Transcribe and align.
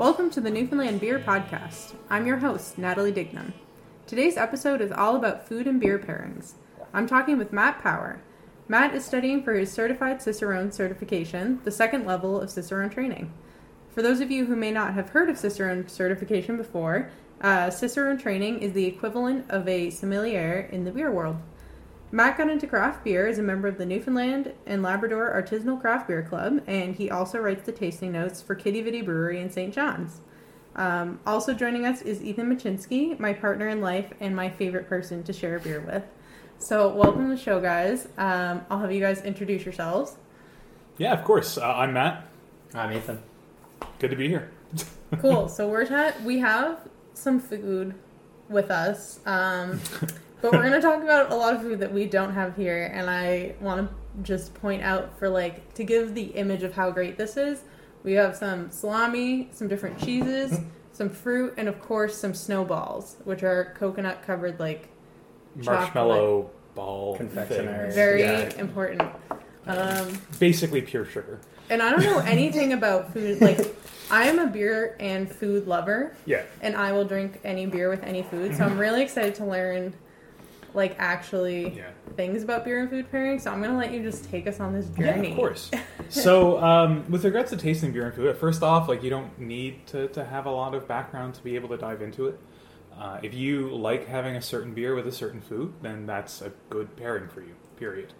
Welcome 0.00 0.30
to 0.30 0.40
the 0.40 0.48
Newfoundland 0.48 0.98
Beer 0.98 1.18
Podcast. 1.18 1.94
I'm 2.08 2.26
your 2.26 2.38
host, 2.38 2.78
Natalie 2.78 3.12
Dignam. 3.12 3.52
Today's 4.06 4.38
episode 4.38 4.80
is 4.80 4.90
all 4.90 5.14
about 5.14 5.46
food 5.46 5.66
and 5.66 5.78
beer 5.78 5.98
pairings. 5.98 6.54
I'm 6.94 7.06
talking 7.06 7.36
with 7.36 7.52
Matt 7.52 7.82
Power. 7.82 8.22
Matt 8.66 8.94
is 8.94 9.04
studying 9.04 9.42
for 9.42 9.52
his 9.52 9.70
Certified 9.70 10.22
Cicerone 10.22 10.72
certification, 10.72 11.60
the 11.64 11.70
second 11.70 12.06
level 12.06 12.40
of 12.40 12.48
Cicerone 12.48 12.88
training. 12.88 13.30
For 13.90 14.00
those 14.00 14.22
of 14.22 14.30
you 14.30 14.46
who 14.46 14.56
may 14.56 14.70
not 14.70 14.94
have 14.94 15.10
heard 15.10 15.28
of 15.28 15.36
Cicerone 15.36 15.86
certification 15.86 16.56
before, 16.56 17.10
uh, 17.42 17.68
Cicerone 17.68 18.16
training 18.16 18.60
is 18.60 18.72
the 18.72 18.86
equivalent 18.86 19.50
of 19.50 19.68
a 19.68 19.90
sommelier 19.90 20.66
in 20.72 20.84
the 20.84 20.92
beer 20.92 21.12
world. 21.12 21.36
Matt 22.12 22.36
got 22.36 22.50
into 22.50 22.66
craft 22.66 23.04
beer 23.04 23.26
as 23.28 23.38
a 23.38 23.42
member 23.42 23.68
of 23.68 23.78
the 23.78 23.86
Newfoundland 23.86 24.52
and 24.66 24.82
Labrador 24.82 25.30
Artisanal 25.32 25.80
Craft 25.80 26.08
Beer 26.08 26.22
Club, 26.22 26.60
and 26.66 26.96
he 26.96 27.08
also 27.10 27.38
writes 27.38 27.64
the 27.64 27.72
tasting 27.72 28.10
notes 28.12 28.42
for 28.42 28.56
Quidi 28.56 28.82
Vidi 28.82 29.00
Brewery 29.00 29.40
in 29.40 29.48
St. 29.48 29.72
John's. 29.72 30.20
Um, 30.74 31.20
also 31.26 31.54
joining 31.54 31.86
us 31.86 32.02
is 32.02 32.22
Ethan 32.22 32.52
Machinsky, 32.52 33.18
my 33.20 33.32
partner 33.32 33.68
in 33.68 33.80
life 33.80 34.12
and 34.20 34.34
my 34.34 34.48
favorite 34.50 34.88
person 34.88 35.22
to 35.24 35.32
share 35.32 35.56
a 35.56 35.60
beer 35.60 35.80
with. 35.80 36.04
So, 36.58 36.92
welcome 36.94 37.28
to 37.28 37.34
the 37.34 37.40
show, 37.40 37.60
guys. 37.60 38.06
Um, 38.18 38.64
I'll 38.70 38.80
have 38.80 38.92
you 38.92 39.00
guys 39.00 39.22
introduce 39.22 39.64
yourselves. 39.64 40.16
Yeah, 40.98 41.12
of 41.12 41.24
course. 41.24 41.56
Uh, 41.58 41.72
I'm 41.72 41.92
Matt. 41.94 42.26
I'm 42.74 42.92
Ethan. 42.92 43.22
Good 43.98 44.10
to 44.10 44.16
be 44.16 44.28
here. 44.28 44.50
Cool. 45.20 45.48
So 45.48 45.68
we're 45.68 45.86
ta- 45.86 46.14
we 46.24 46.38
have 46.38 46.88
some 47.14 47.40
food 47.40 47.94
with 48.48 48.70
us, 48.70 49.20
um, 49.26 49.80
but 50.42 50.52
we're 50.52 50.62
gonna 50.62 50.80
talk 50.80 51.02
about 51.02 51.30
a 51.32 51.34
lot 51.34 51.54
of 51.54 51.62
food 51.62 51.80
that 51.80 51.92
we 51.92 52.06
don't 52.06 52.32
have 52.32 52.56
here, 52.56 52.90
and 52.94 53.08
I 53.10 53.54
want 53.60 53.88
to 53.88 53.94
just 54.22 54.54
point 54.54 54.82
out 54.82 55.18
for 55.18 55.28
like 55.28 55.74
to 55.74 55.84
give 55.84 56.14
the 56.14 56.24
image 56.24 56.62
of 56.62 56.74
how 56.74 56.90
great 56.90 57.16
this 57.16 57.36
is. 57.36 57.62
We 58.02 58.12
have 58.14 58.34
some 58.36 58.70
salami, 58.70 59.48
some 59.52 59.68
different 59.68 59.98
cheeses, 60.00 60.58
some 60.92 61.10
fruit, 61.10 61.54
and 61.56 61.68
of 61.68 61.80
course 61.80 62.16
some 62.16 62.34
snowballs, 62.34 63.16
which 63.24 63.42
are 63.42 63.74
coconut 63.78 64.22
covered 64.26 64.58
like 64.58 64.88
Marshmallow 65.56 66.50
ball 66.74 67.16
Confectionery. 67.16 67.82
things. 67.84 67.94
very 67.94 68.22
Yeah. 68.22 68.50
important. 68.58 69.02
Um, 69.66 70.18
Basically 70.38 70.80
pure 70.82 71.04
sugar. 71.04 71.40
and 71.68 71.82
I 71.82 71.90
don't 71.90 72.02
know 72.02 72.18
anything 72.24 72.72
about 72.72 73.12
food. 73.12 73.40
Like 73.40 73.58
I 74.10 74.24
am 74.24 74.38
a 74.38 74.46
beer 74.46 74.96
and 75.00 75.30
food 75.30 75.66
lover. 75.66 76.16
Yeah. 76.26 76.42
and 76.62 76.76
I 76.76 76.92
will 76.92 77.04
drink 77.04 77.40
any 77.44 77.66
beer 77.66 77.90
with 77.90 78.02
any 78.02 78.22
food. 78.22 78.56
So 78.56 78.64
I'm 78.64 78.78
really 78.78 79.02
excited 79.02 79.34
to 79.36 79.44
learn, 79.44 79.92
like, 80.74 80.96
actually 80.98 81.70
Yeah. 81.76 81.90
things 82.16 82.42
about 82.42 82.64
beer 82.64 82.80
and 82.80 82.90
food 82.90 83.10
pairing. 83.10 83.38
So 83.38 83.50
I'm 83.50 83.62
gonna 83.62 83.76
let 83.78 83.92
you 83.92 84.02
just 84.02 84.30
take 84.30 84.46
us 84.46 84.60
on 84.60 84.72
this 84.72 84.86
journey. 84.90 85.28
Yeah, 85.28 85.30
of 85.30 85.36
course. 85.36 85.70
so, 86.08 86.62
um, 86.62 87.04
with 87.10 87.24
regards 87.24 87.50
to 87.50 87.56
tasting 87.56 87.92
beer 87.92 88.06
and 88.06 88.14
food, 88.14 88.36
first 88.36 88.62
off, 88.62 88.88
like 88.88 89.02
you 89.02 89.10
don't 89.10 89.38
need 89.38 89.86
to, 89.88 90.08
to 90.08 90.24
have 90.24 90.46
a 90.46 90.50
lot 90.50 90.74
of 90.74 90.86
background 90.88 91.34
to 91.34 91.42
be 91.42 91.54
able 91.54 91.68
to 91.70 91.76
dive 91.76 92.02
into 92.02 92.26
it. 92.28 92.38
Uh, 92.98 93.18
if 93.22 93.32
you 93.32 93.68
like 93.74 94.06
having 94.06 94.36
a 94.36 94.42
certain 94.42 94.74
beer 94.74 94.94
with 94.94 95.06
a 95.06 95.12
certain 95.12 95.40
food, 95.40 95.72
then 95.80 96.04
that's 96.06 96.42
a 96.42 96.50
good 96.68 96.94
pairing 96.96 97.28
for 97.28 97.40
you. 97.40 97.54
Period. 97.76 98.12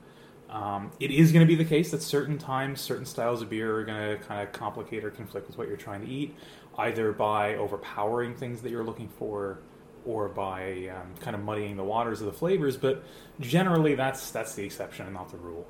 Um, 0.48 0.90
it 0.98 1.10
is 1.10 1.30
going 1.32 1.46
to 1.46 1.48
be 1.48 1.54
the 1.54 1.68
case 1.68 1.90
that 1.92 2.02
certain 2.02 2.36
times, 2.38 2.80
certain 2.80 3.04
styles 3.06 3.40
of 3.42 3.50
beer 3.50 3.76
are 3.76 3.84
going 3.84 4.16
to 4.18 4.24
kind 4.24 4.42
of 4.42 4.52
complicate 4.52 5.04
or 5.04 5.10
conflict 5.10 5.46
with 5.46 5.58
what 5.58 5.68
you're 5.68 5.76
trying 5.76 6.00
to 6.00 6.08
eat, 6.08 6.34
either 6.78 7.12
by 7.12 7.54
overpowering 7.54 8.34
things 8.34 8.62
that 8.62 8.70
you're 8.70 8.82
looking 8.82 9.08
for, 9.08 9.58
or 10.06 10.28
by 10.28 10.88
um, 10.88 11.14
kind 11.20 11.34
of 11.34 11.42
muddying 11.42 11.76
the 11.76 11.84
waters 11.84 12.20
of 12.20 12.26
the 12.26 12.32
flavors. 12.32 12.76
But 12.76 13.02
generally, 13.40 13.94
that's 13.94 14.30
that's 14.30 14.54
the 14.54 14.64
exception 14.64 15.06
and 15.06 15.14
not 15.14 15.30
the 15.30 15.38
rule. 15.38 15.66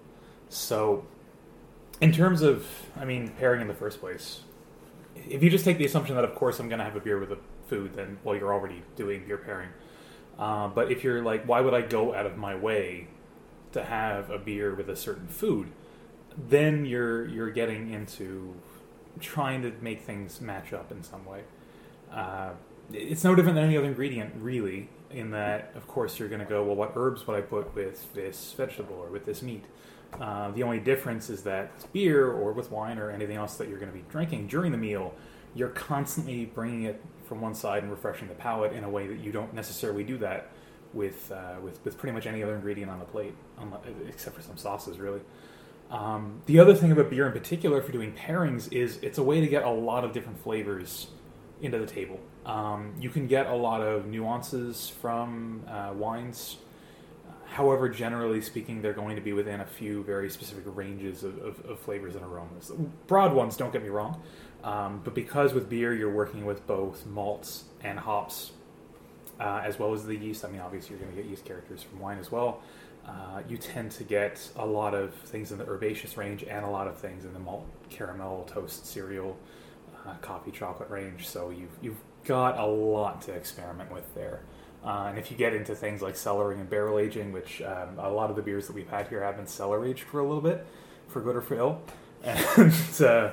So, 0.49 1.05
in 2.01 2.13
terms 2.13 2.43
of, 2.43 2.67
I 2.97 3.05
mean, 3.05 3.29
pairing 3.39 3.61
in 3.61 3.69
the 3.69 3.75
first 3.75 4.01
place, 4.01 4.41
if 5.15 5.43
you 5.43 5.51
just 5.51 5.65
take 5.65 5.79
the 5.79 5.85
assumption 5.85 6.15
that, 6.17 6.25
of 6.25 6.35
course, 6.35 6.59
I'm 6.59 6.69
going 6.69 6.79
to 6.79 6.85
have 6.85 6.97
a 6.97 7.01
beer 7.01 7.19
with 7.19 7.33
a 7.33 7.39
food, 7.67 7.95
then 7.95 8.19
well, 8.25 8.37
you're 8.37 8.53
already 8.53 8.83
doing 8.97 9.25
beer 9.27 9.39
pairing. 9.39 9.71
Uh, 10.39 10.69
but 10.69 10.91
if 10.91 11.05
you're 11.05 11.23
like, 11.23 11.45
why 11.47 11.61
would 11.61 11.75
I 11.75 11.83
go 11.83 12.15
out 12.15 12.27
of 12.27 12.37
my 12.37 12.55
way 12.55 13.09
to 13.73 13.85
have 13.85 14.31
a 14.31 14.39
beer 14.39 14.75
with 14.75 14.89
a 14.89 14.97
certain 14.97 15.29
food? 15.29 15.71
Then 16.37 16.87
you're 16.87 17.27
you're 17.27 17.51
getting 17.51 17.93
into 17.93 18.55
trying 19.21 19.63
to 19.63 19.73
make 19.81 20.03
things 20.03 20.41
match 20.41 20.73
up 20.73 20.91
in 20.91 21.03
some 21.03 21.25
way. 21.25 21.43
Uh, 22.13 22.51
it's 22.93 23.25
no 23.25 23.35
different 23.35 23.57
than 23.57 23.65
any 23.65 23.77
other 23.77 23.87
ingredient, 23.87 24.35
really. 24.39 24.89
In 25.11 25.33
that, 25.33 25.73
of 25.75 25.89
course, 25.89 26.19
you're 26.19 26.29
going 26.29 26.41
to 26.41 26.47
go, 26.47 26.63
well, 26.63 26.77
what 26.77 26.93
herbs 26.95 27.27
would 27.27 27.37
I 27.37 27.41
put 27.41 27.75
with 27.75 28.13
this 28.15 28.55
vegetable 28.57 28.97
or 28.97 29.09
with 29.09 29.27
this 29.27 29.43
meat? 29.43 29.65
Uh, 30.21 30.51
the 30.53 30.63
only 30.63 30.79
difference 30.79 31.31
is 31.31 31.43
that 31.43 31.73
with 31.77 31.93
beer 31.93 32.31
or 32.31 32.53
with 32.53 32.71
wine 32.71 32.99
or 32.99 33.11
anything 33.11 33.37
else 33.37 33.57
that 33.57 33.69
you're 33.69 33.79
going 33.79 33.91
to 33.91 33.97
be 33.97 34.05
drinking 34.09 34.47
during 34.47 34.73
the 34.73 34.79
meal, 34.79 35.15
you're 35.55 35.69
constantly 35.69 36.47
bringing 36.47 36.85
it 36.85 37.03
from 37.27 37.41
one 37.41 37.55
side 37.55 37.83
and 37.83 37.91
refreshing 37.91 38.29
the 38.29 38.35
palate 38.35 38.73
in 38.73 38.85
a 38.85 38.91
way 38.91 39.07
that 39.07 39.19
you 39.19 39.33
don't 39.33 39.53
necessarily 39.55 40.05
do 40.05 40.19
that 40.19 40.49
with 40.93 41.31
uh, 41.31 41.61
with, 41.63 41.85
with 41.85 41.97
pretty 41.99 42.13
much 42.13 42.27
any 42.27 42.43
other 42.43 42.55
ingredient 42.55 42.91
on 42.91 42.99
the 42.99 43.05
plate, 43.05 43.35
except 44.09 44.37
for 44.37 44.43
some 44.43 44.57
sauces, 44.57 44.99
really. 44.99 45.21
Um, 45.91 46.43
the 46.47 46.61
other 46.61 46.75
thing 46.75 46.93
about 46.93 47.11
beer 47.11 47.27
in 47.27 47.33
particular 47.33 47.83
for 47.83 47.91
doing 47.91 48.13
pairings 48.13 48.73
is 48.73 48.99
it's 49.03 49.19
a 49.19 49.23
way 49.23 49.41
to 49.41 49.49
get 49.49 49.65
a 49.65 49.71
lot 49.71 50.05
of 50.05 50.13
different 50.13 50.41
flavors 50.41 51.09
into 51.61 51.79
the 51.79 51.87
table. 51.87 52.21
Um, 52.47 52.95
you 52.99 53.11
can 53.11 53.27
get 53.27 53.47
a 53.47 53.55
lot 53.55 53.83
of 53.83 54.07
nuances 54.07 54.89
from 55.01 55.65
uh, 55.69 55.93
wines. 55.95 56.57
However, 57.47 57.89
generally 57.89 58.41
speaking, 58.41 58.81
they're 58.81 58.93
going 58.93 59.17
to 59.17 59.23
be 59.23 59.33
within 59.33 59.61
a 59.61 59.67
few 59.67 60.05
very 60.05 60.31
specific 60.31 60.65
ranges 60.67 61.25
of, 61.25 61.39
of, 61.39 61.65
of 61.65 61.81
flavors 61.81 62.15
and 62.15 62.25
aromas. 62.25 62.71
Broad 63.07 63.33
ones, 63.33 63.57
don't 63.57 63.73
get 63.73 63.83
me 63.83 63.89
wrong. 63.89 64.23
Um, 64.63 65.01
but 65.03 65.15
because 65.15 65.53
with 65.53 65.69
beer 65.69 65.95
you're 65.95 66.13
working 66.13 66.45
with 66.45 66.67
both 66.67 67.07
malts 67.07 67.65
and 67.83 67.99
hops, 67.99 68.53
uh, 69.41 69.63
as 69.65 69.79
well 69.79 69.95
as 69.95 70.05
the 70.05 70.15
yeast, 70.15 70.45
I 70.45 70.49
mean, 70.49 70.61
obviously 70.61 70.91
you're 70.91 71.05
going 71.05 71.17
to 71.17 71.23
get 71.23 71.29
yeast 71.29 71.45
characters 71.45 71.83
from 71.83 71.99
wine 71.99 72.19
as 72.19 72.31
well. 72.31 72.63
Uh, 73.07 73.43
you 73.49 73.57
tend 73.57 73.91
to 73.91 74.05
get 74.05 74.49
a 74.57 74.67
lot 74.67 74.95
of 74.95 75.15
things 75.15 75.51
in 75.51 75.59
the 75.59 75.69
herbaceous 75.69 76.17
range 76.17 76.45
and 76.45 76.65
a 76.65 76.69
lot 76.69 76.87
of 76.87 76.99
things 76.99 77.25
in 77.25 77.33
the 77.33 77.39
malt, 77.39 77.67
caramel, 77.89 78.45
toast, 78.53 78.87
cereal, 78.87 79.37
uh, 80.07 80.15
coffee, 80.21 80.51
chocolate 80.51 80.91
range. 80.91 81.27
So 81.27 81.51
you've, 81.51 81.71
you've 81.81 82.01
got 82.25 82.59
a 82.59 82.67
lot 82.67 83.23
to 83.23 83.33
experiment 83.33 83.91
with 83.93 84.15
there. 84.15 84.41
Uh, 84.85 85.07
and 85.09 85.19
if 85.19 85.31
you 85.31 85.37
get 85.37 85.53
into 85.53 85.75
things 85.75 86.01
like 86.01 86.15
cellaring 86.15 86.61
and 86.61 86.71
barrel 86.71 86.99
aging, 86.99 87.33
which 87.33 87.61
um, 87.63 87.99
a 87.99 88.09
lot 88.11 88.31
of 88.31 88.37
the 88.37 88.43
beers 88.43 88.67
that 88.67 88.75
we've 88.75 88.89
had 88.89 89.09
here 89.09 89.23
have 89.23 89.37
been 89.37 89.47
cellar 89.47 89.85
aged 89.85 90.05
for 90.05 90.21
a 90.21 90.25
little 90.25 90.41
bit, 90.41 90.67
for 91.09 91.21
good 91.21 91.37
or 91.37 91.43
for 91.43 91.55
ill, 91.57 91.83
and 92.25 92.73
uh, 93.03 93.31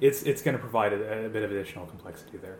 it's 0.00 0.22
it's 0.22 0.42
going 0.42 0.54
to 0.56 0.60
provide 0.60 0.92
a, 0.92 1.26
a 1.26 1.28
bit 1.28 1.42
of 1.42 1.50
additional 1.50 1.86
complexity 1.86 2.38
there. 2.38 2.58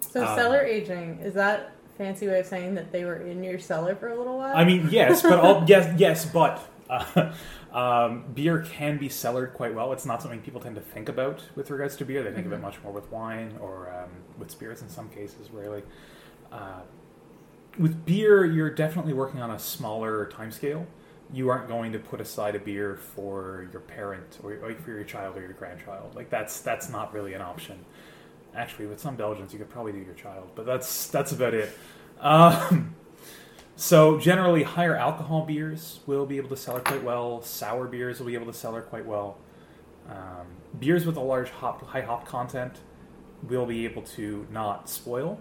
So 0.00 0.24
Um, 0.24 0.36
cellar 0.36 0.60
aging 0.60 1.20
is 1.22 1.34
that 1.34 1.72
fancy 1.98 2.26
way 2.26 2.40
of 2.40 2.46
saying 2.46 2.74
that 2.74 2.90
they 2.92 3.04
were 3.04 3.16
in 3.16 3.42
your 3.44 3.58
cellar 3.58 3.94
for 3.94 4.08
a 4.08 4.16
little 4.16 4.38
while? 4.38 4.56
I 4.56 4.64
mean, 4.64 4.88
yes, 4.90 5.22
but 5.22 5.38
all, 5.38 5.64
yes, 5.66 5.94
yes, 5.98 6.24
but 6.26 6.60
uh, 6.90 7.32
um, 7.74 8.24
beer 8.32 8.60
can 8.60 8.98
be 8.98 9.08
cellared 9.08 9.52
quite 9.52 9.74
well. 9.74 9.92
It's 9.92 10.06
not 10.06 10.22
something 10.22 10.40
people 10.40 10.60
tend 10.60 10.76
to 10.76 10.80
think 10.80 11.08
about 11.08 11.42
with 11.56 11.70
regards 11.70 11.96
to 11.96 12.04
beer. 12.04 12.22
They 12.22 12.32
think 12.32 12.46
of 12.46 12.52
it 12.52 12.60
much 12.60 12.80
more 12.84 12.92
with 12.92 13.10
wine 13.10 13.56
or 13.60 13.92
um, 13.92 14.10
with 14.38 14.50
spirits 14.50 14.80
in 14.80 14.88
some 14.88 15.08
cases, 15.08 15.50
rarely. 15.50 15.82
Uh, 16.52 16.82
with 17.76 18.06
beer, 18.06 18.44
you're 18.44 18.70
definitely 18.70 19.12
working 19.12 19.42
on 19.42 19.50
a 19.50 19.58
smaller 19.58 20.26
time 20.26 20.52
scale. 20.52 20.86
You 21.32 21.48
aren't 21.48 21.66
going 21.66 21.90
to 21.92 21.98
put 21.98 22.20
aside 22.20 22.54
a 22.54 22.60
beer 22.60 22.94
for 22.94 23.66
your 23.72 23.80
parent 23.80 24.38
or, 24.44 24.52
or 24.52 24.72
for 24.74 24.90
your 24.90 25.02
child 25.02 25.36
or 25.36 25.40
your 25.40 25.54
grandchild. 25.54 26.14
Like 26.14 26.30
that's 26.30 26.60
that's 26.60 26.88
not 26.88 27.12
really 27.12 27.34
an 27.34 27.42
option. 27.42 27.84
Actually, 28.54 28.86
with 28.86 29.00
some 29.00 29.16
Belgians, 29.16 29.52
you 29.52 29.58
could 29.58 29.68
probably 29.68 29.90
do 29.90 29.98
your 29.98 30.14
child, 30.14 30.48
but 30.54 30.64
that's 30.64 31.08
that's 31.08 31.32
about 31.32 31.54
it. 31.54 31.76
Um, 32.20 32.94
so 33.76 34.18
generally, 34.18 34.62
higher 34.62 34.96
alcohol 34.96 35.44
beers 35.44 36.00
will 36.06 36.26
be 36.26 36.36
able 36.36 36.48
to 36.50 36.56
cellar 36.56 36.80
quite 36.80 37.02
well. 37.02 37.42
Sour 37.42 37.86
beers 37.86 38.18
will 38.18 38.26
be 38.26 38.34
able 38.34 38.46
to 38.46 38.52
cellar 38.52 38.82
quite 38.82 39.06
well. 39.06 39.38
Um, 40.08 40.46
beers 40.78 41.06
with 41.06 41.16
a 41.16 41.20
large 41.20 41.50
hop, 41.50 41.82
high 41.86 42.02
hop 42.02 42.26
content 42.26 42.78
will 43.42 43.66
be 43.66 43.84
able 43.84 44.02
to 44.02 44.46
not 44.50 44.88
spoil 44.88 45.40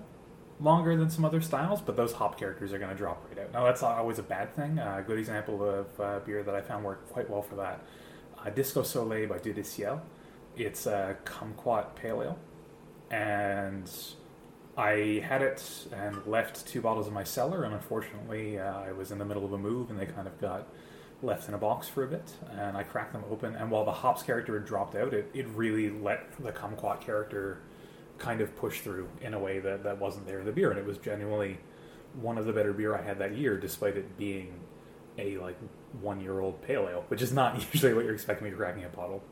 longer 0.60 0.96
than 0.96 1.10
some 1.10 1.26
other 1.26 1.42
styles, 1.42 1.82
but 1.82 1.96
those 1.96 2.14
hop 2.14 2.40
characters 2.40 2.74
are 2.74 2.80
going 2.80 2.90
to 2.90 2.96
drop 2.96 3.26
right 3.30 3.40
out. 3.44 3.54
Now 3.54 3.66
that's 3.66 3.82
not 3.82 3.98
always 3.98 4.20
a 4.20 4.24
bad 4.24 4.56
thing. 4.56 4.80
Uh, 4.80 4.98
a 5.00 5.02
good 5.04 5.20
example 5.20 5.64
of 5.64 6.00
uh, 6.00 6.20
beer 6.26 6.44
that 6.44 6.56
I 6.56 6.62
found 6.62 6.84
worked 6.84 7.12
quite 7.12 7.30
well 7.30 7.42
for 7.42 7.56
that: 7.56 7.82
uh, 8.44 8.50
Disco 8.50 8.84
Soleil 8.84 9.28
by 9.28 9.38
Dieu 9.40 9.54
de 9.54 9.64
Ciel. 9.64 10.02
It's 10.56 10.86
a 10.86 11.18
kumquat 11.26 11.96
pale 11.96 12.22
ale, 12.22 12.40
and 13.12 13.90
I 14.76 15.24
had 15.28 15.42
it 15.42 15.88
and 15.92 16.26
left 16.26 16.66
two 16.66 16.82
bottles 16.82 17.08
in 17.08 17.14
my 17.14 17.24
cellar, 17.24 17.64
and 17.64 17.74
unfortunately, 17.74 18.58
uh, 18.58 18.80
I 18.80 18.92
was 18.92 19.12
in 19.12 19.20
the 19.20 19.26
middle 19.26 19.46
of 19.46 19.54
a 19.54 19.58
move, 19.58 19.92
and 19.92 20.00
they 20.00 20.08
kind 20.08 20.28
of 20.28 20.40
got 20.42 20.68
left 21.22 21.48
in 21.48 21.54
a 21.54 21.58
box 21.58 21.88
for 21.88 22.04
a 22.04 22.08
bit. 22.08 22.34
And 22.52 22.76
I 22.76 22.84
cracked 22.84 23.14
them 23.14 23.24
open, 23.30 23.56
and 23.56 23.70
while 23.70 23.86
the 23.86 23.92
hops 23.92 24.24
character 24.24 24.56
had 24.56 24.66
dropped 24.66 24.96
out, 24.96 25.14
it, 25.14 25.30
it 25.34 25.48
really 25.50 25.92
let 25.92 26.32
the 26.40 26.52
kumquat 26.52 27.02
character 27.02 27.60
kind 28.18 28.42
of 28.42 28.56
push 28.56 28.82
through 28.82 29.10
in 29.22 29.34
a 29.34 29.40
way 29.40 29.60
that, 29.60 29.84
that 29.84 30.00
wasn't 30.00 30.26
there 30.26 30.40
in 30.40 30.46
the 30.46 30.52
beer, 30.52 30.72
and 30.72 30.80
it 30.80 30.86
was 30.86 30.98
genuinely 30.98 31.60
one 32.20 32.38
of 32.38 32.46
the 32.46 32.54
better 32.54 32.74
beer 32.74 32.96
I 32.96 33.02
had 33.02 33.20
that 33.20 33.36
year, 33.36 33.58
despite 33.58 33.96
it 33.96 34.18
being 34.18 34.60
a 35.18 35.38
like 35.38 35.58
one 36.02 36.20
year 36.20 36.40
old 36.40 36.62
pale 36.64 36.88
ale, 36.90 37.06
which 37.08 37.22
is 37.22 37.32
not 37.32 37.56
usually 37.74 37.94
what 37.94 38.06
you're 38.06 38.14
expecting 38.14 38.46
me 38.46 38.52
to 38.52 38.58
cracking 38.58 38.84
a 38.84 38.90
bottle. 38.90 39.24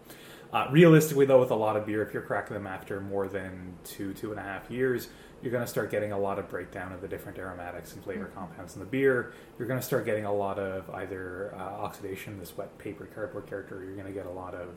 Uh, 0.53 0.67
realistically, 0.69 1.25
though, 1.25 1.39
with 1.39 1.51
a 1.51 1.55
lot 1.55 1.77
of 1.77 1.85
beer, 1.85 2.03
if 2.03 2.13
you're 2.13 2.23
cracking 2.23 2.53
them 2.53 2.67
after 2.67 2.99
more 2.99 3.27
than 3.27 3.73
two, 3.85 4.13
two 4.13 4.31
and 4.31 4.39
a 4.39 4.43
half 4.43 4.69
years, 4.69 5.07
you're 5.41 5.51
going 5.51 5.63
to 5.63 5.69
start 5.69 5.89
getting 5.89 6.11
a 6.11 6.19
lot 6.19 6.37
of 6.37 6.49
breakdown 6.49 6.91
of 6.91 7.01
the 7.01 7.07
different 7.07 7.37
aromatics 7.37 7.93
and 7.93 8.03
flavor 8.03 8.31
compounds 8.35 8.75
in 8.75 8.79
the 8.79 8.85
beer. 8.85 9.33
You're 9.57 9.67
going 9.67 9.79
to 9.79 9.85
start 9.85 10.05
getting 10.05 10.25
a 10.25 10.33
lot 10.33 10.59
of 10.59 10.89
either 10.91 11.53
uh, 11.55 11.59
oxidation, 11.59 12.39
this 12.39 12.55
wet 12.55 12.77
paper 12.77 13.07
cardboard 13.13 13.47
character. 13.47 13.83
You're 13.83 13.95
going 13.95 14.07
to 14.07 14.13
get 14.13 14.27
a 14.27 14.31
lot 14.31 14.53
of 14.53 14.69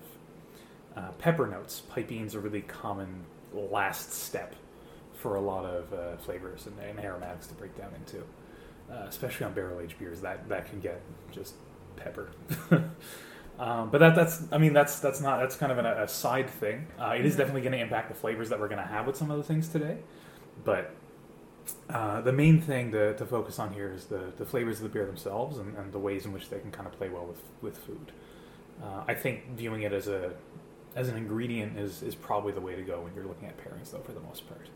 uh, 0.97 1.11
pepper 1.19 1.47
notes. 1.47 1.83
Piperine 1.95 2.27
is 2.27 2.35
a 2.35 2.41
really 2.41 2.63
common 2.63 3.25
last 3.53 4.13
step 4.13 4.55
for 5.13 5.37
a 5.37 5.41
lot 5.41 5.65
of 5.65 5.93
uh, 5.93 6.17
flavors 6.19 6.67
and, 6.67 6.79
and, 6.81 6.99
aromatics 6.99 7.47
to 7.47 7.55
break 7.55 7.77
down 7.77 7.91
into, 7.95 8.19
uh, 8.91 9.07
especially 9.07 9.47
on 9.47 9.53
barrel 9.55 9.81
aged 9.81 9.99
beers. 9.99 10.21
That 10.21 10.49
that 10.49 10.69
can 10.69 10.81
get 10.81 11.01
just 11.31 11.55
pepper. 11.97 12.31
Um, 13.59 13.91
but 13.91 13.99
that, 13.99 14.17
that's, 14.17 14.43
I 14.51 14.59
mean, 14.59 14.73
that's 14.73 14.99
that's 14.99 15.21
not 15.21 15.39
that's 15.39 15.55
kind 15.55 15.71
of 15.71 15.79
an, 15.79 15.87
a 15.87 16.09
side 16.09 16.51
thing. 16.51 16.89
Uh, 16.99 17.15
it 17.17 17.25
is 17.25 17.37
definitely 17.37 17.61
going 17.61 17.73
to 17.73 17.79
impact 17.79 18.09
the 18.09 18.15
flavors 18.15 18.49
that 18.49 18.59
we're 18.59 18.69
going 18.69 18.81
to 18.81 18.87
have 18.87 19.07
with 19.07 19.17
some 19.17 19.31
of 19.31 19.37
the 19.37 19.45
things 19.45 19.69
today. 19.69 19.99
But 20.63 20.95
uh, 21.91 22.21
the 22.21 22.33
main 22.33 22.61
thing 22.61 22.93
to, 22.93 23.15
to, 23.15 23.25
focus 23.27 23.59
on 23.59 23.73
here 23.73 23.91
is 23.93 24.07
the, 24.07 24.33
the 24.37 24.45
flavors 24.45 24.77
of 24.77 24.85
the 24.85 24.89
beer 24.91 25.07
themselves 25.07 25.59
and, 25.59 25.77
and, 25.77 25.93
the 25.93 25.99
ways 25.99 26.27
in 26.27 26.33
which 26.33 26.51
they 26.51 26.59
can 26.59 26.71
kind 26.71 26.87
of 26.87 26.93
play 26.93 27.09
well 27.09 27.25
with 27.25 27.41
with 27.63 27.79
food. 27.79 28.13
Uh, 28.83 29.03
I 29.09 29.15
think 29.15 29.57
viewing 29.57 29.83
it 29.83 29.93
as 29.93 30.09
a 30.09 30.35
as 30.95 31.09
an 31.09 31.17
ingredient 31.17 31.79
is, 31.79 32.03
is 32.03 32.15
probably 32.15 32.53
the 32.53 32.61
way 32.61 32.77
to 32.77 32.83
go 32.83 33.01
when 33.01 33.15
you're 33.15 33.27
looking 33.27 33.49
at 33.49 33.59
pairings, 33.59 33.91
though, 33.91 33.99
for 33.99 34.13
the 34.13 34.21
most 34.21 34.45
part. 34.49 34.69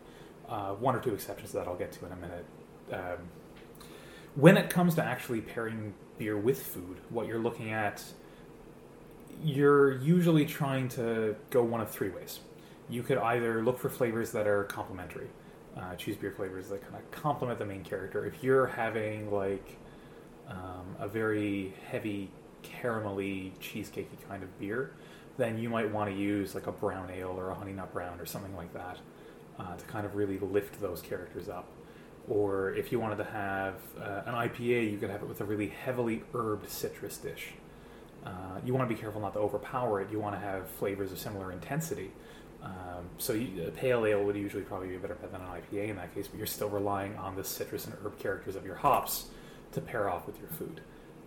Uh, 0.48 0.74
one 0.74 0.96
or 0.96 1.00
two 1.00 1.14
exceptions 1.14 1.52
that 1.52 1.68
I'll 1.68 1.76
get 1.76 1.92
to 1.92 2.06
in 2.06 2.12
a 2.12 2.16
minute. 2.16 2.44
Um, 2.92 3.28
when 4.34 4.56
it 4.56 4.70
comes 4.70 4.94
to 4.96 5.04
actually 5.04 5.42
pairing 5.42 5.94
beer 6.16 6.36
with 6.36 6.60
food, 6.60 6.96
what 7.10 7.26
you're 7.26 7.38
looking 7.38 7.70
at 7.70 8.02
you're 9.42 9.98
usually 9.98 10.44
trying 10.44 10.88
to 10.88 11.36
go 11.50 11.62
one 11.62 11.80
of 11.80 11.90
three 11.90 12.08
ways. 12.08 12.40
You 12.88 13.02
could 13.02 13.18
either 13.18 13.62
look 13.62 13.78
for 13.78 13.88
flavors 13.88 14.32
that 14.32 14.46
are 14.46 14.64
complementary, 14.64 15.28
uh, 15.78 15.94
choose 15.94 16.16
beer 16.16 16.32
flavors 16.32 16.68
that 16.68 16.82
kind 16.82 16.96
of 16.96 17.10
complement 17.10 17.58
the 17.58 17.64
main 17.64 17.84
character. 17.84 18.26
If 18.26 18.42
you're 18.42 18.66
having 18.66 19.30
like 19.30 19.76
um, 20.48 20.96
a 20.98 21.08
very 21.08 21.74
heavy 21.90 22.30
caramelly 22.62 23.52
cheesecakey 23.60 24.06
kind 24.28 24.42
of 24.42 24.58
beer, 24.58 24.92
then 25.36 25.58
you 25.58 25.68
might 25.68 25.90
want 25.90 26.10
to 26.10 26.16
use 26.16 26.54
like 26.54 26.66
a 26.66 26.72
brown 26.72 27.10
ale 27.10 27.34
or 27.38 27.50
a 27.50 27.54
honey 27.54 27.72
nut 27.72 27.92
brown 27.92 28.20
or 28.20 28.26
something 28.26 28.54
like 28.56 28.72
that 28.74 28.98
uh, 29.58 29.76
to 29.76 29.84
kind 29.86 30.04
of 30.04 30.16
really 30.16 30.38
lift 30.38 30.80
those 30.80 31.00
characters 31.00 31.48
up. 31.48 31.66
Or 32.28 32.74
if 32.74 32.92
you 32.92 33.00
wanted 33.00 33.16
to 33.16 33.24
have 33.24 33.74
uh, 33.98 34.22
an 34.26 34.34
IPA, 34.34 34.92
you 34.92 34.98
could 34.98 35.10
have 35.10 35.22
it 35.22 35.28
with 35.28 35.40
a 35.40 35.44
really 35.44 35.68
heavily 35.68 36.22
herbed 36.34 36.68
citrus 36.68 37.16
dish. 37.16 37.52
Uh, 38.26 38.60
you 38.64 38.74
want 38.74 38.88
to 38.88 38.94
be 38.94 39.00
careful 39.00 39.20
not 39.20 39.32
to 39.34 39.38
overpower 39.38 40.00
it. 40.02 40.10
You 40.10 40.18
want 40.18 40.34
to 40.34 40.40
have 40.40 40.68
flavors 40.72 41.12
of 41.12 41.18
similar 41.18 41.52
intensity. 41.52 42.10
Um, 42.62 43.08
so 43.18 43.32
you, 43.32 43.66
a 43.66 43.70
pale 43.70 44.04
ale 44.04 44.24
would 44.24 44.36
usually 44.36 44.62
probably 44.62 44.88
be 44.88 44.96
a 44.96 44.98
better 44.98 45.14
bet 45.14 45.32
than 45.32 45.40
an 45.40 45.46
IPA 45.46 45.90
in 45.90 45.96
that 45.96 46.14
case, 46.14 46.26
but 46.26 46.38
you're 46.38 46.46
still 46.46 46.68
relying 46.68 47.16
on 47.16 47.36
the 47.36 47.44
citrus 47.44 47.86
and 47.86 47.94
herb 48.04 48.18
characters 48.18 48.56
of 48.56 48.64
your 48.64 48.74
hops 48.74 49.26
to 49.72 49.80
pair 49.80 50.08
off 50.08 50.26
with 50.26 50.38
your 50.40 50.48
food. 50.48 50.80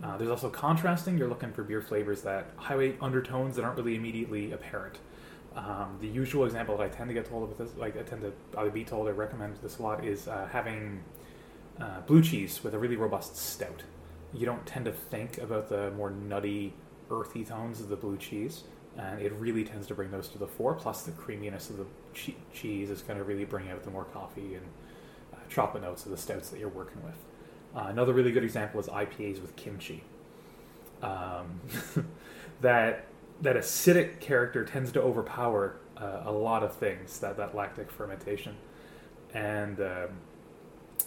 Uh, 0.03 0.17
there's 0.17 0.29
also 0.29 0.49
contrasting. 0.49 1.17
You're 1.17 1.29
looking 1.29 1.53
for 1.53 1.63
beer 1.63 1.81
flavors 1.81 2.21
that 2.23 2.47
highlight 2.57 2.97
undertones 3.01 3.55
that 3.55 3.63
aren't 3.63 3.77
really 3.77 3.95
immediately 3.95 4.51
apparent. 4.51 4.97
Um, 5.55 5.97
the 5.99 6.07
usual 6.07 6.45
example 6.45 6.77
that 6.77 6.83
I 6.83 6.87
tend 6.87 7.09
to 7.09 7.13
get 7.13 7.25
told 7.25 7.49
with 7.49 7.57
this, 7.57 7.77
like 7.77 7.97
I 7.97 8.03
tend 8.03 8.21
to 8.21 8.33
either 8.57 8.71
be 8.71 8.83
told 8.83 9.07
or 9.07 9.13
recommend 9.13 9.57
this 9.57 9.77
a 9.79 9.83
lot, 9.83 10.03
is 10.03 10.27
uh, 10.27 10.47
having 10.51 11.03
uh, 11.79 12.01
blue 12.01 12.21
cheese 12.21 12.63
with 12.63 12.73
a 12.73 12.79
really 12.79 12.95
robust 12.95 13.35
stout. 13.35 13.83
You 14.33 14.45
don't 14.45 14.65
tend 14.65 14.85
to 14.85 14.91
think 14.91 15.37
about 15.37 15.69
the 15.69 15.91
more 15.91 16.09
nutty, 16.09 16.73
earthy 17.09 17.43
tones 17.43 17.81
of 17.81 17.89
the 17.89 17.97
blue 17.97 18.17
cheese, 18.17 18.63
and 18.97 19.21
it 19.21 19.31
really 19.33 19.63
tends 19.63 19.87
to 19.87 19.95
bring 19.95 20.11
those 20.11 20.27
to 20.29 20.37
the 20.37 20.47
fore. 20.47 20.73
Plus, 20.73 21.03
the 21.03 21.11
creaminess 21.11 21.69
of 21.69 21.77
the 21.77 21.85
che- 22.13 22.35
cheese 22.53 22.89
is 22.89 23.01
going 23.01 23.17
to 23.17 23.23
really 23.23 23.45
bring 23.45 23.69
out 23.69 23.83
the 23.83 23.91
more 23.91 24.05
coffee 24.05 24.55
and 24.55 24.65
uh, 25.33 25.37
chocolate 25.49 25.83
notes 25.83 26.05
of 26.05 26.11
the 26.11 26.17
stouts 26.17 26.49
that 26.49 26.59
you're 26.59 26.69
working 26.69 27.01
with. 27.03 27.15
Uh, 27.75 27.87
another 27.87 28.13
really 28.13 28.31
good 28.31 28.43
example 28.43 28.79
is 28.79 28.87
IPAs 28.87 29.41
with 29.41 29.55
kimchi. 29.55 30.03
Um, 31.01 31.61
that 32.61 33.05
that 33.41 33.55
acidic 33.55 34.19
character 34.19 34.63
tends 34.63 34.91
to 34.91 35.01
overpower 35.01 35.77
uh, 35.97 36.21
a 36.25 36.31
lot 36.31 36.63
of 36.63 36.75
things. 36.75 37.19
That 37.19 37.37
that 37.37 37.55
lactic 37.55 37.89
fermentation, 37.89 38.55
and 39.33 39.79
um, 39.79 40.09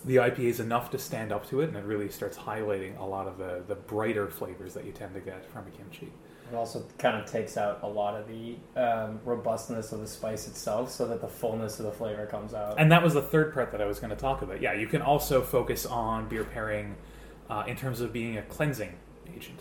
the 0.04 0.16
IPA 0.16 0.38
is 0.38 0.60
enough 0.60 0.90
to 0.90 0.98
stand 0.98 1.32
up 1.32 1.48
to 1.48 1.60
it, 1.60 1.69
and 1.69 1.76
it 1.76 1.84
really 1.84 2.08
starts 2.08 2.36
highlighting 2.36 2.98
a 2.98 3.04
lot 3.04 3.26
of 3.26 3.38
the, 3.38 3.62
the 3.66 3.75
brighter 3.75 4.28
flavors 4.28 4.75
that 4.75 4.84
you 4.84 4.92
tend 4.92 5.14
to 5.14 5.20
get 5.20 5.44
from 5.50 5.66
a 5.66 5.70
kimchi. 5.70 6.12
It 6.50 6.55
also 6.55 6.85
kind 6.99 7.17
of 7.17 7.31
takes 7.31 7.56
out 7.56 7.81
a 7.82 7.88
lot 7.88 8.20
of 8.20 8.29
the 8.29 8.56
um, 8.81 9.20
robustness 9.25 9.93
of 9.93 10.00
the 10.00 10.06
spice 10.06 10.46
itself, 10.46 10.91
so 10.91 11.06
that 11.08 11.20
the 11.20 11.29
fullness 11.29 11.79
of 11.79 11.87
the 11.87 11.93
flavor 11.93 12.26
comes 12.26 12.52
out. 12.52 12.79
And 12.79 12.93
that 12.93 13.02
was 13.02 13.14
the 13.14 13.23
third 13.23 13.55
part 13.55 13.73
that 13.73 13.81
I 13.81 13.87
was 13.87 13.99
going 13.99 14.11
to 14.11 14.17
talk 14.17 14.43
about. 14.43 14.61
Yeah, 14.61 14.75
you 14.75 14.87
can 14.87 15.02
also 15.02 15.43
focus 15.43 15.87
on 15.87 16.29
beer 16.29 16.44
pairing 16.44 16.96
uh, 17.49 17.64
in 17.67 17.76
terms 17.76 18.00
of 18.00 18.12
being 18.12 18.37
a 18.37 18.43
cleansing 18.43 18.94
agent, 19.35 19.61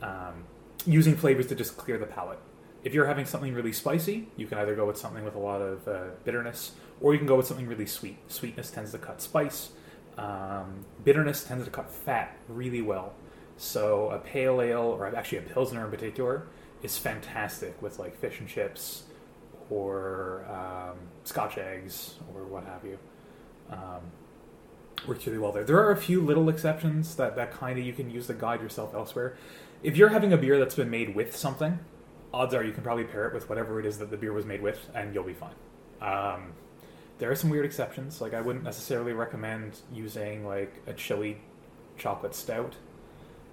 um, 0.00 0.44
using 0.86 1.16
flavors 1.16 1.46
to 1.48 1.54
just 1.54 1.76
clear 1.76 1.98
the 1.98 2.06
palate. 2.06 2.38
If 2.84 2.94
you're 2.94 3.06
having 3.06 3.26
something 3.26 3.54
really 3.54 3.72
spicy, 3.72 4.28
you 4.36 4.46
can 4.46 4.58
either 4.58 4.74
go 4.74 4.86
with 4.86 4.96
something 4.96 5.24
with 5.24 5.34
a 5.34 5.38
lot 5.38 5.60
of 5.60 5.86
uh, 5.86 6.00
bitterness 6.24 6.72
or 7.00 7.12
you 7.12 7.18
can 7.18 7.26
go 7.26 7.36
with 7.36 7.46
something 7.46 7.66
really 7.66 7.86
sweet. 7.86 8.16
Sweetness 8.28 8.70
tends 8.70 8.92
to 8.92 8.98
cut 8.98 9.20
spice. 9.20 9.70
Um, 10.16 10.84
bitterness 11.04 11.44
tends 11.44 11.64
to 11.64 11.70
cut 11.70 11.90
fat 11.90 12.36
really 12.48 12.80
well. 12.80 13.14
So 13.56 14.10
a 14.10 14.18
pale 14.18 14.60
ale, 14.60 14.80
or 14.80 15.06
actually 15.14 15.38
a 15.38 15.42
pilsner 15.42 15.84
in 15.84 15.90
particular, 15.90 16.46
is 16.82 16.98
fantastic 16.98 17.80
with 17.80 17.98
like 17.98 18.16
fish 18.16 18.40
and 18.40 18.48
chips, 18.48 19.04
or 19.70 20.44
um, 20.50 20.98
Scotch 21.24 21.58
eggs, 21.58 22.16
or 22.34 22.44
what 22.44 22.64
have 22.64 22.84
you. 22.84 22.98
Um, 23.70 24.00
works 25.06 25.26
really 25.26 25.38
well 25.38 25.52
there. 25.52 25.64
There 25.64 25.78
are 25.78 25.90
a 25.90 25.96
few 25.96 26.20
little 26.20 26.48
exceptions 26.48 27.16
that 27.16 27.36
that 27.36 27.52
kind 27.52 27.78
of 27.78 27.84
you 27.84 27.92
can 27.92 28.10
use 28.10 28.26
to 28.26 28.34
guide 28.34 28.60
yourself 28.60 28.94
elsewhere. 28.94 29.36
If 29.82 29.96
you're 29.96 30.10
having 30.10 30.32
a 30.32 30.36
beer 30.36 30.58
that's 30.58 30.74
been 30.74 30.90
made 30.90 31.14
with 31.14 31.36
something, 31.36 31.78
odds 32.32 32.54
are 32.54 32.64
you 32.64 32.72
can 32.72 32.82
probably 32.82 33.04
pair 33.04 33.26
it 33.26 33.34
with 33.34 33.48
whatever 33.48 33.80
it 33.80 33.86
is 33.86 33.98
that 33.98 34.10
the 34.10 34.16
beer 34.16 34.32
was 34.32 34.46
made 34.46 34.62
with, 34.62 34.88
and 34.94 35.14
you'll 35.14 35.24
be 35.24 35.34
fine. 35.34 35.54
Um, 36.00 36.52
there 37.18 37.30
are 37.30 37.36
some 37.36 37.50
weird 37.50 37.64
exceptions. 37.64 38.20
Like 38.20 38.34
I 38.34 38.40
wouldn't 38.40 38.64
necessarily 38.64 39.12
recommend 39.12 39.80
using 39.92 40.46
like 40.46 40.82
a 40.86 40.92
chili 40.92 41.38
chocolate 41.96 42.34
stout 42.34 42.74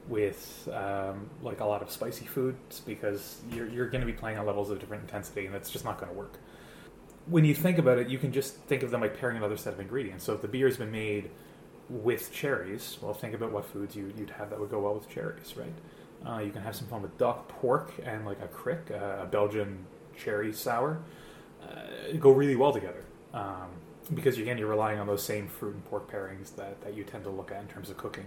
with 0.09 0.67
um, 0.73 1.29
like 1.41 1.61
a 1.61 1.65
lot 1.65 1.81
of 1.81 1.91
spicy 1.91 2.25
foods 2.25 2.81
because 2.81 3.41
you're 3.53 3.67
you're 3.67 3.87
going 3.87 4.01
to 4.01 4.07
be 4.07 4.13
playing 4.13 4.37
on 4.37 4.45
levels 4.45 4.69
of 4.69 4.79
different 4.79 5.03
intensity, 5.03 5.45
and 5.45 5.55
that's 5.55 5.69
just 5.69 5.85
not 5.85 5.99
going 5.99 6.11
to 6.11 6.17
work. 6.17 6.37
When 7.27 7.45
you 7.45 7.53
think 7.53 7.77
about 7.77 7.99
it, 7.99 8.09
you 8.09 8.17
can 8.17 8.33
just 8.33 8.55
think 8.55 8.81
of 8.83 8.91
them 8.91 9.01
like 9.01 9.17
pairing 9.17 9.37
another 9.37 9.57
set 9.57 9.73
of 9.73 9.79
ingredients. 9.79 10.25
So 10.25 10.33
if 10.33 10.41
the 10.41 10.47
beer 10.47 10.67
has 10.67 10.77
been 10.77 10.91
made 10.91 11.29
with 11.89 12.31
cherries, 12.31 12.97
well, 13.01 13.13
think 13.13 13.33
about 13.35 13.51
what 13.51 13.65
foods 13.65 13.95
you, 13.95 14.11
would 14.17 14.29
have 14.31 14.49
that 14.49 14.59
would 14.59 14.71
go 14.71 14.79
well 14.79 14.95
with 14.95 15.09
cherries, 15.09 15.55
right? 15.55 15.73
Uh, 16.25 16.39
you 16.39 16.51
can 16.51 16.61
have 16.61 16.75
some 16.75 16.87
fun 16.87 17.01
with 17.01 17.17
duck, 17.17 17.47
pork, 17.47 17.93
and 18.03 18.25
like 18.25 18.41
a 18.41 18.47
kriek, 18.47 18.91
uh, 18.91 19.23
a 19.23 19.25
Belgian 19.25 19.85
cherry 20.17 20.51
sour. 20.51 20.99
Uh, 21.61 22.17
go 22.19 22.31
really 22.31 22.55
well 22.55 22.71
together 22.71 23.03
um, 23.33 23.67
because 24.13 24.37
again 24.37 24.57
you're 24.57 24.69
relying 24.69 24.97
on 24.97 25.05
those 25.05 25.21
same 25.21 25.47
fruit 25.47 25.73
and 25.73 25.85
pork 25.85 26.09
pairings 26.09 26.55
that, 26.55 26.79
that 26.81 26.95
you 26.95 27.03
tend 27.03 27.23
to 27.23 27.29
look 27.29 27.51
at 27.51 27.61
in 27.61 27.67
terms 27.67 27.89
of 27.89 27.97
cooking. 27.97 28.25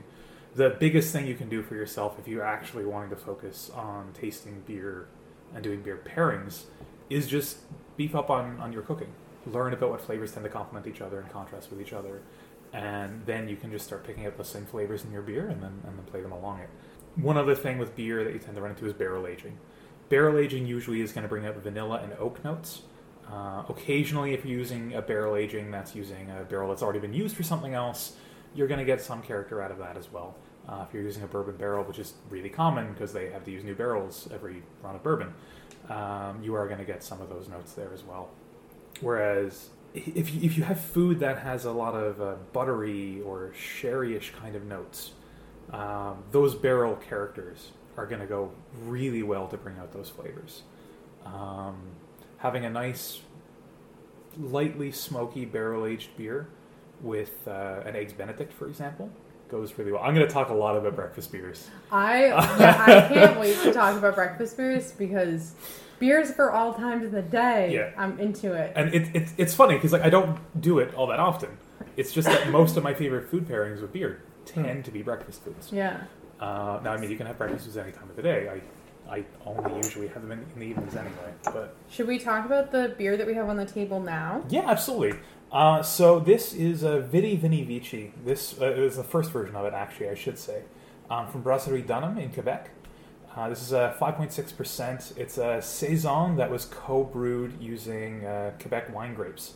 The 0.54 0.76
biggest 0.78 1.12
thing 1.12 1.26
you 1.26 1.34
can 1.34 1.48
do 1.48 1.62
for 1.62 1.74
yourself 1.74 2.18
if 2.18 2.28
you're 2.28 2.44
actually 2.44 2.84
wanting 2.84 3.10
to 3.10 3.16
focus 3.16 3.70
on 3.74 4.12
tasting 4.12 4.62
beer 4.66 5.06
and 5.54 5.62
doing 5.64 5.80
beer 5.82 6.00
pairings 6.04 6.64
is 7.08 7.26
just 7.26 7.58
beef 7.96 8.14
up 8.14 8.30
on, 8.30 8.58
on 8.60 8.72
your 8.72 8.82
cooking. 8.82 9.12
Learn 9.46 9.72
about 9.72 9.90
what 9.90 10.00
flavors 10.00 10.32
tend 10.32 10.44
to 10.44 10.50
complement 10.50 10.86
each 10.86 11.00
other 11.00 11.20
and 11.20 11.30
contrast 11.32 11.70
with 11.70 11.80
each 11.80 11.92
other, 11.92 12.20
and 12.72 13.24
then 13.26 13.48
you 13.48 13.56
can 13.56 13.70
just 13.70 13.86
start 13.86 14.04
picking 14.04 14.26
up 14.26 14.36
the 14.36 14.44
same 14.44 14.66
flavors 14.66 15.04
in 15.04 15.10
your 15.10 15.22
beer 15.22 15.48
and 15.48 15.62
then 15.62 15.80
and 15.86 15.98
then 15.98 16.04
play 16.04 16.20
them 16.20 16.32
along 16.32 16.60
it. 16.60 16.68
One 17.16 17.36
other 17.36 17.54
thing 17.54 17.78
with 17.78 17.96
beer 17.96 18.22
that 18.22 18.32
you 18.32 18.38
tend 18.38 18.54
to 18.56 18.62
run 18.62 18.70
into 18.70 18.86
is 18.86 18.92
barrel 18.92 19.26
aging. 19.26 19.58
Barrel 20.08 20.38
aging 20.38 20.66
usually 20.66 21.00
is 21.00 21.12
going 21.12 21.22
to 21.22 21.28
bring 21.28 21.46
out 21.46 21.56
vanilla 21.56 22.00
and 22.02 22.12
oak 22.14 22.44
notes, 22.44 22.82
uh, 23.30 23.62
occasionally, 23.68 24.34
if 24.34 24.44
you're 24.44 24.58
using 24.58 24.94
a 24.94 25.02
barrel 25.02 25.36
aging 25.36 25.70
that's 25.70 25.94
using 25.94 26.30
a 26.30 26.44
barrel 26.44 26.68
that's 26.68 26.82
already 26.82 26.98
been 26.98 27.14
used 27.14 27.34
for 27.36 27.42
something 27.42 27.72
else, 27.74 28.16
you're 28.54 28.68
going 28.68 28.78
to 28.78 28.84
get 28.84 29.00
some 29.00 29.22
character 29.22 29.62
out 29.62 29.70
of 29.70 29.78
that 29.78 29.96
as 29.96 30.12
well. 30.12 30.34
Uh, 30.68 30.84
if 30.86 30.94
you're 30.94 31.02
using 31.02 31.22
a 31.22 31.26
bourbon 31.26 31.56
barrel, 31.56 31.84
which 31.84 31.98
is 31.98 32.14
really 32.30 32.48
common 32.48 32.92
because 32.92 33.12
they 33.12 33.30
have 33.30 33.44
to 33.44 33.50
use 33.50 33.64
new 33.64 33.74
barrels 33.74 34.28
every 34.32 34.62
run 34.82 34.94
of 34.94 35.02
bourbon, 35.02 35.34
um, 35.90 36.40
you 36.42 36.54
are 36.54 36.66
going 36.66 36.78
to 36.78 36.84
get 36.84 37.02
some 37.02 37.20
of 37.20 37.28
those 37.28 37.48
notes 37.48 37.72
there 37.72 37.92
as 37.92 38.04
well. 38.04 38.30
Whereas 39.00 39.70
if 39.94 40.32
you, 40.32 40.40
if 40.42 40.56
you 40.56 40.64
have 40.64 40.80
food 40.80 41.20
that 41.20 41.38
has 41.38 41.64
a 41.64 41.72
lot 41.72 41.94
of 41.94 42.20
uh, 42.20 42.34
buttery 42.52 43.20
or 43.22 43.52
sherryish 43.56 44.32
kind 44.32 44.54
of 44.54 44.64
notes, 44.64 45.12
um, 45.72 46.22
those 46.30 46.54
barrel 46.54 46.96
characters 46.96 47.72
are 47.96 48.06
going 48.06 48.20
to 48.20 48.26
go 48.26 48.52
really 48.84 49.22
well 49.22 49.48
to 49.48 49.56
bring 49.56 49.78
out 49.78 49.92
those 49.92 50.08
flavors. 50.08 50.62
Um, 51.24 51.76
having 52.38 52.64
a 52.64 52.70
nice, 52.70 53.20
lightly 54.38 54.90
smoky 54.90 55.44
barrel 55.44 55.86
aged 55.86 56.16
beer 56.16 56.48
with 57.00 57.46
uh, 57.46 57.82
an 57.84 57.96
eggs 57.96 58.12
Benedict, 58.12 58.52
for 58.52 58.66
example, 58.66 59.10
goes 59.52 59.78
really 59.78 59.92
well. 59.92 60.02
I'm 60.02 60.14
going 60.14 60.26
to 60.26 60.32
talk 60.32 60.48
a 60.48 60.54
lot 60.54 60.76
about 60.76 60.96
breakfast 60.96 61.30
beers. 61.30 61.68
I 61.92 62.26
yeah, 62.26 62.84
I 63.08 63.14
can't 63.14 63.38
wait 63.38 63.56
to 63.62 63.72
talk 63.72 63.96
about 63.96 64.16
breakfast 64.16 64.56
beers 64.56 64.90
because 64.92 65.52
beers 66.00 66.32
for 66.32 66.50
all 66.50 66.74
times 66.74 67.04
of 67.04 67.12
the 67.12 67.22
day. 67.22 67.72
Yeah. 67.72 67.90
I'm 67.96 68.18
into 68.18 68.54
it. 68.54 68.72
And 68.74 68.92
it, 68.92 69.14
it, 69.14 69.28
it's 69.36 69.54
funny 69.54 69.74
because 69.74 69.92
like 69.92 70.02
I 70.02 70.10
don't 70.10 70.38
do 70.60 70.80
it 70.80 70.92
all 70.94 71.06
that 71.08 71.20
often. 71.20 71.50
It's 71.96 72.12
just 72.12 72.26
that 72.26 72.48
most 72.50 72.76
of 72.76 72.82
my 72.82 72.94
favorite 72.94 73.28
food 73.28 73.46
pairings 73.46 73.80
with 73.82 73.92
beer 73.92 74.22
tend 74.46 74.84
to 74.86 74.90
be 74.90 75.02
breakfast 75.02 75.44
foods. 75.44 75.70
Yeah. 75.70 76.02
Uh, 76.40 76.80
now, 76.82 76.92
I 76.92 76.96
mean, 76.96 77.10
you 77.10 77.16
can 77.16 77.26
have 77.26 77.38
breakfast 77.38 77.66
foods 77.66 77.76
any 77.76 77.92
time 77.92 78.08
of 78.10 78.16
the 78.16 78.22
day. 78.22 78.48
I 78.48 78.60
I 79.14 79.24
only 79.44 79.76
usually 79.76 80.08
have 80.08 80.22
them 80.22 80.32
in, 80.32 80.38
in 80.54 80.60
the 80.60 80.66
evenings 80.66 80.96
anyway. 80.96 81.34
But 81.44 81.76
Should 81.90 82.08
we 82.08 82.18
talk 82.18 82.46
about 82.46 82.72
the 82.72 82.94
beer 82.96 83.16
that 83.18 83.26
we 83.26 83.34
have 83.34 83.48
on 83.50 83.56
the 83.58 83.66
table 83.66 84.00
now? 84.00 84.42
yeah, 84.48 84.62
absolutely. 84.70 85.18
Uh, 85.52 85.82
so 85.82 86.18
this 86.18 86.54
is 86.54 86.82
a 86.82 87.00
Vidi 87.00 87.36
Vini 87.36 87.62
Vici. 87.62 88.14
This 88.24 88.58
uh, 88.58 88.72
is 88.72 88.96
the 88.96 89.04
first 89.04 89.30
version 89.30 89.54
of 89.54 89.66
it, 89.66 89.74
actually, 89.74 90.08
I 90.08 90.14
should 90.14 90.38
say, 90.38 90.62
um, 91.10 91.28
from 91.28 91.42
Brasserie 91.42 91.82
Dunham 91.82 92.16
in 92.16 92.30
Quebec. 92.30 92.70
Uh, 93.36 93.50
this 93.50 93.60
is 93.60 93.72
a 93.72 93.94
5.6%. 94.00 95.18
It's 95.18 95.36
a 95.36 95.60
saison 95.60 96.36
that 96.36 96.50
was 96.50 96.64
co-brewed 96.64 97.60
using 97.60 98.24
uh, 98.24 98.52
Quebec 98.60 98.94
wine 98.94 99.14
grapes. 99.14 99.54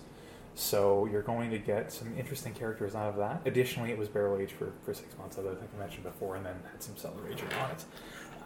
So 0.55 1.07
you're 1.07 1.23
going 1.23 1.50
to 1.50 1.59
get 1.59 1.91
some 1.93 2.15
interesting 2.19 2.53
characters 2.53 2.95
out 2.95 3.09
of 3.09 3.17
that. 3.17 3.41
Additionally, 3.47 3.91
it 3.91 3.97
was 3.97 4.09
barrel 4.09 4.38
aged 4.38 4.53
for, 4.53 4.73
for 4.85 4.93
six 4.93 5.17
months, 5.17 5.38
as 5.38 5.47
I 5.47 5.55
think 5.55 5.71
I 5.76 5.79
mentioned 5.79 6.05
before, 6.05 6.37
and 6.37 6.45
then 6.45 6.57
had 6.73 6.83
some 6.83 6.97
cellar 6.97 7.26
aging 7.31 7.49
on 7.62 7.71
it. 7.71 7.85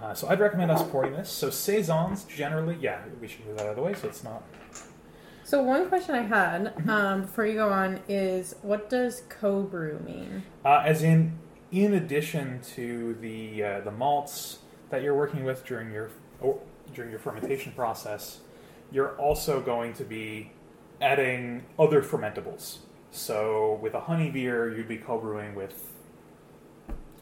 Uh, 0.00 0.14
so 0.14 0.28
I'd 0.28 0.40
recommend 0.40 0.70
us 0.70 0.82
pouring 0.88 1.12
this. 1.12 1.28
So 1.28 1.50
saisons 1.50 2.24
generally, 2.24 2.78
yeah, 2.80 3.00
we 3.20 3.26
should 3.26 3.44
move 3.46 3.58
that 3.58 3.66
out 3.66 3.70
of 3.70 3.76
the 3.76 3.82
way 3.82 3.94
so 3.94 4.06
it's 4.06 4.22
not. 4.22 4.44
So 5.50 5.60
one 5.60 5.88
question 5.88 6.14
I 6.14 6.22
had 6.22 6.76
Mm-hmm. 6.76 6.88
um, 6.90 7.22
before 7.22 7.44
you 7.44 7.54
go 7.54 7.70
on 7.70 7.98
is 8.08 8.54
what 8.62 8.88
does 8.88 9.24
co-brew 9.28 9.98
mean? 9.98 10.44
Uh, 10.64 10.84
as 10.86 11.02
in, 11.02 11.36
in 11.72 11.94
addition 11.94 12.60
to 12.76 13.14
the 13.20 13.64
uh, 13.64 13.80
the 13.80 13.90
malts 13.90 14.58
that 14.90 15.02
you're 15.02 15.16
working 15.16 15.42
with 15.42 15.66
during 15.66 15.90
your 15.90 16.10
or, 16.40 16.60
during 16.94 17.10
your 17.10 17.18
fermentation 17.18 17.72
process, 17.72 18.38
you're 18.92 19.16
also 19.18 19.60
going 19.60 19.92
to 19.94 20.04
be 20.04 20.52
adding 21.00 21.64
other 21.80 22.00
fermentables. 22.00 22.78
So 23.10 23.80
with 23.82 23.94
a 23.94 24.00
honey 24.02 24.30
beer, 24.30 24.72
you'd 24.72 24.86
be 24.86 24.98
co-brewing 24.98 25.56
with 25.56 25.92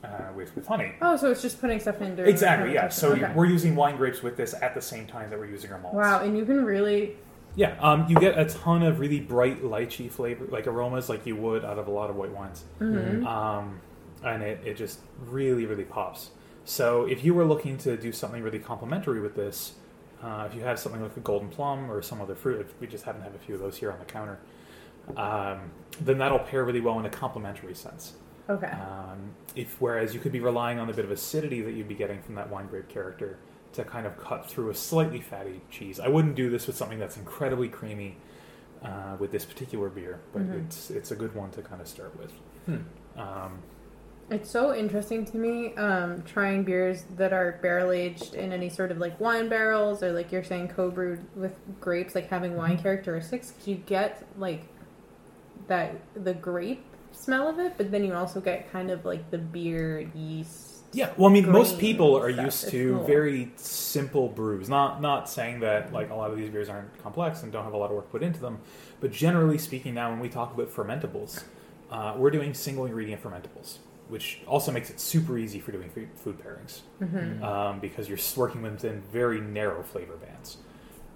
uh, 0.05 0.09
with 0.37 0.55
with 0.55 0.67
honey. 0.67 0.93
Oh, 1.01 1.17
so 1.17 1.31
it's 1.31 1.41
just 1.41 1.63
putting 1.63 1.81
stuff 1.81 2.03
in 2.03 2.15
during 2.15 2.31
Exactly, 2.31 2.75
yeah. 2.75 2.91
So 2.91 3.13
Okay. 3.13 3.33
we're 3.35 3.47
using 3.47 3.75
wine 3.75 3.97
grapes 3.97 4.23
with 4.23 4.37
this 4.37 4.53
at 4.61 4.75
the 4.75 4.83
same 4.83 5.07
time 5.07 5.31
that 5.31 5.39
we're 5.39 5.47
using 5.47 5.73
our 5.73 5.79
malts. 5.79 5.97
Wow, 5.97 6.23
and 6.23 6.37
you 6.37 6.45
can 6.45 6.63
really 6.63 7.17
Yeah, 7.59 7.77
um, 7.81 8.07
you 8.09 8.15
get 8.15 8.39
a 8.39 8.45
ton 8.45 8.85
of 8.85 9.01
really 9.01 9.19
bright 9.19 9.65
lychee 9.65 10.09
flavor, 10.09 10.47
like 10.49 10.69
aromas, 10.69 11.09
like 11.09 11.27
you 11.27 11.35
would 11.35 11.65
out 11.65 11.77
of 11.77 11.89
a 11.89 11.91
lot 11.91 12.09
of 12.09 12.15
white 12.15 12.31
wines, 12.31 12.63
mhm. 12.79 13.27
um, 13.27 13.81
and 14.23 14.45
it, 14.45 14.61
it 14.65 14.77
just 14.77 15.01
really, 15.27 15.67
really 15.67 15.83
pops. 15.83 16.31
So 16.65 17.07
if 17.07 17.25
you 17.25 17.35
were 17.35 17.45
looking 17.45 17.77
to 17.79 17.97
do 17.97 18.13
something 18.13 18.45
really 18.45 18.61
complementary 18.61 19.21
with 19.21 19.35
this, 19.35 19.73
uh, 20.23 20.47
if 20.49 20.55
you 20.55 20.61
have 20.61 20.79
something 20.79 21.03
like 21.03 21.17
a 21.17 21.21
golden 21.21 21.49
plum 21.49 21.91
or 21.91 22.01
some 22.01 22.21
other 22.21 22.37
fruit, 22.37 22.65
we 22.79 22.87
just 22.87 23.03
happen 23.03 23.23
to 23.23 23.25
have 23.25 23.35
a 23.35 23.41
few 23.41 23.57
of 23.57 23.61
those 23.61 23.77
here 23.77 23.91
on 23.91 23.99
the 23.99 24.05
counter, 24.05 24.39
um, 25.17 25.73
then 26.01 26.17
that'll 26.19 26.39
pair 26.39 26.63
really 26.65 26.81
well 26.81 27.01
in 27.01 27.07
a 27.07 27.11
complementary 27.11 27.75
sense. 27.75 28.13
okay. 28.49 28.69
Um, 28.69 29.35
if 29.57 29.81
whereas 29.81 30.15
you 30.15 30.21
could 30.21 30.31
be 30.31 30.39
relying 30.39 30.79
on 30.79 30.87
the 30.87 30.93
bit 30.93 31.05
of 31.05 31.11
acidity 31.11 31.61
that 31.63 31.73
you'd 31.73 31.89
be 31.89 31.97
getting 31.97 32.23
from 32.23 32.37
that 32.37 32.51
wine 32.51 32.69
grape 32.69 32.89
character 32.89 33.37
to 33.75 33.85
kind 33.85 34.07
of 34.07 34.17
cut 34.19 34.49
through 34.51 34.71
a 34.71 34.75
slightly 34.75 35.21
fatty 35.21 35.61
cheese. 35.71 36.01
I 36.01 36.09
wouldn't 36.09 36.35
do 36.35 36.51
this 36.51 36.67
with 36.67 36.77
something 36.77 36.99
that's 36.99 37.17
incredibly 37.17 37.69
creamy 37.69 38.17
uh, 38.83 39.17
with 39.19 39.31
this 39.33 39.45
particular 39.45 39.89
beer, 39.89 40.21
but 40.33 40.43
Mhm. 40.43 40.65
it's 40.67 40.91
it's 40.91 41.11
a 41.11 41.17
good 41.17 41.35
one 41.35 41.51
to 41.53 41.63
kind 41.63 41.81
of 41.81 41.89
start 41.89 42.13
with. 42.19 42.33
Um, 43.17 43.59
It's 44.31 44.51
so 44.51 44.75
interesting 44.75 45.25
to 45.25 45.39
me 45.39 45.75
um, 45.77 46.23
trying 46.23 46.63
beers 46.63 47.05
that 47.17 47.33
are 47.33 47.59
barrel 47.63 47.93
aged 47.93 48.35
in 48.35 48.53
any 48.53 48.69
sort 48.69 48.91
of 48.91 48.99
like 48.99 49.19
wine 49.19 49.49
barrels 49.49 50.03
or 50.03 50.13
like 50.13 50.31
you're 50.31 50.45
saying 50.45 50.69
co-brewed 50.69 51.25
with 51.35 51.55
grapes, 51.81 52.15
like 52.15 52.29
having 52.29 52.55
wine 52.55 52.77
Mhm. 52.77 52.83
characteristics. 52.83 53.53
'cause 53.53 53.67
you 53.69 53.77
get 53.77 54.23
like 54.39 54.63
that 55.67 55.95
the 56.15 56.35
grape 56.35 56.85
smell 57.13 57.49
of 57.49 57.59
it, 57.59 57.75
but 57.79 57.91
then 57.91 58.05
you 58.05 58.13
also 58.15 58.41
get 58.41 58.71
kind 58.71 58.91
of 58.91 59.05
like 59.05 59.31
the 59.31 59.39
beer 59.39 60.01
yeast. 60.15 60.68
Yeah, 60.93 61.13
well, 61.17 61.29
I 61.29 61.33
mean, 61.33 61.51
most 61.51 61.79
people 61.79 62.17
are 62.17 62.33
stuff. 62.33 62.45
used 62.47 62.63
It's 62.65 62.73
to 62.73 62.95
cool. 62.97 63.05
very 63.05 63.53
simple 63.57 64.29
brews. 64.29 64.69
Not 64.69 65.01
not 65.03 65.29
saying 65.29 65.61
that 65.61 65.93
like 65.93 66.11
a 66.11 66.15
lot 66.15 66.31
of 66.31 66.37
these 66.39 66.51
beers 66.51 66.69
aren't 66.69 66.97
complex 67.03 67.43
and 67.43 67.53
don't 67.53 67.65
have 67.65 67.75
a 67.75 67.77
lot 67.77 67.91
of 67.91 67.97
work 67.97 68.11
put 68.11 68.23
into 68.23 68.41
them, 68.41 68.59
but 69.01 69.13
generally 69.13 69.59
speaking, 69.59 69.95
now 69.95 70.11
when 70.11 70.21
we 70.21 70.29
talk 70.29 70.55
about 70.55 70.71
fermentables, 70.73 71.45
uh, 71.91 72.15
we're 72.17 72.31
doing 72.31 72.55
single 72.55 72.87
ingredient 72.87 73.23
fermentables, 73.23 73.79
which 74.09 74.41
also 74.47 74.73
makes 74.73 74.89
it 74.91 74.99
super 74.99 75.37
easy 75.39 75.61
for 75.61 75.73
doing 75.73 75.91
food 76.17 76.39
pairings. 76.39 76.81
hmm 76.99 77.43
um, 77.45 77.81
because 77.81 78.09
you're 78.09 78.19
working 78.37 78.63
within 78.63 79.03
very 79.13 79.41
narrow 79.41 79.83
flavor 79.83 80.17
bands. 80.17 80.57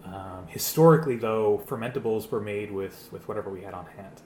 Um, 0.05 0.47
historically, 0.49 1.17
though, 1.17 1.63
fermentables 1.67 2.31
were 2.31 2.41
made 2.41 2.73
with, 2.73 3.09
with 3.13 3.29
whatever 3.29 3.51
we 3.51 3.63
had 3.63 3.73
on 3.73 3.87
hand. 3.87 4.21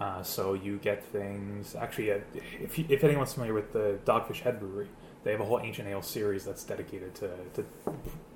Uh, 0.00 0.22
so 0.22 0.54
you 0.54 0.78
get 0.78 1.04
things. 1.04 1.76
Actually, 1.76 2.12
uh, 2.12 2.18
if, 2.60 2.78
you, 2.78 2.84
if 2.88 3.04
anyone's 3.04 3.32
familiar 3.32 3.54
with 3.54 3.72
the 3.72 3.98
Dogfish 4.04 4.40
Head 4.40 4.58
Brewery, 4.58 4.88
they 5.22 5.30
have 5.30 5.40
a 5.40 5.44
whole 5.44 5.60
ancient 5.60 5.88
ale 5.88 6.02
series 6.02 6.44
that's 6.44 6.64
dedicated 6.64 7.14
to, 7.16 7.30
to 7.54 7.64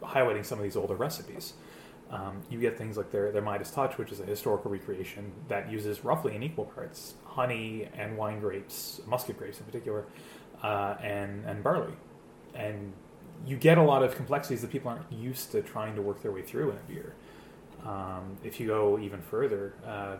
highlighting 0.02 0.44
some 0.44 0.58
of 0.58 0.64
these 0.64 0.76
older 0.76 0.94
recipes. 0.94 1.54
Um, 2.10 2.40
you 2.48 2.58
get 2.58 2.78
things 2.78 2.96
like 2.96 3.10
their, 3.10 3.30
their 3.32 3.42
Midas 3.42 3.70
Touch, 3.70 3.98
which 3.98 4.12
is 4.12 4.20
a 4.20 4.24
historical 4.24 4.70
recreation 4.70 5.30
that 5.48 5.70
uses 5.70 6.04
roughly 6.04 6.34
in 6.34 6.42
equal 6.42 6.64
parts 6.64 7.14
honey 7.24 7.88
and 7.96 8.16
wine 8.16 8.40
grapes, 8.40 9.00
muscat 9.06 9.38
grapes 9.38 9.58
in 9.58 9.64
particular, 9.66 10.06
uh, 10.62 10.94
and, 11.02 11.44
and 11.44 11.62
barley. 11.62 11.92
And 12.54 12.92
you 13.46 13.56
get 13.56 13.78
a 13.78 13.82
lot 13.82 14.02
of 14.02 14.16
complexities 14.16 14.62
that 14.62 14.70
people 14.70 14.90
aren't 14.90 15.12
used 15.12 15.52
to 15.52 15.62
trying 15.62 15.94
to 15.96 16.02
work 16.02 16.22
their 16.22 16.32
way 16.32 16.42
through 16.42 16.70
in 16.70 16.76
a 16.76 16.92
beer. 16.92 17.14
Um, 17.84 18.38
if 18.42 18.58
you 18.58 18.68
go 18.68 18.98
even 18.98 19.20
further, 19.20 19.74
uh, 19.86 20.16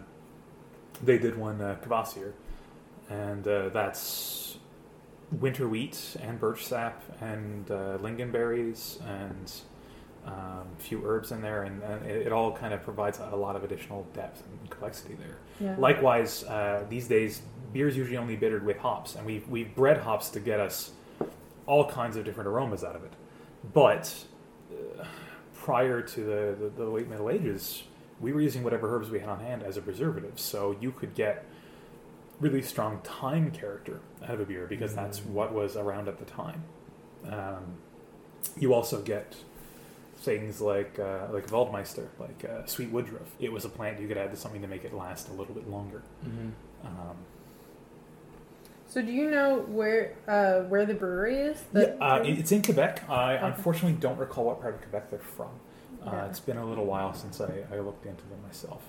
they 1.02 1.18
did 1.18 1.36
one 1.36 1.60
uh, 1.60 1.76
and 3.10 3.48
uh, 3.48 3.68
that's 3.70 4.58
winter 5.32 5.68
wheat 5.68 6.16
and 6.20 6.40
birch 6.40 6.64
sap 6.66 7.02
and 7.20 7.70
uh, 7.70 7.98
lingonberries 7.98 9.00
and 9.06 9.52
um, 10.26 10.66
a 10.78 10.82
few 10.82 11.04
herbs 11.06 11.32
in 11.32 11.40
there, 11.40 11.62
and, 11.62 11.82
and 11.82 12.04
it, 12.06 12.26
it 12.26 12.32
all 12.32 12.52
kind 12.52 12.74
of 12.74 12.82
provides 12.82 13.18
a 13.18 13.36
lot 13.36 13.56
of 13.56 13.64
additional 13.64 14.06
depth 14.12 14.42
and 14.46 14.70
complexity 14.70 15.14
there. 15.14 15.38
Yeah. 15.58 15.76
Likewise, 15.78 16.44
uh, 16.44 16.84
these 16.88 17.08
days, 17.08 17.42
beer's 17.72 17.96
usually 17.96 18.16
only 18.16 18.36
bittered 18.36 18.64
with 18.64 18.76
hops, 18.78 19.14
and 19.14 19.24
we've, 19.24 19.48
we've 19.48 19.74
bred 19.74 19.98
hops 19.98 20.28
to 20.30 20.40
get 20.40 20.60
us 20.60 20.90
all 21.66 21.88
kinds 21.88 22.16
of 22.16 22.24
different 22.24 22.48
aromas 22.48 22.84
out 22.84 22.96
of 22.96 23.04
it. 23.04 23.12
But 23.72 24.14
uh, 24.70 25.04
prior 25.54 26.02
to 26.02 26.20
the, 26.20 26.56
the, 26.60 26.84
the 26.84 26.84
late 26.84 27.08
Middle 27.08 27.30
Ages, 27.30 27.84
we 28.20 28.32
were 28.32 28.40
using 28.40 28.62
whatever 28.64 28.94
herbs 28.94 29.10
we 29.10 29.20
had 29.20 29.28
on 29.28 29.40
hand 29.40 29.62
as 29.62 29.76
a 29.76 29.82
preservative, 29.82 30.38
so 30.40 30.76
you 30.80 30.90
could 30.92 31.14
get 31.14 31.44
really 32.40 32.62
strong 32.62 33.00
thyme 33.02 33.50
character 33.50 34.00
out 34.24 34.30
of 34.34 34.40
a 34.40 34.44
beer 34.44 34.66
because 34.68 34.94
that's 34.94 35.20
Mm. 35.20 35.26
what 35.30 35.52
was 35.52 35.76
around 35.76 36.08
at 36.08 36.18
the 36.18 36.24
time. 36.24 36.62
Um, 37.28 37.78
you 38.56 38.72
also 38.74 39.02
get 39.02 39.36
things 40.18 40.60
like 40.60 40.98
uh, 40.98 41.26
like 41.32 41.46
Waldmeister, 41.48 42.06
like 42.18 42.44
uh, 42.44 42.64
sweet 42.66 42.90
woodruff. 42.90 43.28
It 43.40 43.52
was 43.52 43.64
a 43.64 43.68
plant 43.68 44.00
you 44.00 44.08
could 44.08 44.18
add 44.18 44.30
to 44.30 44.36
something 44.36 44.62
to 44.62 44.68
make 44.68 44.84
it 44.84 44.92
last 44.94 45.28
a 45.28 45.32
little 45.32 45.54
bit 45.54 45.68
longer. 45.68 46.02
Mm-hmm. 46.24 46.86
Um, 46.86 47.16
So 48.88 49.02
do 49.02 49.12
you 49.12 49.30
know 49.30 49.58
where 49.68 50.14
uh, 50.26 50.60
where 50.68 50.86
the 50.86 50.94
brewery 50.94 51.36
is? 51.38 51.62
yeah, 51.74 51.94
uh, 52.00 52.22
it's 52.24 52.52
in 52.52 52.62
Quebec. 52.62 53.08
I 53.08 53.36
Okay. 53.36 53.46
unfortunately 53.46 53.98
don't 54.00 54.18
recall 54.18 54.44
what 54.46 54.60
part 54.60 54.74
of 54.76 54.80
Quebec 54.82 55.10
they're 55.10 55.18
from. 55.18 55.50
Uh, 56.06 56.10
Yeah. 56.12 56.26
It's 56.26 56.40
been 56.40 56.58
a 56.58 56.64
little 56.64 56.86
while 56.86 57.12
since 57.14 57.40
I, 57.40 57.50
I 57.72 57.78
looked 57.80 58.06
into 58.06 58.22
them 58.28 58.38
myself. 58.46 58.82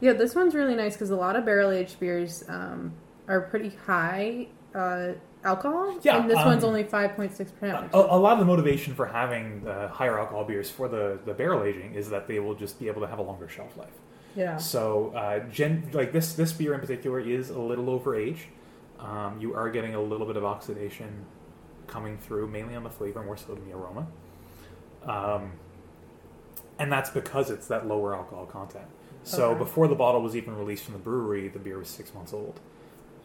Yeah, 0.00 0.14
this 0.14 0.34
one's 0.34 0.54
really 0.54 0.74
nice 0.74 0.94
because 0.94 1.10
a 1.10 1.16
lot 1.16 1.36
of 1.36 1.44
barrel 1.44 1.70
aged 1.70 2.00
beers 2.00 2.44
um, 2.48 2.92
are 3.28 3.42
pretty 3.42 3.70
high 3.86 4.48
uh, 4.74 5.12
alcohol. 5.44 5.98
Yeah, 6.02 6.20
and 6.20 6.30
this 6.30 6.36
one's 6.36 6.64
um, 6.64 6.70
only 6.70 6.84
five 6.84 7.14
point 7.16 7.36
six 7.36 7.50
A, 7.50 7.54
percent. 7.54 7.90
a 7.92 7.98
lot 8.18 8.32
of 8.34 8.38
the 8.38 8.44
motivation 8.46 8.94
for 8.94 9.06
having 9.06 9.62
the 9.64 9.88
higher 9.88 10.18
alcohol 10.18 10.44
beers 10.44 10.70
for 10.70 10.88
the, 10.88 11.18
the 11.26 11.34
barrel 11.34 11.64
aging 11.64 11.94
is 11.94 12.08
that 12.10 12.26
they 12.28 12.38
will 12.40 12.54
just 12.54 12.78
be 12.78 12.88
able 12.88 13.02
to 13.02 13.06
have 13.06 13.18
a 13.18 13.22
longer 13.22 13.48
shelf 13.48 13.76
life. 13.76 13.88
Yeah. 14.36 14.56
So, 14.56 15.12
uh, 15.14 15.40
gen, 15.50 15.90
like 15.92 16.12
this 16.12 16.32
this 16.34 16.52
beer 16.52 16.72
in 16.74 16.80
particular 16.80 17.20
is 17.20 17.50
a 17.50 17.58
little 17.60 17.90
over 17.90 18.14
age. 18.16 18.48
Um, 18.98 19.38
you 19.40 19.54
are 19.54 19.70
getting 19.70 19.94
a 19.94 20.00
little 20.00 20.26
bit 20.26 20.36
of 20.36 20.44
oxidation 20.44 21.24
coming 21.88 22.16
through, 22.16 22.46
mainly 22.48 22.74
on 22.76 22.84
the 22.84 22.90
flavor, 22.90 23.22
more 23.22 23.36
so 23.36 23.54
than 23.54 23.68
the 23.68 23.74
aroma. 23.76 24.06
Um, 25.04 25.52
and 26.80 26.90
that's 26.90 27.10
because 27.10 27.50
it's 27.50 27.68
that 27.68 27.86
lower 27.86 28.14
alcohol 28.16 28.46
content. 28.46 28.86
So 29.22 29.50
Okay. 29.50 29.58
before 29.60 29.86
the 29.86 29.94
bottle 29.94 30.22
was 30.22 30.34
even 30.34 30.56
released 30.56 30.82
from 30.84 30.94
the 30.94 30.98
brewery, 31.00 31.46
the 31.48 31.58
beer 31.60 31.78
was 31.78 31.88
six 31.88 32.12
months 32.14 32.32
old, 32.32 32.58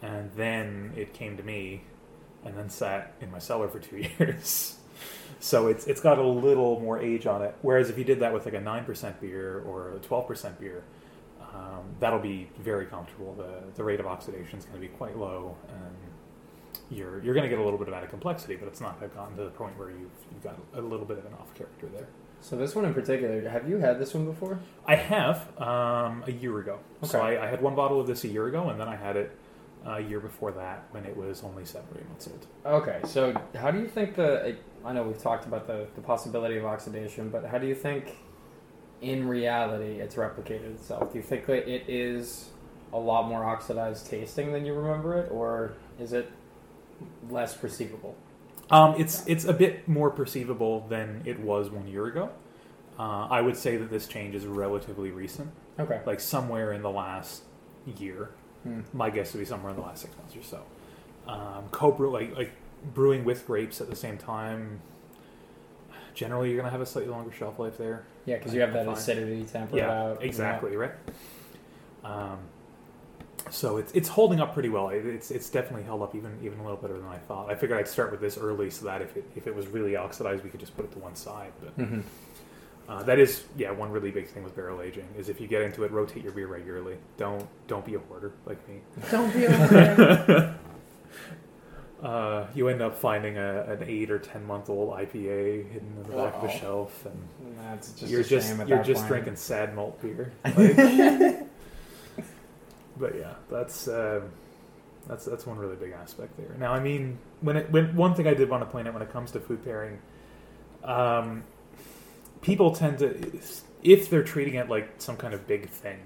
and 0.02 0.30
then 0.36 0.92
it 0.96 1.12
came 1.12 1.36
to 1.36 1.42
me, 1.42 1.82
and 2.44 2.56
then 2.56 2.68
sat 2.70 3.14
in 3.20 3.30
my 3.32 3.38
cellar 3.40 3.66
for 3.68 3.80
two 3.80 3.96
years. 4.18 4.78
So 5.40 5.66
it's 5.68 5.86
it's 5.86 6.00
got 6.00 6.18
a 6.18 6.22
little 6.26 6.78
more 6.80 6.98
age 6.98 7.26
on 7.26 7.42
it. 7.42 7.54
Whereas 7.62 7.90
if 7.90 7.98
you 7.98 8.04
did 8.04 8.20
that 8.20 8.32
with 8.32 8.44
like 8.44 8.54
a 8.54 8.60
nine 8.60 8.84
percent 8.84 9.20
beer 9.20 9.62
or 9.66 9.92
a 9.92 9.98
twelve 9.98 10.26
percent 10.26 10.58
beer, 10.60 10.84
um, 11.40 11.84
that'll 12.00 12.18
be 12.20 12.48
very 12.60 12.86
comfortable. 12.86 13.34
The 13.34 13.62
the 13.74 13.84
rate 13.84 14.00
of 14.00 14.06
oxidation 14.06 14.58
is 14.58 14.64
going 14.64 14.80
to 14.80 14.86
be 14.86 14.92
quite 14.94 15.16
low, 15.18 15.56
and 15.68 15.96
you're 16.90 17.22
you're 17.22 17.34
going 17.34 17.42
to 17.44 17.48
get 17.50 17.58
a 17.58 17.64
little 17.64 17.78
bit 17.78 17.88
of 17.88 17.94
added 17.94 18.10
complexity, 18.10 18.56
but 18.56 18.68
it's 18.68 18.80
not 18.80 19.00
gotten 19.14 19.36
to 19.36 19.44
the 19.44 19.50
point 19.50 19.76
where 19.78 19.90
you've, 19.90 20.10
you've 20.32 20.42
got 20.42 20.56
a 20.74 20.80
little 20.80 21.06
bit 21.06 21.18
of 21.18 21.24
an 21.26 21.32
off 21.34 21.52
character 21.54 21.86
there. 21.88 22.06
So 22.40 22.56
this 22.56 22.74
one 22.76 22.84
in 22.84 22.94
particular, 22.94 23.48
have 23.48 23.68
you 23.68 23.78
had 23.78 23.98
this 23.98 24.14
one 24.14 24.24
before? 24.24 24.58
I 24.86 24.94
have 24.94 25.48
um, 25.60 26.22
a 26.26 26.30
year 26.32 26.58
ago. 26.60 26.78
So 27.02 27.18
Okay. 27.20 27.36
I, 27.38 27.46
I 27.46 27.50
had 27.50 27.60
one 27.60 27.74
bottle 27.74 28.00
of 28.00 28.06
this 28.06 28.22
a 28.24 28.28
year 28.28 28.46
ago, 28.46 28.68
and 28.68 28.78
then 28.80 28.88
I 28.88 28.94
had 28.96 29.16
it 29.16 29.36
a 29.84 30.00
year 30.00 30.20
before 30.20 30.52
that 30.52 30.84
when 30.90 31.04
it 31.04 31.16
was 31.16 31.42
only 31.42 31.64
seven 31.64 31.88
or 31.94 32.00
eight 32.00 32.08
months 32.08 32.28
old. 32.28 32.46
Okay, 32.82 33.00
so 33.04 33.32
how 33.56 33.70
do 33.70 33.78
you 33.80 33.88
think 33.88 34.14
the? 34.16 34.56
I 34.84 34.92
know 34.92 35.02
we've 35.02 35.20
talked 35.20 35.46
about 35.46 35.66
the, 35.66 35.86
the 35.96 36.00
possibility 36.00 36.56
of 36.56 36.64
oxidation, 36.64 37.28
but 37.30 37.44
how 37.44 37.58
do 37.58 37.66
you 37.66 37.74
think, 37.74 38.16
in 39.00 39.26
reality, 39.26 40.00
it's 40.00 40.14
replicated 40.14 40.74
itself? 40.74 41.12
Do 41.12 41.18
you 41.18 41.24
think 41.24 41.46
that 41.46 41.68
it 41.68 41.84
is 41.88 42.50
a 42.92 42.98
lot 42.98 43.28
more 43.28 43.44
oxidized 43.44 44.08
tasting 44.08 44.52
than 44.52 44.64
you 44.64 44.74
remember 44.74 45.18
it, 45.18 45.30
or 45.32 45.72
is 45.98 46.12
it 46.12 46.30
less 47.28 47.56
perceivable? 47.56 48.14
Um, 48.70 48.94
it's 48.98 49.26
it's 49.26 49.44
a 49.44 49.52
bit 49.52 49.86
more 49.88 50.10
perceivable 50.10 50.86
than 50.88 51.22
it 51.24 51.38
was 51.40 51.70
one 51.70 51.86
year 51.86 52.06
ago. 52.06 52.30
Uh, 52.98 53.28
I 53.30 53.40
would 53.40 53.56
say 53.56 53.76
that 53.76 53.90
this 53.90 54.06
change 54.08 54.34
is 54.34 54.46
relatively 54.46 55.10
recent, 55.10 55.50
Okay. 55.78 56.00
like 56.06 56.18
somewhere 56.18 56.72
in 56.72 56.82
the 56.82 56.90
last 56.90 57.42
year. 57.98 58.30
Hmm. 58.62 58.80
My 58.92 59.10
guess 59.10 59.32
would 59.34 59.38
be 59.40 59.44
somewhere 59.44 59.70
in 59.70 59.76
the 59.76 59.82
last 59.82 60.02
six 60.02 60.16
months 60.16 60.34
or 60.34 60.42
so. 60.42 60.62
Um, 61.30 61.64
co-brew 61.70 62.10
like 62.10 62.34
like 62.36 62.52
brewing 62.94 63.24
with 63.24 63.46
grapes 63.46 63.80
at 63.80 63.88
the 63.90 63.96
same 63.96 64.16
time. 64.18 64.80
Generally, 66.14 66.48
you're 66.50 66.56
gonna 66.58 66.70
have 66.70 66.80
a 66.80 66.86
slightly 66.86 67.10
longer 67.10 67.30
shelf 67.30 67.58
life 67.58 67.76
there. 67.76 68.04
Yeah, 68.24 68.38
because 68.38 68.54
you 68.54 68.60
have 68.62 68.72
that 68.72 68.88
acidity 68.88 69.44
tempered 69.44 69.78
yeah, 69.78 69.92
out. 69.92 70.22
exactly 70.24 70.74
right. 70.76 70.92
Um, 72.02 72.38
so 73.50 73.76
it's 73.78 73.92
it's 73.92 74.08
holding 74.08 74.40
up 74.40 74.52
pretty 74.54 74.68
well. 74.68 74.88
It's 74.90 75.30
it's 75.30 75.48
definitely 75.50 75.84
held 75.84 76.02
up 76.02 76.14
even 76.14 76.38
even 76.42 76.58
a 76.58 76.62
little 76.62 76.78
better 76.78 76.98
than 76.98 77.06
I 77.08 77.16
thought. 77.18 77.50
I 77.50 77.54
figured 77.54 77.78
I'd 77.78 77.88
start 77.88 78.10
with 78.10 78.20
this 78.20 78.36
early 78.38 78.70
so 78.70 78.84
that 78.86 79.02
if 79.02 79.16
it 79.16 79.24
if 79.36 79.46
it 79.46 79.54
was 79.54 79.66
really 79.68 79.96
oxidized, 79.96 80.42
we 80.44 80.50
could 80.50 80.60
just 80.60 80.76
put 80.76 80.84
it 80.84 80.92
to 80.92 80.98
one 80.98 81.14
side. 81.14 81.52
But 81.60 81.84
hmm 81.84 82.00
uh, 82.88 83.02
that 83.02 83.18
is 83.18 83.42
yeah 83.56 83.72
one 83.72 83.90
really 83.90 84.12
big 84.12 84.28
thing 84.28 84.44
with 84.44 84.54
barrel 84.54 84.80
aging 84.80 85.08
is 85.18 85.28
if 85.28 85.40
you 85.40 85.48
get 85.48 85.62
into 85.62 85.82
it, 85.82 85.90
rotate 85.90 86.22
your 86.22 86.32
beer 86.32 86.46
regularly. 86.46 86.96
Don't 87.16 87.46
don't 87.66 87.84
be 87.84 87.94
a 87.94 87.98
hoarder 87.98 88.32
like 88.46 88.66
me. 88.68 88.76
Don't 89.10 89.32
be 89.32 89.46
over 89.46 90.54
Uh, 92.02 92.46
you 92.54 92.68
end 92.68 92.82
up 92.82 92.94
finding 92.94 93.38
a, 93.38 93.62
an 93.64 93.82
eight 93.88 94.10
or 94.10 94.18
ten 94.18 94.46
month 94.46 94.68
old 94.68 94.92
IPA 94.92 95.70
hidden 95.72 95.94
in 95.96 96.02
the 96.10 96.16
back 96.16 96.34
of 96.34 96.42
the 96.42 96.50
shelf, 96.50 97.06
and 97.06 97.56
That's 97.62 97.92
just 97.92 98.12
you're 98.12 98.20
a 98.20 98.24
just 98.24 98.48
shame 98.48 98.60
at 98.60 98.68
you're 98.68 98.82
just 98.84 99.00
point. 99.00 99.08
drinking 99.08 99.36
sad 99.36 99.74
malt 99.74 100.00
beer. 100.02 100.30
Like- 100.44 101.46
but 102.98 103.16
yeah, 103.16 103.34
that's 103.50 103.88
uh, 103.88 104.22
that's 105.06 105.24
that's 105.24 105.46
one 105.46 105.58
really 105.58 105.76
big 105.76 105.92
aspect 105.92 106.36
there. 106.36 106.54
Now, 106.58 106.72
I 106.72 106.80
mean, 106.80 107.18
when 107.40 107.56
it 107.56 107.70
when 107.70 107.94
one 107.94 108.14
thing 108.14 108.26
I 108.26 108.34
did 108.34 108.48
want 108.48 108.62
to 108.62 108.66
point 108.66 108.88
out 108.88 108.94
when 108.94 109.02
it 109.02 109.12
comes 109.12 109.30
to 109.32 109.40
food 109.40 109.64
pairing, 109.64 109.98
um, 110.84 111.44
people 112.40 112.74
tend 112.74 112.98
to 112.98 113.40
if 113.82 114.10
they're 114.10 114.24
treating 114.24 114.54
it 114.54 114.68
like 114.68 114.90
some 114.98 115.16
kind 115.16 115.34
of 115.34 115.46
big 115.46 115.68
thing, 115.68 115.98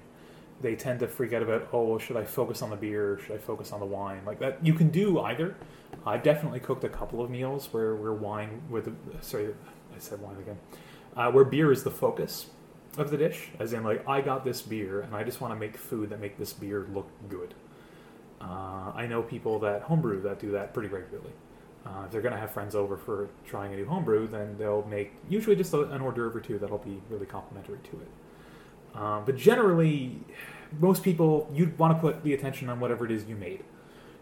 they 0.60 0.76
tend 0.76 1.00
to 1.00 1.08
freak 1.08 1.32
out 1.32 1.42
about 1.42 1.68
oh, 1.72 1.84
well, 1.84 1.98
should 1.98 2.16
I 2.16 2.24
focus 2.24 2.62
on 2.62 2.70
the 2.70 2.76
beer? 2.76 3.18
Should 3.24 3.36
I 3.36 3.38
focus 3.38 3.72
on 3.72 3.80
the 3.80 3.86
wine? 3.86 4.22
Like 4.26 4.38
that, 4.40 4.64
you 4.64 4.74
can 4.74 4.90
do 4.90 5.20
either. 5.20 5.56
I've 6.06 6.22
definitely 6.22 6.60
cooked 6.60 6.84
a 6.84 6.88
couple 6.88 7.22
of 7.22 7.30
meals 7.30 7.68
where 7.72 7.94
where 7.94 8.12
wine 8.12 8.62
with 8.68 8.94
sorry, 9.22 9.54
I 9.94 9.98
said 9.98 10.20
wine 10.20 10.36
again, 10.36 10.58
uh, 11.16 11.30
where 11.30 11.44
beer 11.44 11.72
is 11.72 11.84
the 11.84 11.90
focus 11.90 12.46
of 12.98 13.10
the 13.10 13.16
dish, 13.16 13.48
as 13.58 13.72
in 13.72 13.84
like 13.84 14.06
I 14.08 14.20
got 14.20 14.44
this 14.44 14.62
beer 14.62 15.00
and 15.00 15.14
I 15.14 15.22
just 15.22 15.40
want 15.40 15.52
to 15.54 15.58
make 15.58 15.76
food 15.76 16.10
that 16.10 16.20
make 16.20 16.36
this 16.38 16.52
beer 16.52 16.86
look 16.92 17.08
good. 17.28 17.54
Uh, 18.40 18.92
I 18.94 19.06
know 19.06 19.22
people 19.22 19.58
that 19.60 19.82
homebrew 19.82 20.22
that 20.22 20.38
do 20.40 20.50
that 20.52 20.72
pretty 20.74 20.88
regularly. 20.88 21.32
Uh, 21.86 22.02
if 22.04 22.10
they're 22.10 22.20
going 22.20 22.34
to 22.34 22.40
have 22.40 22.50
friends 22.50 22.74
over 22.74 22.96
for 22.96 23.28
trying 23.46 23.72
a 23.72 23.76
new 23.76 23.86
homebrew, 23.86 24.26
then 24.28 24.56
they'll 24.58 24.84
make 24.86 25.12
usually 25.28 25.56
just 25.56 25.72
a, 25.72 25.82
an 25.90 26.00
hors 26.02 26.12
d'oeuvre 26.12 26.38
or 26.38 26.40
two 26.42 26.58
that'll 26.58 26.78
be 26.78 27.00
really 27.08 27.26
complimentary 27.26 27.78
to 27.84 27.90
it. 28.00 28.08
Uh, 28.94 29.20
but 29.20 29.36
generally, 29.36 30.18
most 30.78 31.02
people 31.02 31.48
you'd 31.54 31.78
want 31.78 31.96
to 31.96 32.00
put 32.00 32.22
the 32.22 32.34
attention 32.34 32.68
on 32.68 32.80
whatever 32.80 33.04
it 33.06 33.10
is 33.12 33.24
you 33.26 33.36
made. 33.36 33.62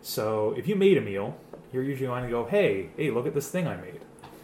So 0.02 0.54
if 0.57 0.68
you 0.68 0.76
made 0.76 0.98
a 0.98 1.00
meal, 1.00 1.37
you're 1.72 1.83
usually 1.83 2.07
going 2.07 2.22
to 2.24 2.31
go, 2.31 2.44
"Hey, 2.44 2.90
hey, 2.96 3.11
look 3.11 3.26
at 3.26 3.35
this 3.35 3.48
thing 3.48 3.66
I 3.66 3.76
made." 3.76 4.00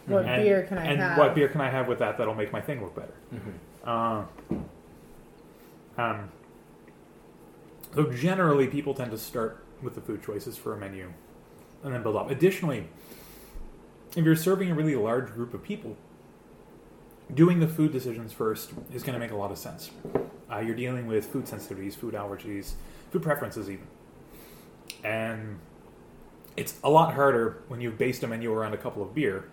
What 0.07 0.25
And- 0.25 0.43
beer 0.43 0.63
can 0.63 0.77
I 0.77 0.83
and 0.85 0.99
have? 0.99 1.17
what 1.17 1.35
beer 1.35 1.47
can 1.47 1.61
I 1.61 1.69
have 1.69 1.87
with 1.87 1.99
that 1.99 2.17
that'll 2.17 2.35
make 2.35 2.51
my 2.51 2.61
thing 2.61 2.81
look 2.81 2.95
better? 2.95 3.13
Mhm. 3.33 3.53
Uh, 3.85 4.23
um, 5.97 6.29
so 7.93 8.11
generally, 8.11 8.67
people 8.67 8.93
tend 8.93 9.11
to 9.11 9.17
start 9.17 9.63
with 9.81 9.95
the 9.95 10.01
food 10.01 10.23
choices 10.23 10.57
for 10.57 10.73
a 10.73 10.77
menu, 10.77 11.11
and 11.83 11.93
then 11.93 12.01
build 12.03 12.15
up. 12.15 12.29
Additionally, 12.29 12.87
if 14.15 14.25
you're 14.25 14.35
serving 14.35 14.71
a 14.71 14.75
really 14.75 14.95
large 14.95 15.31
group 15.31 15.53
of 15.53 15.63
people, 15.63 15.95
doing 17.33 17.59
the 17.59 17.67
food 17.67 17.91
decisions 17.91 18.33
first 18.33 18.71
is 18.93 19.03
going 19.03 19.13
to 19.13 19.19
make 19.19 19.31
a 19.31 19.35
lot 19.35 19.51
of 19.51 19.57
sense. 19.57 19.91
Uh, 20.51 20.59
you're 20.59 20.75
dealing 20.75 21.07
with 21.07 21.25
food 21.25 21.45
sensitivities, 21.45 21.93
food 21.93 22.13
allergies, 22.13 22.73
food 23.11 23.21
preferences, 23.21 23.69
even, 23.69 23.87
and 25.03 25.59
it's 26.57 26.75
a 26.83 26.89
lot 26.89 27.13
harder 27.13 27.63
when 27.67 27.81
you've 27.81 27.97
based 27.97 28.23
a 28.23 28.27
menu 28.27 28.51
around 28.51 28.73
a 28.73 28.77
couple 28.77 29.03
of 29.03 29.13
beer 29.13 29.49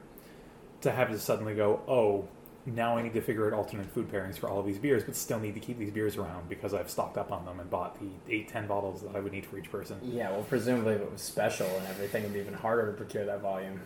to 0.80 0.90
have 0.90 1.10
to 1.10 1.18
suddenly 1.18 1.54
go, 1.54 1.80
oh, 1.88 2.28
now 2.64 2.96
I 2.96 3.02
need 3.02 3.14
to 3.14 3.20
figure 3.20 3.46
out 3.46 3.52
alternate 3.52 3.86
food 3.92 4.10
pairings 4.10 4.38
for 4.38 4.48
all 4.48 4.60
of 4.60 4.66
these 4.66 4.78
beers, 4.78 5.02
but 5.02 5.16
still 5.16 5.40
need 5.40 5.54
to 5.54 5.60
keep 5.60 5.78
these 5.78 5.90
beers 5.90 6.16
around 6.16 6.48
because 6.48 6.74
I've 6.74 6.88
stocked 6.90 7.18
up 7.18 7.32
on 7.32 7.44
them 7.44 7.58
and 7.58 7.68
bought 7.68 7.98
the 7.98 8.08
eight, 8.32 8.48
ten 8.48 8.66
bottles 8.66 9.02
that 9.02 9.16
I 9.16 9.20
would 9.20 9.32
need 9.32 9.44
for 9.46 9.58
each 9.58 9.70
person. 9.70 9.98
Yeah, 10.02 10.30
well, 10.30 10.42
presumably 10.44 10.94
if 10.94 11.00
it 11.00 11.10
was 11.10 11.20
special 11.22 11.66
and 11.66 11.86
everything, 11.88 12.22
it'd 12.22 12.34
be 12.34 12.40
even 12.40 12.54
harder 12.54 12.86
to 12.86 12.92
procure 12.92 13.24
that 13.24 13.40
volume. 13.40 13.80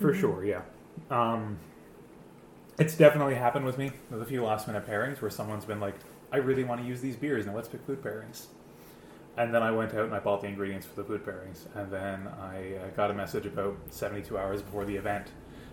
For 0.00 0.12
Mhm. 0.12 0.20
sure, 0.20 0.44
yeah. 0.44 0.62
Um, 1.10 1.58
it's 2.78 2.96
definitely 2.96 3.34
happened 3.34 3.66
with 3.66 3.78
me 3.78 3.92
with 4.10 4.22
a 4.22 4.24
few 4.24 4.42
last 4.44 4.66
minute 4.66 4.86
pairings 4.86 5.20
where 5.20 5.30
someone's 5.30 5.64
been 5.64 5.80
like, 5.80 5.94
I 6.32 6.38
really 6.38 6.64
want 6.64 6.80
to 6.80 6.86
use 6.86 7.00
these 7.00 7.16
beers, 7.16 7.46
now 7.46 7.54
let's 7.54 7.68
pick 7.68 7.82
food 7.82 8.02
pairings. 8.02 8.46
And 9.36 9.52
then 9.54 9.62
I 9.62 9.70
went 9.72 9.92
out 9.94 10.04
and 10.06 10.14
I 10.14 10.20
bought 10.20 10.40
the 10.42 10.48
ingredients 10.48 10.86
for 10.86 10.94
the 10.94 11.04
food 11.04 11.24
pairings, 11.24 11.66
and 11.74 11.90
then 11.92 12.28
I 12.40 12.76
uh, 12.76 12.88
got 12.96 13.10
a 13.10 13.14
message 13.14 13.46
about 13.46 13.76
72 13.90 14.38
hours 14.38 14.62
before 14.62 14.84
the 14.84 14.96
event 14.96 15.28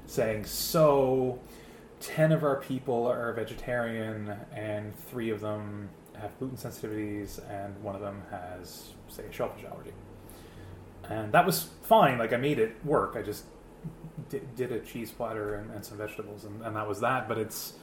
saying, 0.07 0.45
So, 0.45 1.39
10 2.01 2.31
of 2.31 2.43
our 2.43 2.57
people 2.57 3.07
are 3.07 3.31
vegetarian, 3.33 4.35
and 4.55 4.93
three 5.07 5.29
of 5.29 5.39
them 5.41 5.89
have 6.19 6.37
gluten 6.39 6.57
sensitivities, 6.57 7.39
and 7.49 7.81
one 7.81 7.95
of 7.95 8.01
them 8.01 8.21
has, 8.31 8.89
say, 9.07 9.23
a 9.29 9.31
shellfish 9.31 9.63
allergy. 9.65 9.91
And 11.09 11.31
that 11.31 11.45
was 11.45 11.69
fine, 11.83 12.17
like 12.17 12.33
I 12.33 12.37
made 12.37 12.59
it 12.59 12.75
work. 12.85 13.15
I 13.15 13.21
just 13.21 13.45
did, 14.29 14.55
did 14.55 14.71
a 14.71 14.79
cheese 14.79 15.11
platter 15.11 15.55
and, 15.55 15.71
and 15.71 15.83
some 15.85 15.97
vegetables, 15.97 16.43
and, 16.43 16.61
and 16.63 16.75
that 16.75 16.87
was 16.87 16.99
that. 17.01 17.27
But 17.27 17.37
it's 17.37 17.73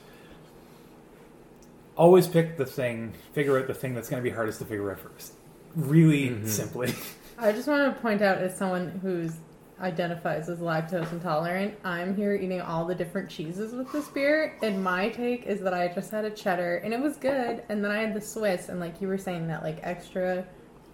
always 1.96 2.26
pick 2.28 2.56
the 2.56 2.66
thing, 2.66 3.14
figure 3.32 3.58
out 3.58 3.66
the 3.66 3.74
thing 3.74 3.94
that's 3.94 4.08
going 4.08 4.22
to 4.22 4.28
be 4.28 4.34
hardest 4.34 4.58
to 4.60 4.64
figure 4.64 4.90
out 4.90 5.00
first. 5.00 5.32
Really 5.74 6.30
Mhm. 6.30 6.46
simply. 6.46 6.94
I 7.38 7.52
just 7.52 7.68
want 7.68 7.94
to 7.94 8.00
point 8.00 8.22
out, 8.22 8.38
as 8.38 8.56
someone 8.56 8.98
who's 9.02 9.32
identifies 9.80 10.48
as 10.48 10.58
lactose 10.58 11.10
intolerant, 11.12 11.74
I'm 11.84 12.14
here 12.16 12.34
eating 12.34 12.60
all 12.60 12.84
the 12.84 12.94
different 12.94 13.28
cheeses 13.30 13.72
with 13.72 13.90
this 13.92 14.08
beer, 14.08 14.56
and 14.62 14.82
my 14.82 15.08
take 15.08 15.46
is 15.46 15.60
that 15.60 15.74
I 15.74 15.88
just 15.88 16.10
had 16.10 16.24
a 16.24 16.30
cheddar 16.30 16.76
and 16.78 16.92
it 16.92 17.00
was 17.00 17.16
good, 17.16 17.62
and 17.68 17.84
then 17.84 17.90
I 17.90 17.98
had 17.98 18.14
the 18.14 18.20
Swiss, 18.20 18.68
and 18.68 18.80
like 18.80 19.00
you 19.00 19.08
were 19.08 19.18
saying, 19.18 19.46
that 19.48 19.62
like 19.62 19.78
extra 19.82 20.44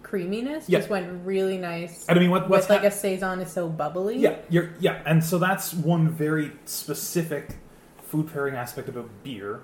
creaminess 0.03 0.69
Yeah. 0.69 0.79
just 0.79 0.89
went 0.89 1.25
really 1.25 1.57
nice. 1.57 2.05
And 2.07 2.17
I 2.17 2.21
mean, 2.21 2.29
what, 2.29 2.47
what's 2.47 2.69
with 2.69 2.77
like 2.77 2.83
a 2.85 2.91
saison 2.91 3.39
is 3.39 3.51
so 3.51 3.67
bubbly. 3.67 4.17
Yeah, 4.17 4.35
you're 4.49 4.71
yeah, 4.79 5.01
and 5.05 5.23
so 5.23 5.39
that's 5.39 5.73
one 5.73 6.09
very 6.09 6.51
specific 6.65 7.55
food 8.03 8.31
pairing 8.31 8.55
aspect 8.55 8.87
of 8.87 8.97
a 8.97 9.03
beer 9.23 9.61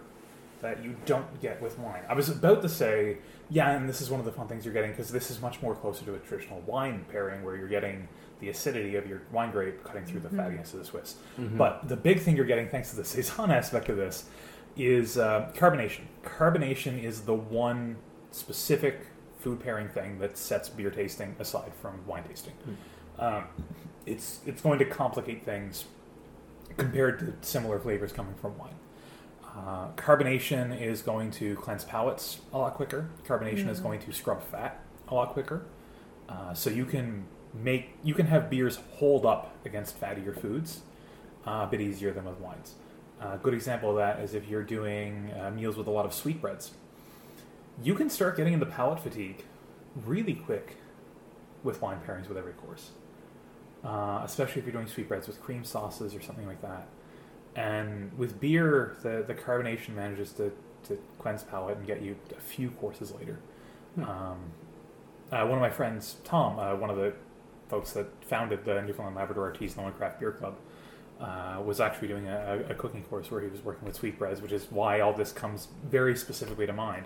that 0.62 0.84
you 0.84 0.96
don't 1.06 1.40
get 1.42 1.62
with 1.62 1.78
wine. 1.80 2.02
I 2.10 2.14
was 2.14 2.30
about 2.30 2.62
to 2.64 2.70
say, 2.70 3.18
yeah, 3.50 3.72
and 3.72 3.88
this 3.90 4.02
is 4.02 4.10
one 4.10 4.20
of 4.20 4.26
the 4.26 4.32
fun 4.32 4.48
things 4.48 4.64
you're 4.66 4.74
getting 4.74 4.92
because 4.92 5.12
this 5.12 5.30
is 5.32 5.42
much 5.42 5.62
more 5.62 5.76
closer 5.76 6.06
to 6.06 6.16
a 6.16 6.20
traditional 6.20 6.62
wine 6.62 7.06
pairing 7.12 7.44
where 7.44 7.56
you're 7.56 7.68
getting 7.68 8.08
the 8.41 8.49
acidity 8.49 8.95
of 8.97 9.08
your 9.08 9.21
wine 9.32 9.51
grape 9.51 9.84
cutting 9.84 10.04
through 10.04 10.19
the 10.19 10.30
Mhm. 10.30 10.36
fattiness 10.38 10.73
of 10.73 10.80
the 10.80 10.86
Swiss. 10.86 11.15
Mhm. 11.39 11.58
But 11.58 11.88
the 11.88 11.95
big 11.95 12.19
thing 12.19 12.36
you're 12.36 12.45
getting, 12.45 12.67
thanks 12.67 12.89
to 12.89 12.97
the 12.97 13.06
saison 13.15 13.51
aspect 13.51 13.88
of 13.88 13.95
this, 13.97 14.25
is 14.75 15.17
uh, 15.17 15.51
carbonation. 15.56 16.01
Carbonation 16.23 17.01
is 17.01 17.21
the 17.21 17.34
one 17.36 17.97
specific 18.32 19.01
food 19.39 19.60
pairing 19.60 19.88
thing 19.89 20.19
that 20.19 20.38
sets 20.38 20.69
beer 20.69 20.89
tasting 20.91 21.36
aside 21.39 21.71
from 21.82 22.06
wine 22.06 22.23
tasting. 22.27 22.54
Um, 23.19 23.45
it's 24.06 24.39
it's 24.45 24.62
going 24.62 24.80
to 24.80 24.86
complicate 24.86 25.43
things 25.45 25.86
compared 26.77 27.19
to 27.19 27.34
similar 27.41 27.80
flavors 27.80 28.12
coming 28.13 28.34
from 28.36 28.58
wine. 28.58 28.75
Uh, 29.43 29.89
carbonation 29.97 30.80
is 30.80 31.01
going 31.01 31.30
to 31.32 31.56
cleanse 31.58 31.84
palates 31.84 32.39
a 32.54 32.58
lot 32.58 32.73
quicker. 32.75 33.10
Carbonation 33.27 33.67
is 33.67 33.80
Mhm. 33.80 33.84
going 33.84 33.99
to 34.01 34.12
scrub 34.13 34.41
fat 34.41 34.80
a 35.10 35.13
lot 35.13 35.34
quicker. 35.34 35.63
Uh, 36.30 36.54
so 36.54 36.69
you 36.69 36.86
can 36.86 37.25
make 37.54 37.98
you 38.04 38.14
can 38.14 38.28
have 38.28 38.50
beers 38.50 38.80
hold 38.98 39.26
up 39.26 39.56
against 39.66 40.00
fattier 40.00 40.40
foods 40.40 40.82
uh, 41.46 41.66
a 41.66 41.68
bit 41.70 41.82
easier 41.82 42.12
than 42.14 42.26
with 42.26 42.40
wines. 42.40 42.76
A 43.20 43.38
good 43.38 43.54
example 43.54 43.92
of 43.92 43.98
that 43.98 44.20
is 44.20 44.34
if 44.34 44.48
you're 44.48 44.64
doing 44.64 45.32
uh, 45.40 45.52
meals 45.52 45.78
with 45.78 45.88
a 45.88 45.92
lot 45.92 46.06
of 46.06 46.14
sweetbreads. 46.14 46.72
You 47.84 47.94
can 47.96 48.10
start 48.10 48.38
getting 48.38 48.54
into 48.54 48.66
palate 48.66 49.00
fatigue 49.00 49.46
really 50.06 50.34
quick 50.34 50.78
with 51.64 51.82
wine 51.82 52.00
pairings 52.08 52.28
with 52.28 52.38
every 52.38 52.54
course. 52.54 52.92
uh, 53.84 54.22
especially 54.24 54.60
if 54.60 54.66
you're 54.66 54.74
doing 54.74 54.88
sweetbreads 54.88 55.28
with 55.28 55.42
cream 55.42 55.64
sauces 55.64 56.14
or 56.14 56.22
something 56.22 56.46
like 56.46 56.62
that. 56.62 56.88
And 57.56 58.18
with 58.18 58.40
beer, 58.40 58.96
the, 59.02 59.24
the 59.26 59.34
carbonation 59.34 59.96
manages 59.96 60.32
to, 60.34 60.52
to 60.84 61.00
cleanse 61.20 61.44
palate 61.44 61.78
and 61.78 61.88
get 61.88 62.02
you 62.02 62.16
a 62.38 62.40
few 62.40 62.70
courses 62.72 63.12
later. 63.12 63.40
Hmm. 63.96 64.04
Um, 64.04 64.38
uh, 65.32 65.46
one 65.46 65.54
of 65.54 65.62
my 65.62 65.70
friends, 65.70 66.18
Tom, 66.24 66.60
uh, 66.60 66.76
one 66.76 66.90
of 66.90 66.98
the 66.98 67.14
folks 67.72 67.94
that 67.94 68.06
founded 68.26 68.66
the 68.66 68.82
Newfoundland 68.82 69.16
Labrador 69.16 69.52
Artisanal 69.52 69.86
and 69.88 69.96
Craft 69.98 70.20
Beer 70.20 70.34
Club, 70.34 70.56
uh, 71.22 71.62
was 71.66 71.80
actually 71.80 72.10
doing 72.10 72.28
a, 72.28 72.64
a 72.70 72.76
cooking 72.76 73.02
course 73.04 73.32
where 73.32 73.42
he 73.42 73.48
was 73.48 73.64
working 73.64 73.86
with 73.88 73.96
sweetbreads, 73.96 74.42
which 74.42 74.52
is 74.52 74.68
why 74.70 75.00
all 75.00 75.14
this 75.14 75.32
comes 75.32 75.70
very 75.86 76.16
specifically 76.16 76.66
to 76.68 76.74
mind. 76.74 77.06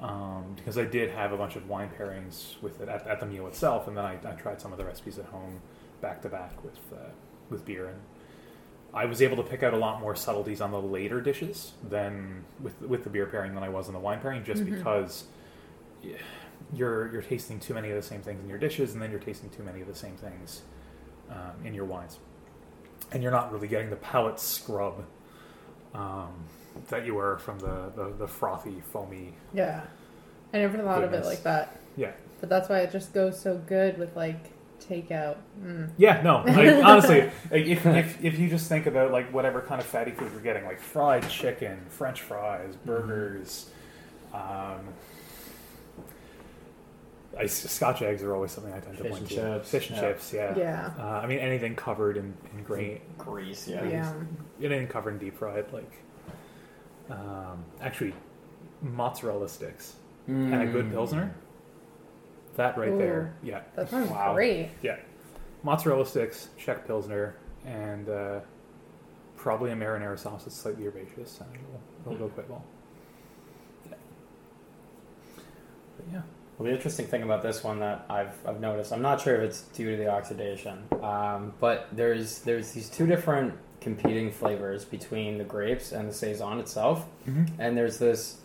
Um, 0.00 0.54
because 0.54 0.78
I 0.78 0.84
did 0.84 1.10
have 1.10 1.32
a 1.32 1.36
bunch 1.36 1.56
of 1.56 1.68
wine 1.68 1.90
pairings 1.98 2.60
with 2.62 2.80
it 2.80 2.88
at, 2.88 3.04
at 3.08 3.18
the 3.18 3.26
meal 3.26 3.48
itself, 3.48 3.88
and 3.88 3.96
then 3.96 4.04
I, 4.04 4.12
I 4.24 4.32
tried 4.34 4.60
some 4.60 4.70
of 4.70 4.78
the 4.78 4.84
recipes 4.84 5.18
at 5.18 5.24
home 5.26 5.60
back 6.00 6.22
to 6.22 6.28
back 6.28 6.62
with 6.62 6.78
uh, 6.92 7.10
with 7.50 7.64
beer, 7.66 7.88
and 7.88 7.98
I 8.94 9.06
was 9.06 9.20
able 9.20 9.36
to 9.38 9.42
pick 9.42 9.64
out 9.64 9.74
a 9.74 9.76
lot 9.76 10.00
more 10.00 10.14
subtleties 10.14 10.60
on 10.60 10.70
the 10.70 10.80
later 10.80 11.20
dishes 11.20 11.72
than 11.82 12.44
with 12.60 12.80
with 12.82 13.02
the 13.02 13.10
beer 13.10 13.26
pairing 13.26 13.54
than 13.54 13.64
I 13.64 13.70
was 13.70 13.88
in 13.88 13.92
the 13.94 13.98
wine 13.98 14.20
pairing, 14.20 14.44
just 14.44 14.62
Mhm. 14.62 14.76
because 14.76 15.24
yeah, 16.00 16.18
you're 16.72 17.12
you're 17.12 17.22
tasting 17.22 17.60
too 17.60 17.74
many 17.74 17.90
of 17.90 17.96
the 17.96 18.02
same 18.02 18.20
things 18.20 18.42
in 18.42 18.48
your 18.48 18.58
dishes, 18.58 18.92
and 18.92 19.02
then 19.02 19.10
you're 19.10 19.20
tasting 19.20 19.50
too 19.50 19.62
many 19.62 19.80
of 19.80 19.86
the 19.86 19.94
same 19.94 20.16
things 20.16 20.62
um, 21.30 21.64
in 21.64 21.74
your 21.74 21.84
wines, 21.84 22.18
and 23.12 23.22
you're 23.22 23.32
not 23.32 23.52
really 23.52 23.68
getting 23.68 23.90
the 23.90 23.96
palate 23.96 24.40
scrub 24.40 25.04
um, 25.94 26.32
that 26.88 27.04
you 27.04 27.14
were 27.14 27.38
from 27.38 27.58
the, 27.58 27.92
the, 27.96 28.12
the 28.18 28.28
frothy, 28.28 28.82
foamy. 28.92 29.34
Yeah. 29.52 29.82
I 30.52 30.58
never 30.58 30.78
thought 30.78 31.04
of 31.04 31.12
it 31.12 31.24
like 31.24 31.42
that. 31.42 31.78
Yeah. 31.96 32.12
But 32.40 32.48
that's 32.48 32.68
why 32.68 32.80
it 32.80 32.92
just 32.92 33.12
goes 33.12 33.38
so 33.38 33.58
good 33.58 33.98
with 33.98 34.16
like 34.16 34.52
takeout. 34.80 35.36
Mm. 35.62 35.90
Yeah, 35.98 36.22
no. 36.22 36.44
Like, 36.46 36.84
honestly, 36.84 37.30
like, 37.50 37.66
if, 37.66 37.84
if, 37.84 38.24
if 38.24 38.38
you 38.38 38.48
just 38.48 38.68
think 38.68 38.86
about 38.86 39.12
like 39.12 39.32
whatever 39.32 39.60
kind 39.60 39.80
of 39.80 39.86
fatty 39.86 40.12
food 40.12 40.30
you're 40.32 40.40
getting, 40.40 40.64
like 40.64 40.80
fried 40.80 41.28
chicken, 41.28 41.78
French 41.88 42.22
fries, 42.22 42.76
burgers, 42.84 43.70
um, 44.32 44.88
I, 47.36 47.46
Scotch 47.46 48.02
eggs 48.02 48.22
are 48.22 48.34
always 48.34 48.50
something 48.52 48.72
I 48.72 48.80
tend 48.80 48.96
to 48.96 49.02
Fish 49.02 49.10
point 49.12 49.20
and 49.22 49.30
to. 49.30 49.36
chips, 49.36 49.70
Fish 49.70 49.88
and 49.90 49.96
yeah. 49.96 50.02
chips, 50.02 50.32
yeah. 50.32 50.56
Yeah. 50.56 50.90
Uh, 50.98 51.02
I 51.22 51.26
mean, 51.26 51.38
anything 51.38 51.76
covered 51.76 52.16
in, 52.16 52.34
in 52.56 52.62
grain, 52.64 53.00
Grease, 53.18 53.68
Yeah. 53.68 53.84
yeah. 53.84 54.12
anything 54.62 54.86
covered 54.88 55.12
in 55.12 55.18
deep 55.18 55.36
fried, 55.38 55.70
like 55.72 55.92
um, 57.10 57.64
actually 57.80 58.14
mozzarella 58.82 59.48
sticks 59.48 59.96
and 60.26 60.54
a 60.62 60.66
good 60.66 60.86
Mm. 60.86 60.90
pilsner. 60.92 61.34
That 62.56 62.76
right 62.76 62.96
there, 62.98 63.34
yeah. 63.42 63.60
That 63.76 63.88
sounds 63.88 64.10
Wow. 64.10 64.34
great. 64.34 64.70
Yeah. 64.82 64.96
Mozzarella 65.62 66.06
sticks, 66.06 66.48
Czech 66.56 66.86
Pilsner, 66.86 67.34
and 67.64 68.08
uh, 68.08 68.40
probably 69.36 69.70
a 69.70 69.76
marinara 69.76 70.18
sauce 70.18 70.44
that's 70.44 70.56
slightly 70.56 70.86
herbaceous, 70.86 71.40
and 71.40 71.48
it'll, 71.54 72.14
it'll 72.14 72.28
go 72.28 72.32
quite 72.34 72.48
well. 72.50 72.64
Yeah. 73.88 73.96
But 75.96 76.06
yeah. 76.12 76.22
Well, 76.58 76.66
the 76.66 76.74
interesting 76.74 77.06
thing 77.06 77.22
about 77.22 77.42
this 77.42 77.62
one 77.62 77.78
that 77.80 78.04
I've, 78.10 78.34
I've 78.44 78.58
noticed, 78.60 78.92
I'm 78.92 79.02
not 79.02 79.20
sure 79.20 79.36
if 79.36 79.42
it's 79.42 79.60
due 79.62 79.92
to 79.92 79.96
the 79.96 80.08
oxidation, 80.08 80.84
um, 81.02 81.52
but 81.60 81.86
there's 81.92 82.40
there's 82.40 82.72
these 82.72 82.88
two 82.88 83.06
different 83.06 83.54
competing 83.80 84.32
flavors 84.32 84.84
between 84.84 85.38
the 85.38 85.44
grapes 85.44 85.92
and 85.92 86.08
the 86.08 86.12
saison 86.12 86.58
itself, 86.58 87.06
and 87.58 87.76
there's 87.76 87.98
this 87.98 88.38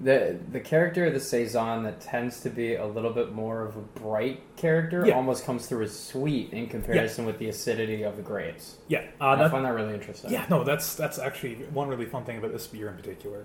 the 0.00 0.38
the 0.50 0.58
character 0.58 1.06
of 1.06 1.14
the 1.14 1.20
saison 1.20 1.84
that 1.84 2.00
tends 2.00 2.40
to 2.40 2.50
be 2.50 2.74
a 2.74 2.86
little 2.86 3.12
bit 3.12 3.32
more 3.32 3.62
of 3.64 3.76
a 3.76 3.80
bright 4.00 4.40
character, 4.56 5.06
Yeah. 5.06 5.14
almost 5.14 5.44
comes 5.44 5.66
through 5.66 5.84
as 5.84 5.96
sweet 5.96 6.52
in 6.52 6.66
comparison 6.66 7.26
with 7.26 7.38
the 7.38 7.48
acidity 7.48 8.02
of 8.02 8.16
the 8.16 8.22
grapes. 8.22 8.78
Yeah. 8.88 9.04
Uh, 9.20 9.26
I 9.28 9.36
that, 9.36 9.50
find 9.52 9.64
that 9.64 9.74
really 9.74 9.94
interesting. 9.94 10.32
yeah. 10.32 10.46
No, 10.50 10.64
that's 10.64 10.96
that's 10.96 11.20
actually 11.20 11.54
one 11.72 11.86
really 11.86 12.06
fun 12.06 12.24
thing 12.24 12.38
about 12.38 12.50
this 12.52 12.66
beer 12.66 12.88
in 12.88 12.96
particular. 12.96 13.44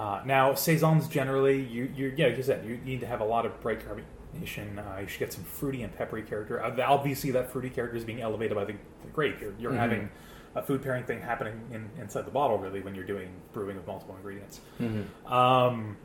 Uh, 0.00 0.22
now, 0.24 0.54
saisons 0.54 1.08
generally, 1.08 1.60
you 1.60 1.92
you 1.94 2.12
yeah, 2.16 2.28
like 2.28 2.36
you 2.38 2.42
said, 2.42 2.64
you 2.64 2.78
need 2.78 3.00
to 3.00 3.06
have 3.06 3.20
a 3.20 3.24
lot 3.24 3.44
of 3.44 3.60
bright 3.60 3.80
carbonation. 3.86 4.78
Uh, 4.78 5.00
you 5.00 5.06
should 5.06 5.18
get 5.18 5.32
some 5.32 5.44
fruity 5.44 5.82
and 5.82 5.94
peppery 5.94 6.22
character. 6.22 6.62
Uh, 6.62 6.74
obviously, 6.86 7.30
that 7.32 7.50
fruity 7.52 7.68
character 7.68 7.98
is 7.98 8.04
being 8.04 8.22
elevated 8.22 8.56
by 8.56 8.64
the, 8.64 8.72
the 9.04 9.10
grape. 9.12 9.40
You're, 9.42 9.52
you're 9.58 9.72
Mhm. 9.72 9.76
having 9.78 10.10
a 10.54 10.62
food 10.62 10.82
pairing 10.82 11.04
thing 11.04 11.20
happening 11.20 11.60
in, 11.70 11.90
inside 12.00 12.24
the 12.24 12.30
bottle, 12.30 12.56
really, 12.58 12.80
when 12.80 12.94
you're 12.94 13.04
doing 13.04 13.28
brewing 13.52 13.76
with 13.76 13.86
multiple 13.86 14.16
ingredients. 14.16 14.60
Mhm. 14.80 15.04
Um, 15.30 15.96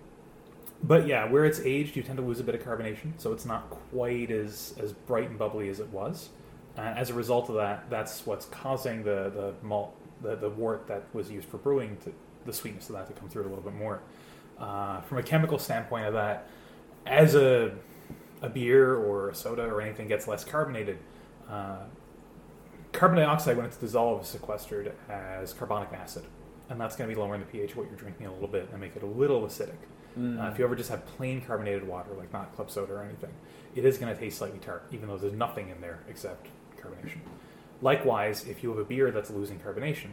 but 0.83 1.07
yeah, 1.07 1.31
where 1.31 1.45
it's 1.45 1.61
aged, 1.61 1.95
you 1.95 2.03
tend 2.03 2.17
to 2.17 2.23
lose 2.23 2.41
a 2.41 2.43
bit 2.43 2.53
of 2.55 2.61
carbonation, 2.63 3.13
so 3.17 3.31
it's 3.31 3.45
not 3.45 3.69
quite 3.69 4.29
as 4.29 4.75
as 4.77 4.91
bright 4.91 5.29
and 5.29 5.39
bubbly 5.39 5.69
as 5.69 5.79
it 5.79 5.87
was. 5.89 6.29
Uh, 6.77 6.81
as 6.81 7.09
a 7.09 7.13
result 7.13 7.47
of 7.49 7.55
that, 7.55 7.89
that's 7.89 8.25
what's 8.25 8.45
causing 8.47 9.03
the 9.03 9.31
the 9.33 9.53
malt, 9.65 9.95
the, 10.21 10.35
the 10.35 10.49
wort 10.49 10.85
that 10.87 11.03
was 11.13 11.31
used 11.31 11.47
for 11.47 11.57
brewing, 11.59 11.95
to, 12.03 12.11
the 12.45 12.53
sweetness 12.53 12.89
of 12.89 12.95
that 12.95 13.07
to 13.07 13.13
come 13.13 13.29
through 13.29 13.43
a 13.43 13.49
little 13.49 13.63
bit 13.63 13.75
more. 13.75 14.01
Uh, 14.59 15.01
from 15.01 15.17
a 15.17 15.23
chemical 15.23 15.59
standpoint 15.59 16.05
of 16.05 16.13
that, 16.13 16.47
as 17.05 17.35
a 17.35 17.73
a 18.41 18.49
beer 18.49 18.95
or 18.95 19.29
a 19.29 19.35
soda 19.35 19.63
or 19.63 19.81
anything 19.81 20.07
gets 20.07 20.27
less 20.27 20.43
carbonated, 20.43 20.97
uh, 21.49 21.79
carbon 22.91 23.17
dioxide 23.17 23.57
when 23.57 23.65
it's 23.65 23.77
dissolved 23.77 24.23
is 24.23 24.29
sequestered 24.29 24.93
as 25.09 25.53
carbonic 25.53 25.91
acid, 25.93 26.23
and 26.69 26.79
that's 26.79 26.95
going 26.95 27.09
to 27.09 27.15
be 27.15 27.19
lowering 27.19 27.41
the 27.41 27.47
pH 27.47 27.71
of 27.71 27.77
what 27.77 27.87
you're 27.87 27.97
drinking 27.97 28.27
a 28.27 28.33
little 28.33 28.47
bit 28.47 28.69
and 28.71 28.79
make 28.79 28.95
it 28.95 29.03
a 29.03 29.07
little 29.07 29.41
acidic. 29.41 29.77
Mm. 30.17 30.41
Uh, 30.41 30.51
if 30.51 30.57
you 30.57 30.63
ever 30.63 30.75
just 30.75 30.89
have 30.89 31.05
plain 31.05 31.41
carbonated 31.41 31.85
water, 31.87 32.11
like 32.17 32.31
not 32.31 32.55
club 32.55 32.71
soda 32.71 32.93
or 32.93 33.03
anything, 33.03 33.31
it 33.75 33.85
is 33.85 33.97
going 33.97 34.13
to 34.13 34.19
taste 34.19 34.37
slightly 34.37 34.59
tart, 34.59 34.83
even 34.91 35.09
though 35.09 35.17
there's 35.17 35.33
nothing 35.33 35.69
in 35.69 35.81
there 35.81 35.99
except 36.07 36.47
carbonation. 36.79 37.19
Likewise, 37.81 38.45
if 38.47 38.63
you 38.63 38.69
have 38.69 38.79
a 38.79 38.85
beer 38.85 39.11
that's 39.11 39.29
losing 39.29 39.59
carbonation, 39.59 40.11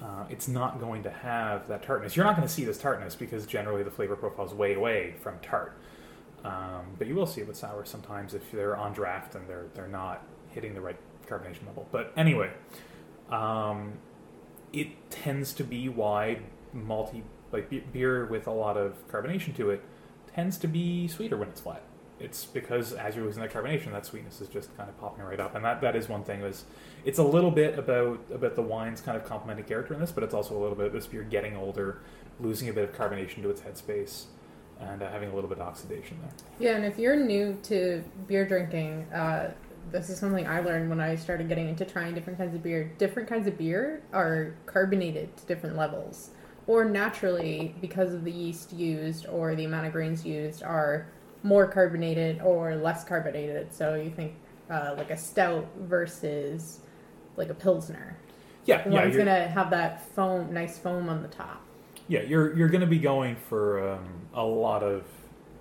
uh, 0.00 0.24
it's 0.30 0.48
not 0.48 0.78
going 0.78 1.02
to 1.02 1.10
have 1.10 1.66
that 1.68 1.82
tartness. 1.82 2.16
You're 2.16 2.24
not 2.24 2.36
going 2.36 2.46
to 2.46 2.52
see 2.52 2.64
this 2.64 2.78
tartness 2.78 3.16
because 3.16 3.46
generally 3.46 3.82
the 3.82 3.90
flavor 3.90 4.16
profile 4.16 4.46
is 4.46 4.52
way 4.52 4.74
away 4.74 5.14
from 5.20 5.38
tart. 5.40 5.76
Um, 6.44 6.94
but 6.96 7.08
you 7.08 7.14
will 7.14 7.26
see 7.26 7.40
it 7.40 7.48
with 7.48 7.56
sour 7.56 7.84
sometimes 7.84 8.32
if 8.32 8.50
they're 8.52 8.76
on 8.76 8.92
draft 8.92 9.34
and 9.34 9.48
they're 9.48 9.66
they're 9.74 9.88
not 9.88 10.22
hitting 10.50 10.74
the 10.74 10.80
right 10.80 10.96
carbonation 11.26 11.66
level. 11.66 11.88
But 11.90 12.12
anyway, 12.16 12.50
um, 13.30 13.94
it 14.72 15.10
tends 15.10 15.52
to 15.54 15.64
be 15.64 15.88
why 15.88 16.40
malty 16.74 17.22
like 17.50 17.92
beer 17.92 18.26
with 18.26 18.46
a 18.46 18.52
lot 18.52 18.76
of 18.76 19.06
carbonation 19.08 19.56
to 19.56 19.70
it 19.70 19.82
tends 20.34 20.58
to 20.58 20.68
be 20.68 21.08
sweeter 21.08 21.36
when 21.36 21.48
it's 21.48 21.60
flat. 21.60 21.82
It's 22.20 22.44
because 22.44 22.92
as 22.92 23.14
you're 23.14 23.24
losing 23.24 23.42
that 23.42 23.52
carbonation, 23.52 23.92
that 23.92 24.04
sweetness 24.04 24.40
is 24.40 24.48
just 24.48 24.76
kind 24.76 24.88
of 24.88 24.98
popping 25.00 25.24
right 25.24 25.38
up, 25.38 25.54
and 25.54 25.64
that, 25.64 25.80
that 25.82 25.94
is 25.94 26.08
one 26.08 26.24
thing. 26.24 26.40
Was 26.40 26.64
it's 27.04 27.18
a 27.18 27.22
little 27.22 27.50
bit 27.50 27.78
about 27.78 28.20
about 28.32 28.56
the 28.56 28.62
wine's 28.62 29.00
kind 29.00 29.16
of 29.16 29.24
complementing 29.24 29.64
character 29.64 29.94
in 29.94 30.00
this, 30.00 30.10
but 30.10 30.24
it's 30.24 30.34
also 30.34 30.56
a 30.56 30.60
little 30.60 30.76
bit 30.76 30.92
this 30.92 31.06
beer 31.06 31.22
getting 31.22 31.56
older, 31.56 32.00
losing 32.40 32.68
a 32.68 32.72
bit 32.72 32.88
of 32.88 32.94
carbonation 32.94 33.42
to 33.42 33.50
its 33.50 33.60
headspace, 33.60 34.24
and 34.80 35.02
uh, 35.02 35.10
having 35.10 35.30
a 35.30 35.34
little 35.34 35.48
bit 35.48 35.58
of 35.58 35.66
oxidation 35.66 36.18
there. 36.20 36.30
Yeah, 36.58 36.76
and 36.76 36.84
if 36.84 36.98
you're 36.98 37.16
new 37.16 37.56
to 37.64 38.02
beer 38.26 38.46
drinking, 38.46 39.06
uh, 39.12 39.52
this 39.92 40.10
is 40.10 40.18
something 40.18 40.46
I 40.46 40.60
learned 40.60 40.90
when 40.90 41.00
I 41.00 41.14
started 41.14 41.48
getting 41.48 41.68
into 41.68 41.84
trying 41.84 42.14
different 42.14 42.38
kinds 42.38 42.54
of 42.54 42.62
beer. 42.62 42.92
Different 42.98 43.28
kinds 43.28 43.46
of 43.46 43.56
beer 43.56 44.02
are 44.12 44.54
carbonated 44.66 45.36
to 45.36 45.46
different 45.46 45.76
levels, 45.76 46.30
or 46.66 46.84
naturally, 46.84 47.76
because 47.80 48.12
of 48.12 48.24
the 48.24 48.32
yeast 48.32 48.72
used 48.72 49.26
or 49.28 49.54
the 49.54 49.64
amount 49.64 49.86
of 49.86 49.92
grains 49.92 50.26
used, 50.26 50.64
are 50.64 51.06
more 51.42 51.66
carbonated 51.66 52.40
or 52.42 52.76
less 52.76 53.04
carbonated. 53.04 53.72
So 53.72 53.94
you 53.94 54.10
think 54.10 54.34
uh, 54.70 54.94
like 54.96 55.10
a 55.10 55.16
stout 55.16 55.66
versus 55.80 56.80
like 57.36 57.48
a 57.50 57.54
pilsner. 57.54 58.16
Yeah, 58.64 58.86
yeah, 58.88 59.04
One's 59.04 59.16
gonna 59.16 59.48
have 59.48 59.70
that 59.70 60.02
foam, 60.14 60.52
nice 60.52 60.78
foam 60.78 61.08
on 61.08 61.22
the 61.22 61.28
top. 61.28 61.62
yeah. 62.06 62.22
You're 62.22 62.56
you're 62.56 62.68
to 62.82 62.86
be 62.86 62.98
going 62.98 63.36
for 63.36 63.92
um, 63.94 64.28
a 64.34 64.42
lot 64.44 64.82
of 64.82 65.04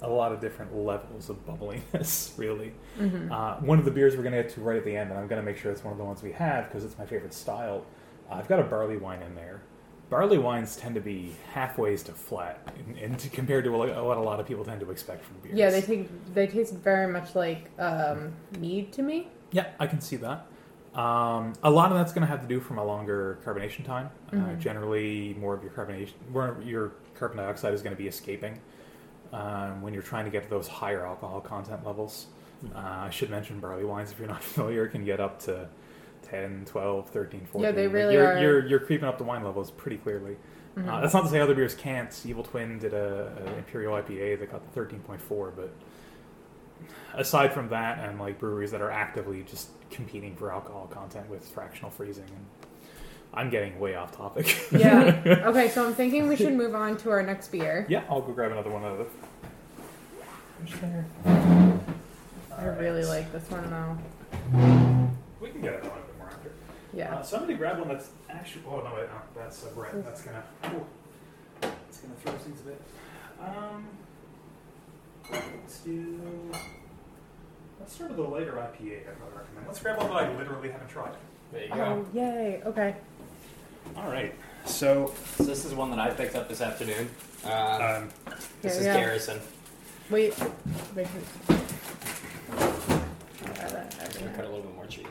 a 0.01 0.09
lot 0.09 0.31
of 0.31 0.39
different 0.39 0.75
levels 0.75 1.29
of 1.29 1.43
bubbliness, 1.45 2.33
really. 2.37 2.73
hmm 2.97 3.31
Uh, 3.31 3.55
one 3.57 3.79
of 3.79 3.85
the 3.85 3.91
beers 3.91 4.15
we're 4.15 4.23
to 4.35 4.43
get 4.43 4.51
to 4.53 4.61
right 4.61 4.77
at 4.77 4.85
the 4.85 4.95
end, 4.95 5.09
and 5.09 5.19
I'm 5.19 5.27
to 5.41 5.45
make 5.45 5.57
sure 5.57 5.71
it's 5.71 5.83
one 5.83 5.91
of 5.91 5.97
the 5.97 6.03
ones 6.05 6.21
we 6.21 6.31
have 6.33 6.65
because 6.67 6.83
it's 6.83 6.97
my 6.97 7.05
favorite 7.05 7.33
style. 7.33 7.85
Uh, 8.29 8.35
I've 8.35 8.47
got 8.47 8.59
a 8.59 8.63
barley 8.63 8.97
wine 8.97 9.21
in 9.21 9.35
there. 9.35 9.61
Barley 10.09 10.37
wines 10.37 10.75
tend 10.77 10.95
to 10.95 11.01
be 11.01 11.35
halfways 11.53 12.03
to 12.05 12.13
flat, 12.13 12.65
in, 12.87 12.97
in, 12.97 13.15
compared 13.15 13.65
to 13.65 13.71
what 13.71 13.89
what 14.03 14.17
a 14.17 14.21
lot 14.21 14.39
of 14.39 14.47
people 14.47 14.63
tend 14.63 14.79
to 14.79 14.89
expect 14.89 15.25
from 15.25 15.35
beers. 15.43 15.57
Yeah, 15.57 15.69
they 15.69 15.81
take 15.81 16.33
they 16.33 16.47
taste 16.47 16.73
very 16.75 17.11
much 17.11 17.35
like 17.35 17.69
um, 17.77 18.31
mead 18.59 18.93
to 18.93 19.01
me. 19.01 19.27
Yeah, 19.51 19.67
I 19.79 19.87
can 19.87 19.99
see 19.99 20.15
that. 20.17 20.45
Um, 20.93 21.53
a 21.61 21.69
lot 21.69 21.91
of 21.91 21.97
that's 21.97 22.11
going 22.13 22.21
to 22.21 22.27
have 22.27 22.41
to 22.41 22.47
do 22.47 22.59
from 22.59 22.77
a 22.79 22.83
longer 22.83 23.37
carbonation 23.45 23.85
time. 23.85 24.09
Uh, 24.31 24.35
Mhm. 24.35 24.59
generally, 24.59 25.35
more 25.39 25.53
of 25.53 25.61
your 25.61 25.71
carbonation, 25.71 26.13
more 26.31 26.47
of 26.47 26.65
your 26.65 26.93
carbon 27.15 27.37
dioxide 27.37 27.73
is 27.73 27.81
going 27.81 27.95
to 27.95 28.01
be 28.01 28.07
escaping 28.07 28.59
um, 29.33 29.81
when 29.81 29.93
you're 29.93 30.01
trying 30.03 30.25
to 30.25 30.31
get 30.31 30.43
to 30.43 30.49
those 30.49 30.67
higher 30.67 31.05
alcohol 31.05 31.39
content 31.41 31.85
levels. 31.85 32.27
Uh, 32.73 32.79
I 32.79 33.09
should 33.11 33.29
mention 33.29 33.59
barley 33.59 33.83
wines, 33.83 34.11
if 34.11 34.17
you're 34.19 34.27
not 34.27 34.41
familiar, 34.55 34.87
can 34.87 35.05
get 35.05 35.19
up 35.19 35.39
to 35.41 35.67
10, 36.29 36.65
12, 36.65 37.09
13, 37.09 37.45
14. 37.51 37.61
Yeah, 37.63 37.71
they 37.71 37.87
Like, 37.87 37.93
really 37.95 38.13
you're, 38.15 38.27
are. 38.27 38.39
You're, 38.41 38.67
you're 38.67 38.79
creeping 38.79 39.07
up 39.07 39.17
the 39.17 39.23
wine 39.23 39.43
levels 39.43 39.71
pretty 39.71 39.97
clearly. 39.97 40.37
Mhm. 40.77 40.87
Uh, 40.87 41.01
that's 41.01 41.13
not 41.13 41.23
to 41.23 41.29
say 41.29 41.39
other 41.39 41.55
beers 41.55 41.73
can't. 41.75 42.13
Evil 42.25 42.43
Twin 42.43 42.77
did 42.79 42.93
a, 42.93 43.33
a 43.45 43.57
Imperial 43.57 43.93
IPA 43.93 44.39
that 44.39 44.51
got 44.51 44.73
the 44.73 44.79
13.4, 44.79 45.51
but 45.55 45.71
aside 47.15 47.51
from 47.53 47.69
that, 47.69 47.97
and 47.99 48.19
like 48.19 48.37
breweries 48.39 48.71
that 48.71 48.81
are 48.81 48.91
actively 48.91 49.43
just 49.43 49.69
competing 49.89 50.35
for 50.35 50.51
alcohol 50.51 50.87
content 50.91 51.27
with 51.29 51.47
fractional 51.47 51.89
freezing, 51.89 52.25
and 52.27 52.45
I'm 53.33 53.49
getting 53.49 53.79
way 53.79 53.95
off 53.95 54.11
topic. 54.15 54.67
Yeah. 54.71 55.21
Okay, 55.47 55.69
so 55.69 55.85
I'm 55.85 55.93
thinking 55.93 56.27
we 56.27 56.35
should 56.35 56.53
move 56.53 56.75
on 56.75 56.97
to 56.97 57.09
our 57.09 57.23
next 57.23 57.47
beer. 57.49 57.85
yeah, 57.89 58.03
I'll 58.09 58.21
go 58.21 58.31
grab 58.33 58.51
another 58.51 58.69
one 58.69 58.83
out 58.83 58.99
of 58.99 59.07
there. 60.81 61.05
I 62.57 62.65
really 62.65 63.05
like 63.05 63.31
this 63.31 63.49
one 63.49 63.69
though. 63.69 63.97
We 65.39 65.49
can 65.51 65.61
get 65.61 65.73
it 65.73 65.85
a 65.85 65.89
little 66.97 67.09
bit 67.09 67.13
more 67.13 67.13
after. 67.13 67.13
Yeah. 67.15 67.15
Uh, 67.15 67.23
somebody 67.23 67.53
grab 67.55 67.79
one 67.79 67.87
that's 67.87 68.09
actually. 68.29 68.63
Oh 68.67 68.77
no, 68.77 68.93
wait, 68.95 69.07
no, 69.09 69.21
that's 69.35 69.63
a 69.63 69.67
bread. 69.67 70.03
That's 70.05 70.21
gonna. 70.21 70.43
Ooh, 70.65 70.85
it's 71.89 71.99
gonna 71.99 72.13
throw 72.23 72.33
things 72.33 72.61
a 72.61 72.63
bit. 72.63 72.81
Um, 73.41 73.85
let's 75.31 75.79
do. 75.79 76.19
Let's 77.79 77.93
start 77.93 78.11
with 78.11 78.19
a 78.19 78.29
lighter 78.29 78.53
IPA. 78.53 79.01
I'd 79.01 79.19
rather 79.19 79.37
recommend. 79.37 79.67
Let's 79.67 79.79
grab 79.79 79.97
one 79.97 80.07
that 80.07 80.17
I 80.17 80.35
literally 80.35 80.69
haven't 80.69 80.89
tried. 80.89 81.13
There 81.51 81.63
you 81.63 81.69
go. 81.69 81.75
Oh, 81.75 82.05
yay. 82.13 82.61
Okay. 82.65 82.95
All 83.95 84.09
right. 84.09 84.33
So 84.65 85.13
So 85.35 85.43
this 85.43 85.63
is 85.63 85.73
one 85.73 85.89
that 85.91 85.99
I 85.99 86.09
picked 86.09 86.35
up 86.35 86.49
this 86.49 86.61
afternoon. 86.61 87.09
Uh, 87.45 87.99
um, 88.01 88.09
this 88.61 88.79
Here 88.79 88.81
is 88.81 88.87
we 88.87 88.93
go. 88.93 88.93
Garrison. 88.93 89.39
Wait. 90.09 90.33
Wait. 90.95 91.07
I'm 92.49 94.25
gonna 94.25 94.35
cut 94.35 94.45
a 94.45 94.49
little 94.49 94.61
bit 94.61 94.75
more 94.75 94.85
cheese. 94.87 95.05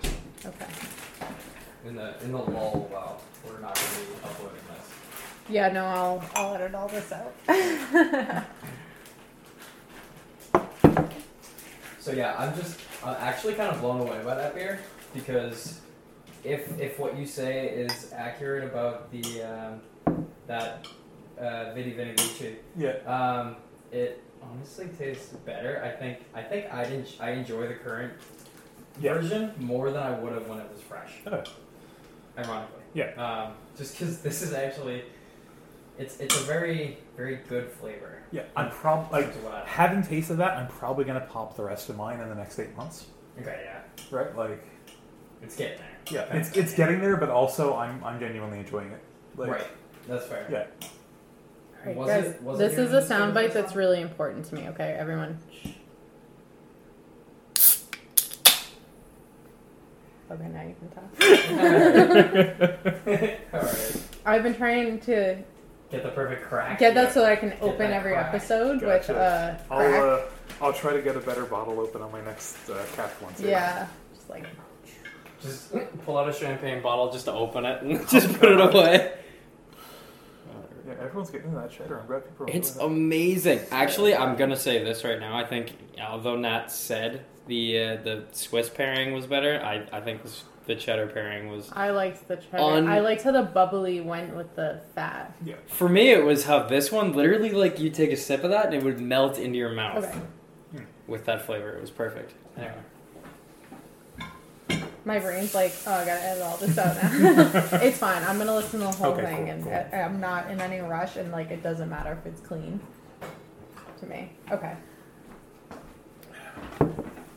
Okay. 0.45 0.67
In 1.87 1.95
the 1.95 2.15
in 2.25 2.33
the 2.33 2.39
lull 2.39 2.89
while 2.91 3.21
we're 3.45 3.61
not 3.61 3.75
gonna 3.75 4.07
be 4.09 4.15
uploading 4.25 4.59
this. 4.77 4.91
Yeah, 5.49 5.69
no, 5.73 5.85
I'll 5.85 6.25
I'll 6.35 6.55
edit 6.55 6.75
all 6.75 6.89
this 6.89 7.13
out. 7.13 7.33
So 11.99 12.13
yeah, 12.13 12.37
I'm 12.39 12.55
just 12.57 12.79
uh, 13.03 13.17
actually 13.19 13.55
kind 13.55 13.75
of 13.75 13.81
blown 13.81 14.01
away 14.01 14.21
by 14.25 14.37
that 14.37 14.55
beer 14.55 14.79
because 15.13 15.81
if 16.45 16.79
if 16.79 17.01
what 17.01 17.17
you 17.19 17.27
say 17.27 17.67
is 17.69 18.13
accurate 18.15 18.63
about 18.63 19.11
the 19.11 19.43
um, 19.43 19.81
that 20.47 20.87
uh, 21.37 21.73
Vidi 21.75 21.95
Vini 21.95 22.13
Vici, 22.13 22.55
yeah. 22.77 22.93
um, 23.09 23.57
it 23.91 24.23
honestly 24.41 24.87
tastes 24.97 25.31
better. 25.45 25.83
I 25.85 25.91
think 26.01 26.19
I 26.33 26.43
think 26.43 26.73
I 26.73 26.85
en- 26.85 27.07
I 27.19 27.31
enjoy 27.33 27.67
the 27.67 27.75
current 27.75 28.13
Yeah. 29.01 29.15
version 29.15 29.53
more 29.59 29.91
than 29.91 30.01
I 30.01 30.17
would 30.17 30.33
have 30.33 30.47
when 30.47 30.61
it 30.61 30.71
was 30.73 30.81
fresh. 30.83 31.11
Oh. 31.27 31.43
Ironically, 32.39 32.83
Yeah. 32.95 33.13
Um, 33.15 33.53
just 33.77 33.99
because 33.99 34.21
this 34.27 34.43
is 34.43 34.53
actually 34.53 35.03
it's 35.99 36.19
it's 36.21 36.37
a 36.37 36.45
very 36.45 36.99
very 37.17 37.37
good 37.49 37.71
flavor. 37.71 38.19
Yeah. 38.33 38.43
I'm 38.55 38.71
probably 38.71 39.23
like 39.23 39.33
to 39.33 39.39
what 39.41 39.55
I- 39.55 39.65
having 39.67 40.03
tasted 40.03 40.37
that. 40.37 40.57
I'm 40.59 40.69
probably 40.69 41.05
gonna 41.05 41.21
pop 41.31 41.57
the 41.57 41.63
rest 41.65 41.89
of 41.89 41.97
mine 41.97 42.21
in 42.21 42.29
the 42.29 42.35
next 42.35 42.59
eight 42.59 42.77
months. 42.77 43.07
okay, 43.41 43.63
yeah, 43.65 43.81
Right. 44.17 44.37
Like. 44.37 44.63
it's 45.43 45.57
getting 45.57 45.79
there. 45.79 45.87
Yeah. 46.31 46.37
It's 46.37 46.57
it's 46.57 46.75
getting 46.75 47.01
there, 47.01 47.17
but 47.17 47.31
also 47.31 47.75
I'm 47.77 48.03
I'm 48.05 48.21
genuinely 48.21 48.59
enjoying 48.59 48.91
it. 48.93 49.01
Like, 49.37 49.51
right, 49.51 49.67
that's 50.09 50.27
fair. 50.27 50.47
Yeah. 50.51 50.67
Alright, 51.81 51.97
Was 51.97 52.09
guys, 52.09 52.25
it- 52.27 52.43
was 52.43 52.59
this 52.59 52.73
it 52.75 52.79
is 52.81 52.91
your 52.93 53.01
a 53.01 53.03
soundbite 53.05 53.35
favorite 53.35 53.55
that's 53.55 53.77
really 53.77 54.01
important 54.01 54.45
to 54.47 54.55
me. 54.55 54.69
Okay, 54.69 54.95
everyone. 54.99 55.39
Okay, 60.31 60.49
now 60.49 60.63
you 60.63 60.75
can 60.79 60.89
talk. 60.91 61.05
All 63.53 63.61
right. 63.63 64.03
I've 64.27 64.43
been 64.43 64.55
trying 64.57 64.99
to 65.01 65.37
Get 65.91 66.03
the 66.03 66.09
perfect 66.09 66.43
crack. 66.49 66.79
get 66.81 66.95
that 66.95 67.13
so 67.13 67.21
that 67.21 67.31
I 67.33 67.37
can 67.37 67.55
open 67.61 67.93
every 67.93 68.13
crack. 68.13 68.35
episode 68.35 68.83
with 68.83 69.07
Gotcha. 69.07 69.65
uh, 69.71 69.73
I'll 69.73 70.11
uh, 70.15 70.21
I'll 70.61 70.73
try 70.73 70.93
to 70.95 71.01
get 71.03 71.17
a 71.17 71.21
better 71.21 71.45
bottle 71.45 71.79
open 71.79 72.03
on 72.03 72.11
my 72.11 72.21
next 72.25 72.69
uh, 72.69 72.85
capped 72.97 73.23
one. 73.23 73.33
too. 73.35 73.47
yeah, 73.49 73.87
just 74.15 74.29
like 74.29 74.47
Just 75.43 75.73
pull 76.05 76.19
out 76.19 76.29
a 76.29 76.33
champagne 76.33 76.83
bottle 76.83 77.13
just 77.13 77.27
to 77.27 77.33
open 77.33 77.65
it 77.65 77.83
and 77.83 78.09
just 78.09 78.33
put 78.41 78.51
it 78.51 78.61
away. 78.61 79.13
Yeah, 80.89 80.95
everyone's 81.01 81.31
getting 81.31 81.49
into 81.49 81.61
that 81.61 81.71
cheddar. 81.71 82.01
I'm 82.01 82.07
glad 82.09 82.25
people 82.25 82.47
are 82.47 82.51
It's 82.51 82.77
amazing. 82.77 83.61
Actually, 83.71 84.17
I'm 84.17 84.35
gonna 84.37 84.57
say 84.57 84.83
this 84.83 85.05
right 85.05 85.21
now. 85.21 85.37
I 85.37 85.45
think 85.45 85.73
although 86.01 86.37
Nat 86.37 86.73
said 86.73 87.25
the 87.47 87.79
uh, 87.81 87.97
the 88.03 88.25
Swiss 88.33 88.69
pairing 88.69 89.13
was 89.13 89.27
better, 89.27 89.61
I 89.63 89.87
I 89.97 90.01
think 90.01 90.23
this, 90.23 90.45
the 90.67 90.75
cheddar 90.75 91.07
pairing 91.07 91.49
was. 91.49 91.71
I 91.73 91.91
liked 91.91 92.27
the 92.29 92.37
cheddar. 92.37 92.59
Un- 92.63 92.89
I 92.89 93.01
liked 93.01 93.23
how 93.23 93.33
the 93.33 93.43
bubbly 93.43 94.01
went 94.01 94.35
with 94.37 94.55
the 94.57 94.81
fat. 94.95 95.35
Yeah. 95.45 95.55
For 95.69 95.89
me, 95.89 96.11
it 96.11 96.25
was 96.25 96.45
how 96.45 96.65
this 96.65 96.91
one 96.91 97.13
literally 97.13 97.51
like 97.53 97.79
you 97.79 97.91
take 97.91 98.11
a 98.13 98.17
sip 98.17 98.43
of 98.45 98.51
that 98.51 98.67
and 98.67 98.75
it 98.75 98.83
would 98.83 99.01
melt 99.01 99.39
into 99.39 99.59
your 99.59 99.71
mouth 99.71 100.05
Okay. 100.75 100.85
with 101.07 101.25
that 101.27 101.43
flavor. 101.47 101.71
It 101.77 101.81
was 101.81 101.91
perfect. 101.91 102.35
Anyway. 102.57 102.75
My 105.05 105.21
brain's 105.21 105.55
like, 105.55 105.73
oh, 105.87 105.93
I 105.93 106.05
gotta 106.05 106.21
edit 106.25 106.43
all 106.43 106.57
this 106.57 106.77
out 106.77 106.97
now. 107.01 107.69
it's 107.81 107.97
fine. 107.99 108.25
I'm 108.25 108.39
gonna 108.39 108.57
listen 108.57 108.81
to 108.81 108.87
the 108.87 108.91
whole 108.93 109.13
Okay, 109.13 109.23
thing, 109.25 109.37
cool, 109.45 109.51
and 109.53 109.63
cool. 109.65 109.73
I- 109.93 110.03
I'm 110.03 110.19
not 110.19 110.51
in 110.51 110.61
any 110.61 110.81
rush, 110.81 111.15
and 111.15 111.31
like 111.31 111.53
it 111.53 111.63
doesn't 111.63 111.89
matter 111.89 112.19
if 112.21 112.27
it's 112.27 112.41
clean 112.41 112.81
to 114.01 114.07
me. 114.07 114.33
Okay. 114.51 114.75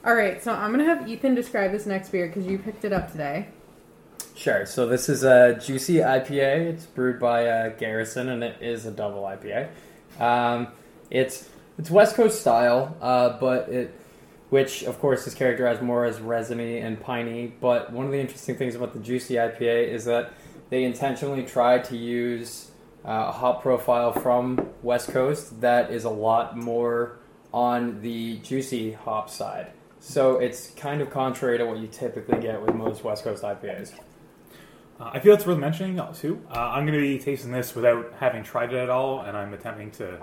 All 0.06 0.16
right, 0.16 0.42
so 0.42 0.54
I'm 0.54 0.72
gonna 0.72 0.86
have 0.86 1.10
Ethan 1.10 1.36
describe 1.36 1.72
this 1.72 1.86
next 1.86 2.10
beer 2.10 2.28
because 2.28 2.46
you 2.46 2.58
picked 2.58 2.86
it 2.86 2.94
up 2.94 3.12
today. 3.12 3.50
Sure. 4.34 4.66
So 4.66 4.88
this 4.88 5.10
is 5.10 5.24
a 5.24 5.60
juicy 5.62 5.96
IPA. 5.96 6.70
It's 6.70 6.86
brewed 6.86 7.20
by 7.20 7.46
uh, 7.46 7.70
Garrison, 7.78 8.30
and 8.30 8.42
it 8.42 8.62
is 8.62 8.86
a 8.86 8.92
double 8.92 9.24
IPA. 9.24 9.68
Um, 10.18 10.70
it's 11.10 11.50
it's 11.78 11.92
West 11.92 12.16
Coast 12.16 12.40
style, 12.40 12.96
uh, 13.02 13.38
but 13.38 13.68
it, 13.68 14.00
which 14.50 14.84
of 14.84 14.98
course 15.00 15.28
is 15.28 15.34
characterized 15.34 15.82
more 15.82 16.06
as 16.06 16.22
resiny 16.22 16.78
and 16.78 17.02
piney. 17.02 17.54
But 17.60 17.92
one 17.92 18.06
of 18.06 18.14
the 18.14 18.20
interesting 18.20 18.56
things 18.56 18.76
about 18.76 18.94
the 18.94 19.00
juicy 19.00 19.34
IPA 19.34 19.90
is 19.90 20.06
that 20.06 20.32
they 20.70 20.86
intentionally 20.86 21.44
tried 21.44 21.84
to 21.86 21.98
use 21.98 22.72
uh, 23.04 23.26
a 23.28 23.32
hop 23.34 23.62
profile 23.62 24.14
from 24.14 24.70
West 24.82 25.12
Coast 25.12 25.60
that 25.60 25.92
is 25.92 26.06
a 26.06 26.10
lot 26.10 26.58
more 26.58 27.18
on 27.54 28.02
the 28.02 28.38
juicy 28.38 28.94
hop 28.94 29.30
side. 29.30 29.74
So 30.00 30.38
it's 30.40 30.72
kind 30.72 31.02
of 31.02 31.10
contrary 31.10 31.58
to 31.58 31.66
what 31.66 31.78
you 31.78 31.88
typically 31.88 32.40
get 32.40 32.62
with 32.62 32.74
most 32.74 33.04
West 33.04 33.24
Coast 33.24 33.44
IPAs. 33.44 33.94
Uh, 35.00 35.12
I 35.14 35.20
feel 35.20 35.34
it's 35.34 35.46
worth 35.46 35.58
mentioning 35.60 36.00
uh, 36.00 36.14
too. 36.14 36.42
Uh, 36.50 36.60
I'm 36.60 36.86
going 36.86 36.98
to 36.98 37.02
be 37.02 37.20
tasting 37.20 37.52
this 37.52 37.76
without 37.76 38.14
having 38.20 38.44
tried 38.44 38.74
it 38.74 38.78
at 38.78 38.90
all, 38.90 39.22
and 39.22 39.38
I'm 39.38 39.54
attempting 39.54 39.92
to 39.92 40.20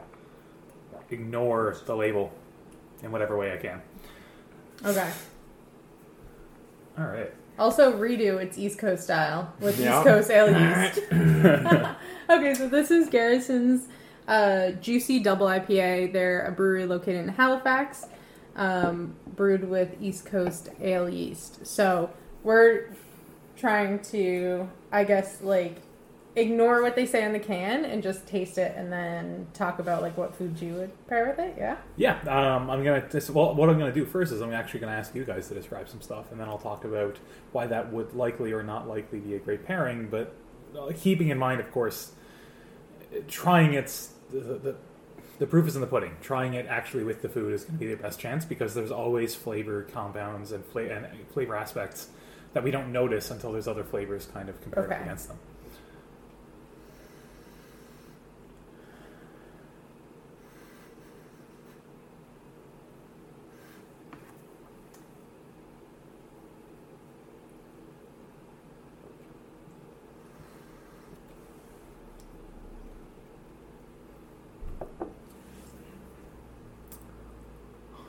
ignore 1.10 1.76
the 1.86 1.94
label 1.94 2.32
in 3.02 3.12
whatever 3.12 3.36
way 3.36 3.52
I 3.52 3.56
can. 3.56 3.80
Okay. 4.84 5.10
All 6.98 7.06
right. 7.06 7.32
Also, 7.58 7.92
redo 7.98 8.42
it's 8.42 8.58
East 8.58 8.78
Coast 8.78 9.04
style 9.04 9.52
with 9.60 9.78
Yeah. 9.78 9.98
East 9.98 10.06
Coast 10.06 10.30
ale 10.30 10.48
yeast. 10.50 11.00
okay, 12.30 12.54
so 12.54 12.68
this 12.68 12.90
is 12.90 13.08
Garrison's 13.08 13.88
uh, 14.28 14.72
Juicy 14.72 15.20
Double 15.20 15.46
IPA. 15.46 16.12
They're 16.12 16.44
a 16.46 16.52
brewery 16.52 16.84
located 16.84 17.16
in 17.16 17.28
Halifax, 17.28 18.04
um, 18.56 19.14
brewed 19.36 19.68
with 19.68 19.96
East 20.00 20.26
Coast 20.26 20.70
ale 20.80 21.08
yeast. 21.08 21.66
So 21.66 22.10
we're 22.42 22.88
trying 23.56 24.00
to, 24.00 24.68
I 24.90 25.04
guess, 25.04 25.40
like 25.42 25.76
ignore 26.36 26.82
what 26.82 26.94
they 26.94 27.06
say 27.06 27.24
on 27.24 27.32
the 27.32 27.38
can 27.38 27.86
and 27.86 28.02
just 28.02 28.26
taste 28.26 28.58
it, 28.58 28.74
and 28.76 28.92
then 28.92 29.46
talk 29.54 29.78
about 29.78 30.02
like 30.02 30.16
what 30.16 30.34
foods 30.34 30.62
you 30.62 30.74
would 30.74 31.06
pair 31.08 31.26
with 31.26 31.38
it. 31.38 31.54
Yeah. 31.56 31.76
Yeah, 31.96 32.20
um, 32.22 32.70
I'm 32.70 32.84
gonna. 32.84 33.08
Well, 33.30 33.54
what 33.54 33.68
I'm 33.68 33.78
gonna 33.78 33.92
do 33.92 34.04
first 34.04 34.32
is 34.32 34.40
I'm 34.40 34.52
actually 34.52 34.80
gonna 34.80 34.92
ask 34.92 35.14
you 35.14 35.24
guys 35.24 35.48
to 35.48 35.54
describe 35.54 35.88
some 35.88 36.00
stuff, 36.00 36.30
and 36.30 36.40
then 36.40 36.48
I'll 36.48 36.58
talk 36.58 36.84
about 36.84 37.18
why 37.52 37.66
that 37.66 37.92
would 37.92 38.14
likely 38.14 38.52
or 38.52 38.62
not 38.62 38.86
likely 38.86 39.18
be 39.18 39.34
a 39.34 39.38
great 39.38 39.64
pairing. 39.66 40.08
But 40.08 40.34
uh, 40.78 40.92
keeping 40.94 41.28
in 41.28 41.38
mind, 41.38 41.60
of 41.60 41.70
course, 41.72 42.12
trying 43.28 43.72
it's 43.72 44.12
the, 44.30 44.40
the 44.40 44.76
the 45.38 45.46
proof 45.46 45.66
is 45.68 45.74
in 45.74 45.80
the 45.80 45.86
pudding. 45.86 46.16
Trying 46.22 46.54
it 46.54 46.66
actually 46.66 47.04
with 47.04 47.22
the 47.22 47.28
food 47.28 47.52
is 47.52 47.64
going 47.64 47.78
to 47.78 47.84
be 47.84 47.92
the 47.94 48.02
best 48.02 48.18
chance 48.18 48.44
because 48.44 48.74
there's 48.74 48.90
always 48.90 49.34
flavor 49.34 49.82
compounds 49.92 50.52
and, 50.52 50.64
fla- 50.64 50.84
and 50.88 51.06
flavor 51.32 51.54
aspects 51.56 52.08
that 52.54 52.64
we 52.64 52.70
don't 52.70 52.90
notice 52.92 53.30
until 53.30 53.52
there's 53.52 53.68
other 53.68 53.84
flavors 53.84 54.26
kind 54.32 54.48
of 54.48 54.60
compared 54.62 54.90
Okay. 54.90 55.02
against 55.02 55.28
them. 55.28 55.38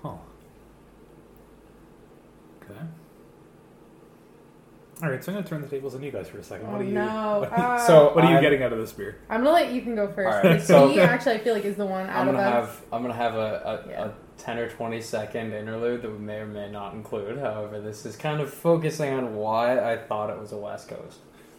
Huh. 0.04 0.16
Okay. 2.64 2.80
All 5.04 5.07
right, 5.18 5.24
so 5.24 5.32
I'm 5.32 5.36
going 5.36 5.44
to 5.44 5.50
turn 5.50 5.62
the 5.62 5.68
tables 5.68 5.94
on 5.96 6.02
you 6.04 6.12
guys 6.12 6.30
for 6.30 6.38
a 6.38 6.44
second. 6.44 6.68
Oh, 6.68 6.72
what 6.74 6.82
are 6.82 6.86
you? 6.86 6.92
no. 6.94 7.40
What, 7.42 7.52
Ah. 7.58 7.78
So 7.86 8.14
what 8.16 8.24
are 8.24 8.28
you 8.30 8.34
I'm- 8.36 8.42
getting 8.44 8.64
out 8.64 8.72
of 8.74 8.80
this 8.80 8.94
beer? 8.94 9.18
I'm 9.30 9.42
gonna 9.44 9.52
let 9.54 9.72
Ethan 9.72 9.96
go 9.96 10.08
first. 10.12 10.20
All 10.38 10.44
right, 10.44 10.54
because 10.54 10.68
so- 10.68 10.88
he 10.90 11.00
actually, 11.00 11.34
I 11.36 11.38
feel 11.40 11.54
like, 11.54 11.66
is 11.66 11.76
the 11.76 11.86
one 11.86 12.10
out 12.10 12.16
I'm 12.22 12.30
of 12.30 12.36
gonna 12.36 12.48
us. 12.48 12.68
have 12.70 12.82
I'm 12.94 13.02
gonna 13.02 13.14
have 13.14 13.36
a, 13.36 13.84
a, 13.86 13.90
Yeah. 13.90 14.06
a 14.06 14.12
10 14.38 14.58
or 14.60 14.70
20 14.70 15.02
second 15.02 15.54
interlude 15.54 16.02
that 16.04 16.12
we 16.12 16.18
may 16.20 16.38
or 16.38 16.46
may 16.48 16.70
not 16.70 16.94
include. 16.94 17.40
However, 17.40 17.82
this 17.82 18.06
is 18.06 18.16
kind 18.16 18.40
of 18.40 18.54
focusing 18.54 19.12
on 19.14 19.36
why 19.36 19.80
I 19.94 19.98
thought 19.98 20.30
it 20.30 20.40
was 20.40 20.52
a 20.52 20.58
West 20.58 20.88
Coast. 20.90 21.18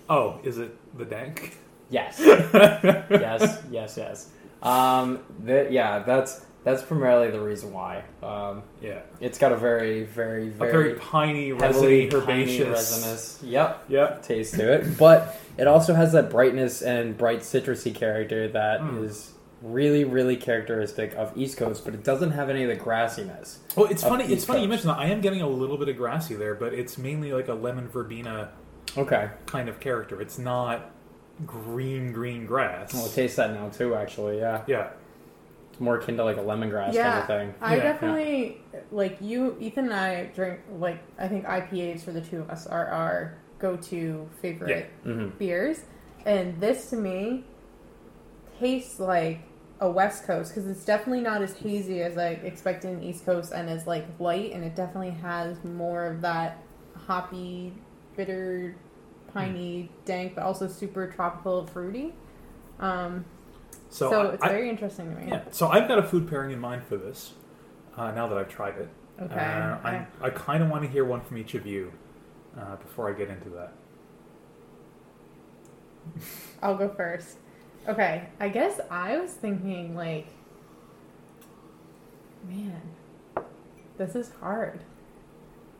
Oh, 0.09 0.38
is 0.44 0.59
it 0.59 0.77
the 0.97 1.05
dank? 1.05 1.57
Yes. 1.90 2.21
yes, 2.21 3.62
yes, 3.71 3.97
yes. 3.97 4.29
Um, 4.62 5.21
that, 5.44 5.73
yeah, 5.73 6.01
that's 6.01 6.44
that's 6.70 6.83
primarily 6.83 7.31
the 7.31 7.40
reason 7.40 7.72
why. 7.72 8.02
Um, 8.22 8.62
Yeah. 8.81 9.00
it's 9.20 9.38
got 9.38 9.52
a 9.52 9.57
very, 9.57 10.04
very, 10.04 10.48
A 10.48 10.50
very, 10.50 10.70
very 10.72 10.94
piney, 10.94 11.48
heavily 11.50 12.09
resiny, 12.09 12.14
herbaceous. 12.14 12.68
resinous. 12.68 13.40
Yep. 13.42 13.85
Yep. 13.88 14.22
taste 14.22 14.54
to 14.54 14.72
it, 14.72 14.98
but 14.98 15.37
it 15.57 15.66
also 15.66 15.94
has 15.94 16.12
that 16.12 16.31
brightness 16.31 16.83
and 16.83 17.16
bright 17.16 17.40
citrusy 17.40 17.94
character 17.94 18.48
that 18.48 18.81
is 19.02 19.33
Mm. 19.62 19.74
really, 19.74 20.04
really 20.04 20.37
characteristic 20.37 21.14
of 21.16 21.33
East 21.37 21.57
Coast, 21.59 21.85
but 21.85 21.92
it 21.94 22.04
doesn't 22.04 22.31
have 22.33 22.48
any 22.50 22.62
of 22.62 22.68
the 22.68 22.76
grassiness. 22.76 23.59
Well, 23.76 23.87
it's 23.90 24.02
funny. 24.02 24.24
It's 24.24 24.33
East 24.35 24.46
funny 24.46 24.61
you 24.62 24.66
Coast. 24.68 24.85
mentioned 24.87 24.90
that. 24.90 24.98
I 24.98 25.07
am 25.12 25.20
getting 25.20 25.42
a 25.42 25.48
little 25.48 25.76
bit 25.76 25.88
of 25.88 25.96
grassy 25.96 26.35
there, 26.35 26.54
but 26.54 26.72
it's 26.74 26.96
mainly 26.98 27.33
like 27.33 27.48
a 27.48 27.54
lemon 27.54 27.88
verbena 27.88 28.50
Okay, 28.96 29.28
kind 29.46 29.68
of 29.68 29.81
character. 29.81 30.20
It's 30.20 30.38
not 30.38 30.90
green, 31.46 32.12
green 32.12 32.46
grass. 32.46 32.94
well, 32.94 33.07
taste 33.09 33.37
that 33.37 33.52
now 33.52 33.68
too. 33.68 33.94
Actually, 33.94 34.38
yeah, 34.38 34.62
yeah. 34.66 34.88
It's 35.79 35.85
more 35.85 35.97
akin 35.97 36.17
to 36.17 36.25
like 36.25 36.37
a 36.38 36.41
lemongrass 36.41 36.93
Yeah. 36.93 37.11
kind 37.11 37.21
of 37.21 37.27
thing. 37.29 37.55
I 37.62 37.77
Yeah. 37.77 37.83
definitely 37.85 38.61
like 38.91 39.19
you, 39.21 39.57
Ethan, 39.61 39.85
and 39.85 39.95
I 39.95 40.25
drink 40.35 40.59
like 40.77 40.99
I 41.21 41.29
think 41.29 41.45
IPAs 41.47 42.03
for 42.03 42.11
the 42.11 42.21
two 42.21 42.41
of 42.41 42.51
us 42.51 42.67
are 42.67 42.87
our 42.88 43.38
go-to 43.61 44.29
favorite 44.43 44.91
hmm 45.05 45.29
beers, 45.38 45.85
and 46.27 46.61
this 46.61 46.91
to 46.91 46.97
me 46.97 47.45
tastes 48.59 48.99
like 48.99 49.41
a 49.81 49.88
West 49.88 50.25
Coast 50.25 50.53
because 50.53 50.69
it's 50.69 50.85
definitely 50.85 51.21
not 51.21 51.43
as 51.43 51.53
hazy 51.57 52.03
as 52.03 52.19
I 52.19 52.31
expected 52.31 52.91
in 52.91 53.03
East 53.05 53.25
Coast 53.25 53.53
and 53.53 53.71
as 53.71 53.87
like 53.87 54.05
light, 54.19 54.53
and 54.53 54.64
it 54.64 54.75
definitely 54.75 55.11
has 55.11 55.62
more 55.62 56.07
of 56.07 56.23
that 56.23 56.59
hoppy, 57.07 57.73
bitter, 58.17 58.75
piney, 59.33 59.91
dank, 60.05 60.35
but 60.35 60.43
also 60.43 60.67
super 60.67 61.07
tropical, 61.07 61.69
fruity. 61.69 62.14
Um, 62.81 63.25
So, 63.90 64.11
so 64.11 64.20
it's 64.31 64.42
I- 64.42 64.48
very 64.48 64.68
interesting 64.68 65.14
to 65.14 65.20
me. 65.20 65.29
yeah. 65.29 65.42
So 65.51 65.68
I've 65.68 65.88
got 65.88 65.98
a 65.98 66.03
food 66.03 66.29
pairing 66.29 66.51
in 66.51 66.59
mind 66.61 66.85
for 66.85 66.96
this. 66.96 67.33
Uh, 67.96 68.11
now 68.12 68.27
that 68.29 68.38
I've 68.38 68.48
tried 68.48 68.77
it, 68.79 68.88
Okay. 69.20 69.35
uh, 69.35 69.79
I- 69.83 70.07
I'm, 70.22 70.31
kind 70.33 70.62
of 70.62 70.70
want 70.70 70.83
to 70.85 70.88
hear 70.88 71.05
one 71.05 71.20
from 71.22 71.38
each 71.38 71.55
of 71.55 71.66
you 71.66 71.92
uh, 72.57 72.77
before 72.77 73.09
I 73.09 73.12
get 73.14 73.29
into 73.29 73.48
that. 73.51 73.72
I'll 76.62 76.77
go 76.77 76.88
first. 76.88 77.38
Okay, 77.88 78.29
I 78.38 78.48
guess 78.48 78.81
I 78.90 79.18
was 79.18 79.33
thinking 79.33 79.94
like, 79.96 80.27
man, 82.48 82.81
this 83.96 84.14
is 84.14 84.31
hard. 84.40 84.81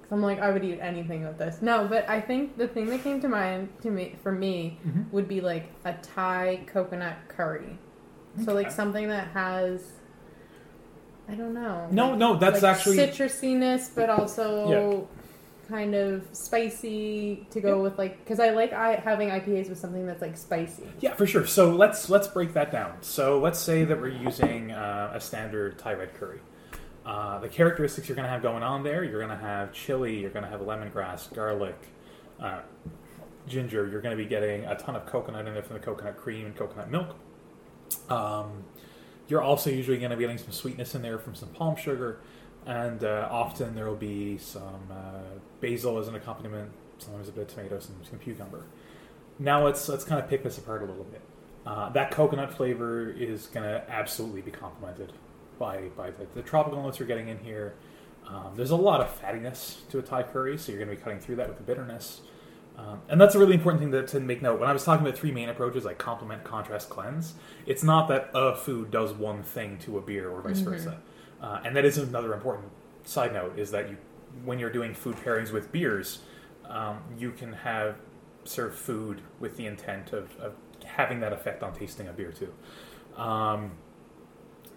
Cause 0.03 0.13
I'm 0.13 0.23
like, 0.23 0.41
I 0.41 0.51
would 0.51 0.65
eat 0.65 0.79
anything 0.81 1.23
with 1.25 1.37
this. 1.39 1.61
No, 1.61 1.87
but 1.87 2.09
I 2.09 2.21
think 2.21 2.57
the 2.57 2.67
thing 2.67 2.87
that 2.87 3.03
came 3.03 3.21
to 3.21 3.29
mind 3.29 3.69
to 3.83 3.91
me 3.91 4.17
for 4.23 4.33
me 4.33 4.79
Mhm. 4.87 5.11
would 5.13 5.29
be 5.29 5.41
like 5.43 5.67
a 5.85 5.93
Thai 5.95 6.61
coconut 6.67 7.17
curry. 7.29 7.79
So 8.45 8.55
like 8.55 8.71
something 8.71 9.09
that 9.09 9.29
has, 9.29 9.85
I 11.29 11.35
don't 11.35 11.55
know. 11.55 11.89
No, 11.91 12.11
like- 12.11 12.19
no, 12.19 12.37
that's 12.37 12.63
like 12.63 12.77
actually 12.77 12.97
citrusiness, 12.99 13.91
but 13.95 14.11
also 14.11 15.09
kind 15.69 15.95
of 15.95 16.27
spicy 16.33 17.47
to 17.51 17.61
go 17.61 17.83
with 17.83 17.99
like 17.99 18.19
because 18.25 18.41
I 18.41 18.51
like 18.51 18.73
I, 18.73 18.95
having 18.97 19.29
IPAs 19.29 19.69
with 19.69 19.79
something 19.79 20.07
that's 20.07 20.23
like 20.23 20.37
spicy. 20.37 20.85
Yeah, 21.01 21.15
for 21.15 21.27
sure. 21.27 21.47
So 21.47 21.71
let's 21.75 22.09
let's 22.09 22.27
break 22.29 22.55
that 22.55 22.73
down. 22.73 22.95
So 23.03 23.39
let's 23.39 23.59
say 23.59 23.85
that 23.85 24.01
we're 24.01 24.09
using 24.09 24.73
uh, 24.73 25.13
a 25.15 25.21
standard 25.21 25.79
Thai 25.79 25.95
red 25.95 26.15
curry. 26.15 26.41
Uh, 27.05 27.39
the 27.39 27.49
characteristics 27.49 28.07
you're 28.09 28.17
going 28.17 28.27
to 28.27 28.31
have 28.31 28.43
going 28.43 28.63
on 28.63 28.83
there, 28.83 29.03
you're 29.03 29.19
going 29.25 29.37
to 29.37 29.43
have 29.45 29.73
chili, 29.73 30.19
you're 30.21 30.29
going 30.31 30.45
to 30.45 30.51
have 30.51 30.61
lemongrass, 30.61 31.33
garlic, 31.35 31.75
uh, 32.39 32.61
ginger. 33.47 33.89
You're 33.89 34.03
going 34.03 34.15
to 34.17 34.23
be 34.23 34.29
getting 34.29 34.67
a 34.67 34.75
ton 34.75 34.95
of 34.95 35.07
coconut 35.07 35.47
in 35.47 35.55
there 35.55 35.63
from 35.63 35.75
the 35.75 35.81
coconut 35.81 36.19
cream 36.19 36.45
and 36.45 36.55
coconut 36.55 36.91
milk. 36.91 37.17
Um, 38.09 38.65
you're 39.29 39.43
also 39.43 39.71
usually 39.71 39.99
going 39.99 40.11
to 40.11 40.17
be 40.17 40.23
getting 40.23 40.39
some 40.39 40.53
sweetness 40.53 40.95
in 40.95 41.03
there 41.03 41.19
from 41.19 41.35
some 41.35 41.51
palm 41.51 41.77
sugar, 41.77 42.21
and 42.67 43.05
uh, 43.05 43.29
often 43.31 43.75
there 43.75 43.87
will 43.87 43.97
be 43.97 44.39
some 44.39 44.89
uh, 44.91 45.39
basil 45.61 45.99
as 45.99 46.09
an 46.09 46.15
accompaniment. 46.15 46.71
Sometimes 46.99 47.29
a 47.29 47.33
bit 47.33 47.49
of 47.49 47.55
tomato, 47.55 47.79
some, 47.79 47.97
some 48.09 48.19
cucumber. 48.19 48.65
Now 49.39 49.65
let's 49.65 49.89
let's 49.89 50.05
kind 50.05 50.21
of 50.21 50.29
pick 50.29 50.43
this 50.43 50.59
apart 50.59 50.83
a 50.83 50.87
little 50.87 51.05
bit. 51.05 51.21
Uh, 51.65 51.91
that 51.91 52.11
coconut 52.11 52.53
flavor 52.53 53.11
is 53.11 53.47
going 53.47 53.65
to 53.65 53.85
absolutely 53.89 54.41
be 54.41 54.51
complemented 54.51 55.13
by 55.59 55.83
by 55.97 56.11
the, 56.11 56.27
the 56.35 56.43
tropical 56.43 56.83
notes 56.83 56.99
you're 56.99 57.07
getting 57.07 57.29
in 57.29 57.39
here. 57.39 57.75
Um, 58.27 58.53
there's 58.57 58.71
a 58.71 58.77
lot 58.77 59.01
of 59.01 59.21
fattiness 59.21 59.89
to 59.91 59.99
a 59.99 60.03
Thai 60.03 60.23
curry, 60.25 60.59
so 60.59 60.73
you're 60.73 60.85
going 60.85 60.91
to 60.91 60.97
be 60.97 61.03
cutting 61.03 61.21
through 61.21 61.37
that 61.37 61.49
with 61.49 61.57
the 61.57 61.63
bitterness. 61.63 62.21
Um, 62.79 63.01
and 63.09 63.21
that's 63.21 63.35
a 63.35 63.39
really 63.41 63.55
important 63.55 63.83
thing 63.83 63.91
to, 63.91 64.07
to 64.07 64.21
make 64.21 64.41
note. 64.41 64.61
When 64.61 64.71
I 64.71 64.73
was 64.73 64.85
talking 64.85 65.05
about 65.05 65.19
three 65.19 65.33
main 65.33 65.49
approaches 65.49 65.85
like 65.85 65.99
complement, 65.99 66.45
contrast, 66.45 66.89
cleanse, 66.89 67.35
it's 67.67 67.83
not 67.83 68.07
that 68.09 68.31
a 68.35 68.55
food 68.55 68.93
does 68.93 69.13
one 69.13 69.43
thing 69.43 69.79
to 69.79 69.99
a 69.99 70.01
beer 70.01 70.31
or 70.31 70.41
vice 70.43 70.61
Mhm. 70.61 70.65
versa. 70.65 71.01
Uh, 71.43 71.61
and 71.65 71.75
that 71.75 71.85
is 71.85 71.99
another 71.99 72.33
important 72.33 72.71
side 73.05 73.33
note 73.33 73.59
is 73.59 73.73
that 73.73 73.89
you, 73.91 73.97
when 74.45 74.61
you're 74.61 74.71
doing 74.71 74.95
food 74.95 75.17
pairings 75.17 75.51
with 75.53 75.73
beers, 75.73 76.21
um, 76.69 76.99
you 77.19 77.33
can 77.33 77.53
have 77.53 77.97
serve 78.45 78.75
food 78.77 79.23
with 79.41 79.57
the 79.57 79.67
intent 79.67 80.13
of, 80.13 80.37
of 80.39 80.55
having 80.85 81.19
that 81.21 81.33
effect 81.33 81.63
on 81.65 81.73
tasting 81.75 82.07
a 82.07 82.13
beer 82.13 82.31
too. 82.33 82.53
Um, 83.21 83.73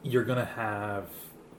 you're 0.02 0.24
going 0.24 0.40
to 0.40 0.46
have 0.46 1.08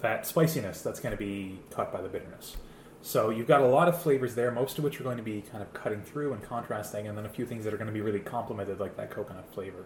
that 0.01 0.27
spiciness 0.27 0.83
that's 0.83 0.99
going 0.99 1.13
to 1.13 1.17
be 1.17 1.61
cut 1.71 1.93
by 1.93 2.01
the 2.03 2.09
bitterness. 2.09 2.57
So 3.05 3.31
you've 3.31 3.49
got 3.49 3.61
a 3.61 3.67
lot 3.67 3.89
of 3.89 4.01
flavors 4.01 4.37
there, 4.37 4.53
most 4.53 4.79
of 4.79 4.85
which 4.85 5.01
are 5.01 5.03
going 5.03 5.17
to 5.17 5.25
be 5.25 5.43
kind 5.43 5.61
of 5.61 5.73
cutting 5.75 6.03
through 6.03 6.35
and 6.35 6.43
contrasting, 6.43 7.09
and 7.09 7.19
then 7.19 7.27
a 7.27 7.29
few 7.29 7.45
things 7.45 7.65
that 7.65 7.75
are 7.75 7.77
going 7.77 7.89
to 7.89 7.93
be 7.93 8.01
really 8.01 8.21
complemented, 8.21 8.79
like 8.79 8.97
that 8.97 9.11
coconut 9.11 9.45
flavor. 9.53 9.85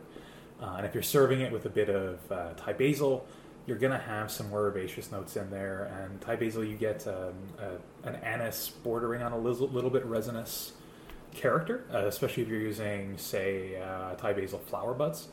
Uh, 0.61 0.74
and 0.76 0.87
if 0.87 0.92
you're 0.92 1.02
serving 1.02 1.40
it 1.40 1.50
with 1.50 1.64
a 1.64 1.70
bit 1.70 1.88
of 1.88 2.20
uh, 2.31 2.52
Thai 2.57 2.74
basil, 2.74 3.26
you're 3.66 3.79
going 3.79 3.92
to 3.92 3.98
have 3.98 4.31
some 4.31 4.50
more 4.50 4.66
herbaceous 4.66 5.11
notes 5.11 5.37
in 5.37 5.50
there. 5.50 5.85
And 5.85 6.20
Thai 6.20 6.37
basil, 6.37 6.62
you 6.62 6.76
get 6.76 7.07
um, 7.09 7.35
a, 7.59 8.07
an 8.07 8.16
anise 8.16 8.68
bordering 8.68 9.22
on 9.22 9.33
a 9.33 9.38
little, 9.38 9.66
little 9.68 9.90
bit 9.90 10.05
resinous 10.05 10.72
character, 11.35 11.85
uh, 11.92 12.07
especially 12.07 12.42
if 12.42 12.50
you're 12.50 12.61
using, 12.61 13.16
say, 13.16 13.81
uh, 13.81 14.14
Thai 14.14 14.35
basil 14.35 14.59
flower 14.59 14.92
buds. 14.92 15.29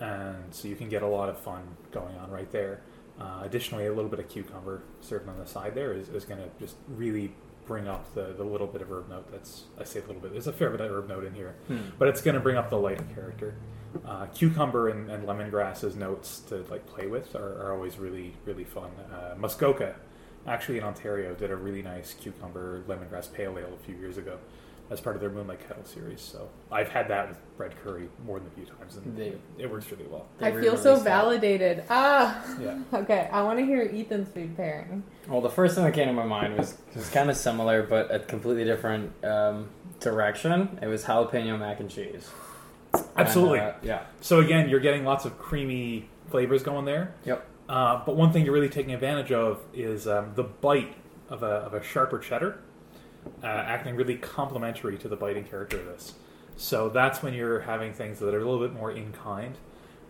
And 0.00 0.54
so 0.54 0.68
you 0.68 0.76
can 0.76 0.88
get 0.88 1.02
a 1.02 1.06
lot 1.06 1.28
of 1.28 1.38
fun 1.38 1.64
going 1.90 2.16
on 2.18 2.30
right 2.30 2.50
there. 2.52 2.80
Uh, 3.20 3.40
additionally, 3.42 3.86
a 3.86 3.92
little 3.92 4.10
bit 4.10 4.20
of 4.20 4.28
cucumber 4.28 4.82
served 5.00 5.28
on 5.28 5.38
the 5.38 5.46
side 5.46 5.74
there 5.74 5.92
is, 5.92 6.08
is 6.08 6.24
going 6.24 6.40
to 6.40 6.48
just 6.60 6.76
really 6.88 7.32
bring 7.66 7.88
up 7.88 8.14
the, 8.14 8.32
the 8.36 8.44
little 8.44 8.66
bit 8.66 8.80
of 8.80 8.90
herb 8.90 9.08
note. 9.10 9.30
That's 9.32 9.64
I 9.78 9.84
say 9.84 9.98
a 10.00 10.06
little 10.06 10.22
bit. 10.22 10.32
There's 10.32 10.46
a 10.46 10.52
fair 10.52 10.70
bit 10.70 10.80
of 10.80 10.90
herb 10.90 11.08
note 11.08 11.24
in 11.24 11.34
here, 11.34 11.56
Hmm. 11.66 11.78
but 11.98 12.08
it's 12.08 12.20
going 12.22 12.34
to 12.34 12.40
bring 12.40 12.56
up 12.56 12.70
the 12.70 12.78
lighter 12.78 13.04
character. 13.14 13.54
Uh, 14.06 14.26
cucumber 14.26 14.88
and, 14.88 15.10
and 15.10 15.26
lemongrass 15.26 15.82
as 15.82 15.96
notes 15.96 16.40
to 16.40 16.64
like 16.70 16.86
play 16.86 17.06
with 17.06 17.34
are, 17.34 17.62
are 17.62 17.72
always 17.74 17.98
really 17.98 18.34
really 18.44 18.64
fun. 18.64 18.90
Uh, 19.12 19.34
Muskoka, 19.38 19.96
actually 20.46 20.78
in 20.78 20.84
Ontario, 20.84 21.34
did 21.34 21.50
a 21.50 21.56
really 21.56 21.82
nice 21.82 22.14
cucumber 22.14 22.82
lemongrass 22.86 23.32
pale 23.32 23.58
ale 23.58 23.72
a 23.74 23.84
few 23.84 23.96
years 23.96 24.16
ago 24.18 24.38
as 24.90 25.00
part 25.00 25.14
of 25.16 25.20
their 25.20 25.30
Moonlight 25.30 25.60
Kettle 25.66 25.84
series. 25.84 26.20
So 26.20 26.48
I've 26.72 26.88
had 26.88 27.08
that 27.08 27.28
with 27.28 27.38
red 27.58 27.74
curry 27.82 28.08
more 28.24 28.38
than 28.38 28.48
a 28.48 28.50
few 28.52 28.64
times, 28.64 28.96
and 28.96 29.16
They- 29.16 29.34
it 29.58 29.70
works 29.70 29.90
really 29.90 30.06
well. 30.10 30.26
I 30.40 30.52
feel 30.52 30.76
so 30.76 30.96
that. 30.96 31.04
validated. 31.04 31.84
Ah. 31.90 32.42
Yeah. 32.60 32.78
Okay, 32.92 33.28
I 33.32 33.42
want 33.42 33.58
to 33.58 33.64
hear 33.66 33.82
Ethan's 33.92 34.28
food 34.30 34.56
pairing. 34.56 35.02
Well, 35.28 35.40
the 35.40 35.50
first 35.50 35.74
thing 35.74 35.84
that 35.84 35.92
came 35.94 36.06
to 36.08 36.12
my 36.14 36.24
mind 36.24 36.56
was 36.56 36.78
was 36.96 37.08
kind 37.10 37.28
of 37.30 37.36
similar, 37.36 37.82
but 37.82 38.12
a 38.14 38.18
completely 38.20 38.64
different 38.64 39.12
um, 39.24 39.68
direction. 40.00 40.78
It 40.82 40.86
was 40.86 41.04
jalapeno 41.04 41.58
mac 41.58 41.80
and 41.80 41.90
cheese. 41.90 42.30
Absolutely. 43.16 43.58
And, 43.58 43.68
uh, 43.68 43.74
yeah. 43.82 44.02
So 44.20 44.40
again, 44.40 44.68
you're 44.68 44.80
getting 44.80 45.04
lots 45.04 45.24
of 45.24 45.38
creamy 45.38 46.08
flavors 46.30 46.62
going 46.62 46.84
there. 46.86 47.14
Yep. 47.24 47.44
Uh, 47.68 48.02
but 48.06 48.16
one 48.16 48.32
thing 48.32 48.44
you're 48.44 48.54
really 48.54 48.68
taking 48.70 48.94
advantage 48.94 49.30
of 49.32 49.60
is 49.74 50.08
um, 50.08 50.32
the 50.34 50.44
bite 50.44 50.94
of 51.28 51.42
a, 51.42 51.46
of 51.46 51.74
a 51.74 51.82
sharper 51.82 52.18
cheddar, 52.18 52.58
uh, 53.42 53.46
acting 53.46 53.96
really 53.96 54.16
complementary 54.16 54.96
to 54.98 55.08
the 55.08 55.16
biting 55.16 55.44
character 55.44 55.78
of 55.78 55.86
this. 55.86 56.14
So 56.56 56.88
that's 56.88 57.22
when 57.22 57.34
you're 57.34 57.60
having 57.60 57.92
things 57.92 58.18
that 58.18 58.34
are 58.34 58.40
a 58.40 58.44
little 58.50 58.66
bit 58.66 58.74
more 58.74 58.90
in 58.90 59.12
kind. 59.12 59.56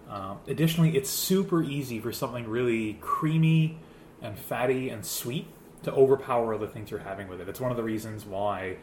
Um, 0.09 0.39
additionally, 0.47 0.97
it's 0.97 1.11
super 1.11 1.63
easy 1.63 2.01
for 2.01 2.13
something 2.13 2.49
really 2.49 2.99
creamy 3.01 3.79
and 4.23 4.39
fatty 4.39 4.89
and 4.89 5.05
sweet 5.05 5.47
to 5.83 5.93
overpower 5.93 6.55
other 6.55 6.67
things 6.67 6.91
you're 6.91 7.01
having 7.01 7.29
with 7.29 7.41
it. 7.41 7.49
It's 7.49 7.61
one 7.61 7.71
of 7.71 7.77
the 7.77 7.83
reasons 7.83 8.25
why 8.25 8.77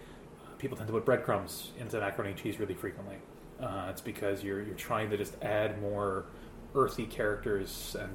uh, 0.45 0.55
people 0.57 0.77
tend 0.77 0.87
to 0.87 0.93
put 0.93 1.05
breadcrumbs 1.05 1.71
into 1.79 1.99
macaroni 1.99 2.31
and 2.31 2.39
cheese 2.39 2.59
really 2.59 2.75
frequently. 2.75 3.17
Uh, 3.59 3.87
it's 3.89 4.01
because 4.01 4.43
you're 4.43 4.61
you're 4.61 4.75
trying 4.75 5.09
to 5.09 5.17
just 5.17 5.35
add 5.41 5.81
more 5.81 6.25
earthy 6.75 7.05
characters 7.05 7.95
and 7.99 8.11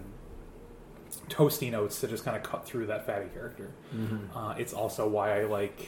toasty 1.28 1.70
notes 1.70 2.00
to 2.00 2.06
just 2.06 2.24
kind 2.24 2.36
of 2.36 2.42
cut 2.42 2.64
through 2.64 2.86
that 2.86 3.06
fatty 3.06 3.28
character. 3.32 3.70
Mm-hmm. 3.94 4.36
Uh, 4.36 4.54
it's 4.54 4.72
also 4.72 5.08
why 5.08 5.40
I 5.40 5.44
like 5.44 5.80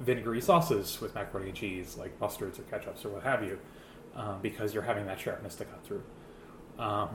vinegary 0.00 0.40
sauces 0.40 1.00
with 1.00 1.14
macaroni 1.14 1.48
and 1.48 1.56
cheese, 1.56 1.96
like 1.96 2.18
mustards 2.20 2.58
or 2.58 2.62
ketchups 2.62 3.04
or 3.04 3.10
what 3.10 3.22
have 3.22 3.42
you, 3.42 3.58
um, 4.14 4.38
because 4.42 4.74
you're 4.74 4.82
having 4.82 5.06
that 5.06 5.18
sharpness 5.18 5.54
to 5.56 5.64
cut 5.64 5.84
through. 5.84 6.02
Um, 6.78 7.10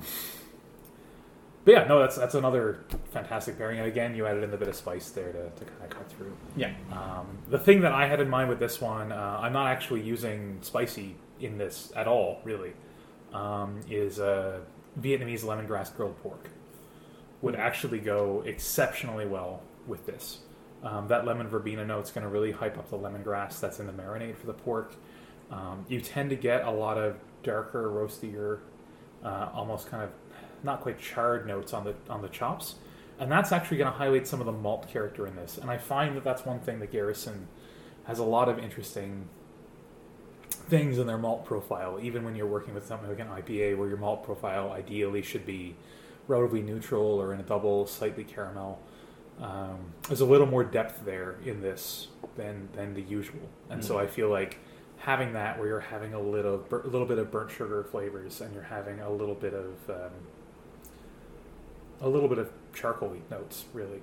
but 1.64 1.74
yeah, 1.74 1.84
no, 1.88 2.00
that's 2.00 2.16
that's 2.16 2.34
another 2.34 2.84
fantastic 3.12 3.58
pairing. 3.58 3.78
And 3.78 3.88
again, 3.88 4.16
you 4.16 4.26
added 4.26 4.44
in 4.44 4.54
a 4.54 4.58
bit 4.58 4.68
of 4.68 4.76
spice 4.76 5.12
there 5.12 5.32
to, 5.32 5.50
to 5.50 5.66
kind 5.66 5.84
of 5.84 5.90
cut 5.90 6.12
through. 6.12 6.36
Yeah. 6.56 6.74
Um, 6.92 7.38
the 7.50 7.60
thing 7.60 7.82
that 7.82 7.92
I 7.92 8.08
had 8.08 8.20
in 8.20 8.30
mind 8.30 8.50
with 8.50 8.60
this 8.60 8.82
one, 8.82 9.12
uh, 9.12 9.40
I'm 9.42 9.54
not 9.54 9.68
actually 9.68 10.02
using 10.02 10.58
spicy 10.62 11.16
in 11.40 11.58
this 11.58 11.92
at 11.96 12.08
all, 12.08 12.42
really. 12.44 12.74
Um, 13.32 13.80
is 13.90 14.20
uh, 14.20 14.60
Vietnamese 15.00 15.44
lemongrass 15.44 15.96
grilled 15.96 16.22
pork 16.22 16.50
would 17.42 17.56
actually 17.56 18.00
go 18.00 18.44
exceptionally 18.46 19.26
well 19.26 19.62
with 19.88 20.06
this. 20.06 20.40
Um, 20.84 21.08
that 21.10 21.26
lemon 21.26 21.48
verbena 21.48 21.86
note's 21.86 22.12
going 22.12 22.24
to 22.24 22.30
really 22.30 22.52
hype 22.52 22.78
up 22.78 22.90
the 22.90 22.98
lemongrass 22.98 23.60
that's 23.60 23.80
in 23.80 23.88
the 23.88 23.94
marinade 23.94 24.36
for 24.36 24.48
the 24.48 24.54
pork. 24.54 24.96
Um, 25.52 25.86
you 25.88 26.02
tend 26.02 26.30
to 26.32 26.36
get 26.36 26.64
a 26.64 26.72
lot 26.72 26.98
of 26.98 27.18
darker, 27.44 27.90
roastier, 27.90 28.60
uh, 29.24 29.50
almost 29.54 29.90
kind 29.90 30.04
of 30.04 30.10
not 30.64 30.82
quite 30.82 31.00
charred 31.00 31.46
notes 31.46 31.74
on 31.74 31.84
the 31.84 31.94
on 32.10 32.22
the 32.22 32.30
chops, 32.30 32.76
and 33.20 33.32
that's 33.32 33.52
actually 33.52 33.78
going 33.78 33.92
to 33.92 33.98
highlight 33.98 34.28
some 34.28 34.40
of 34.40 34.46
the 34.46 34.52
malt 34.52 34.88
character 34.90 35.28
in 35.28 35.36
this. 35.36 35.58
And 35.58 35.70
I 35.70 35.78
find 35.78 36.16
that 36.16 36.24
that's 36.24 36.46
one 36.46 36.60
thing 36.60 36.80
that 36.80 36.92
Garrison 36.92 37.48
has 38.06 38.20
a 38.20 38.24
lot 38.24 38.50
of 38.50 38.58
interesting 38.58 39.28
things 40.50 40.98
in 40.98 41.08
their 41.08 41.18
malt 41.18 41.46
profile, 41.46 42.00
even 42.02 42.24
when 42.24 42.36
you're 42.36 42.48
working 42.48 42.74
with 42.74 42.86
something 42.86 43.10
like 43.10 43.20
an 43.20 43.28
IPA, 43.28 43.78
where 43.78 43.88
your 43.88 43.98
malt 43.98 44.24
profile 44.24 44.72
ideally 44.72 45.22
should 45.22 45.46
be 45.46 45.76
relatively 46.28 46.62
neutral 46.62 47.22
or 47.22 47.34
in 47.34 47.40
a 47.40 47.44
double, 47.44 47.86
slightly 47.86 48.24
caramel. 48.24 48.80
Um, 49.42 49.94
there's 50.08 50.22
a 50.22 50.26
little 50.26 50.48
more 50.48 50.64
depth 50.64 51.04
there 51.04 51.38
in 51.46 51.62
this 51.62 52.08
than 52.38 52.70
than 52.74 52.94
the 52.94 53.02
usual, 53.02 53.50
and 53.70 53.84
so 53.84 53.98
I 53.98 54.08
feel 54.08 54.30
like 54.30 54.60
having 55.02 55.34
that 55.34 55.58
where 55.58 55.68
you're 55.68 55.80
having 55.80 56.14
a 56.14 56.20
little 56.20 56.64
a 56.72 56.88
little 56.88 57.08
bit 57.08 57.18
of 57.18 57.32
burnt 57.32 57.50
sugar 57.50 57.84
flavors 57.84 58.40
and 58.40 58.54
you're 58.54 58.64
having 58.64 59.00
a 59.00 59.10
little 59.10 59.34
bit 59.34 59.54
of 59.54 59.90
um, 59.90 60.12
a 62.02 62.08
little 62.08 62.30
bit 62.30 62.38
of 62.38 62.52
charcoal 62.74 63.16
notes 63.30 63.66
really 63.74 64.02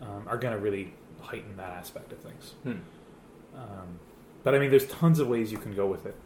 um, 0.00 0.24
are 0.26 0.38
going 0.38 0.54
to 0.54 0.60
really 0.60 0.94
heighten 1.20 1.56
that 1.56 1.70
aspect 1.70 2.12
of 2.12 2.18
things. 2.18 2.54
Hmm. 2.62 2.72
Um, 3.54 3.98
but 4.42 4.54
I 4.54 4.58
mean, 4.58 4.70
there's 4.70 4.86
tons 4.86 5.18
of 5.18 5.28
ways 5.28 5.52
you 5.52 5.58
can 5.58 5.74
go 5.74 5.86
with 5.86 6.06
it 6.06 6.16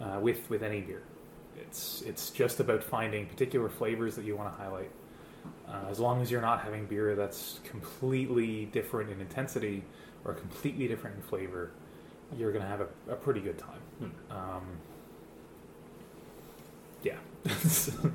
uh, 0.00 0.18
with 0.20 0.48
with 0.48 0.62
any 0.62 0.80
beer. 0.80 1.02
It's 1.56 2.02
it's 2.02 2.30
just 2.30 2.60
about 2.60 2.84
finding 2.84 3.26
particular 3.26 3.68
flavors 3.68 4.14
that 4.16 4.24
you 4.24 4.36
want 4.36 4.54
to 4.54 4.62
highlight. 4.62 4.90
Uh, 5.68 5.86
as 5.90 5.98
long 5.98 6.20
as 6.20 6.30
you're 6.30 6.42
not 6.42 6.60
having 6.60 6.86
beer 6.86 7.16
that's 7.16 7.60
completely 7.64 8.66
different 8.66 9.10
in 9.10 9.20
intensity 9.20 9.82
or 10.24 10.34
completely 10.34 10.86
different 10.86 11.16
in 11.16 11.22
flavor, 11.22 11.70
you're 12.36 12.52
going 12.52 12.62
to 12.62 12.68
have 12.68 12.80
a, 12.80 12.88
a 13.08 13.16
pretty 13.16 13.40
good 13.40 13.58
time. 13.58 13.80
Hmm. 13.98 14.32
Um, 14.36 14.62
yeah. 17.02 17.16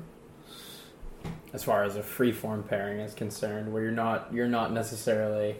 as 1.52 1.64
far 1.64 1.84
as 1.84 1.96
a 1.96 2.02
free 2.02 2.32
form 2.32 2.62
pairing 2.62 3.00
is 3.00 3.14
concerned, 3.14 3.72
where 3.72 3.82
you're 3.82 3.92
not 3.92 4.32
you're 4.32 4.48
not 4.48 4.72
necessarily 4.72 5.56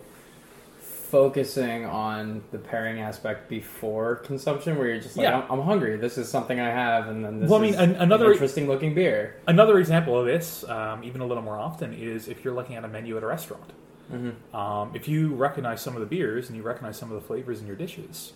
focusing 1.11 1.85
on 1.87 2.43
the 2.51 2.59
pairing 2.59 3.01
aspect 3.01 3.49
before 3.49 4.17
consumption, 4.17 4.77
where 4.79 4.89
you're 4.89 5.01
just 5.01 5.17
like, 5.17 5.25
Yeah. 5.25 5.41
I'm, 5.49 5.61
I'm 5.61 5.67
hungry. 5.67 5.97
This 5.97 6.19
is 6.19 6.29
something 6.29 6.61
I 6.61 6.69
have, 6.71 7.09
and 7.09 7.25
then 7.25 7.41
this 7.41 7.51
Well, 7.51 7.61
I 7.61 7.63
mean, 7.63 7.75
is 7.75 7.81
an- 7.81 7.97
another- 7.97 8.31
interesting 8.33 8.67
looking 8.69 8.95
beer. 8.95 9.37
Another 9.47 9.79
example 9.79 10.19
of 10.19 10.27
this, 10.27 10.69
um, 10.69 11.03
even 11.05 11.21
a 11.21 11.27
little 11.27 11.43
more 11.43 11.57
often, 11.59 11.95
is 11.95 12.29
if 12.29 12.45
you're 12.45 12.55
looking 12.55 12.77
at 12.77 12.85
a 12.85 12.89
menu 12.89 13.17
at 13.17 13.23
a 13.23 13.27
restaurant. 13.27 13.73
Mm-hmm. 14.13 14.57
Um, 14.57 14.93
if 14.95 15.09
you 15.09 15.35
recognize 15.35 15.81
some 15.83 15.95
of 15.95 16.01
the 16.01 16.07
beers 16.07 16.49
and 16.49 16.57
you 16.57 16.63
recognize 16.63 16.97
some 16.97 17.11
of 17.11 17.21
the 17.21 17.27
flavors 17.27 17.61
in 17.61 17.67
your 17.67 17.77
dishes, 17.77 18.33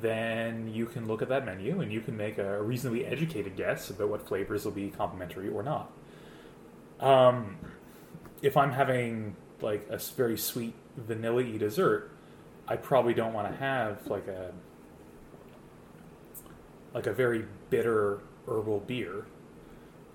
then 0.00 0.68
you 0.72 0.86
can 0.86 1.06
look 1.08 1.22
at 1.22 1.28
that 1.30 1.44
menu 1.44 1.80
and 1.80 1.90
you 1.92 2.00
can 2.00 2.16
make 2.16 2.38
a 2.38 2.62
reasonably 2.62 3.04
educated 3.06 3.56
guess 3.56 3.90
about 3.90 4.08
what 4.10 4.26
flavors 4.28 4.64
will 4.64 4.72
be 4.72 4.90
complementary 4.90 5.48
or 5.48 5.62
not. 5.62 5.90
Um, 7.00 7.56
if 8.42 8.56
I'm 8.56 8.70
having 8.72 9.34
like 9.60 9.86
a 9.90 9.98
very 10.16 10.36
sweet 10.38 10.74
vanilla-y 11.06 11.56
dessert, 11.56 12.10
I 12.66 12.76
probably 12.76 13.14
don't 13.14 13.32
want 13.32 13.50
to 13.50 13.56
have 13.56 14.06
like 14.08 14.28
a 14.28 14.52
like 16.94 17.06
a 17.06 17.12
very 17.12 17.44
bitter 17.70 18.20
herbal 18.46 18.80
beer 18.80 19.26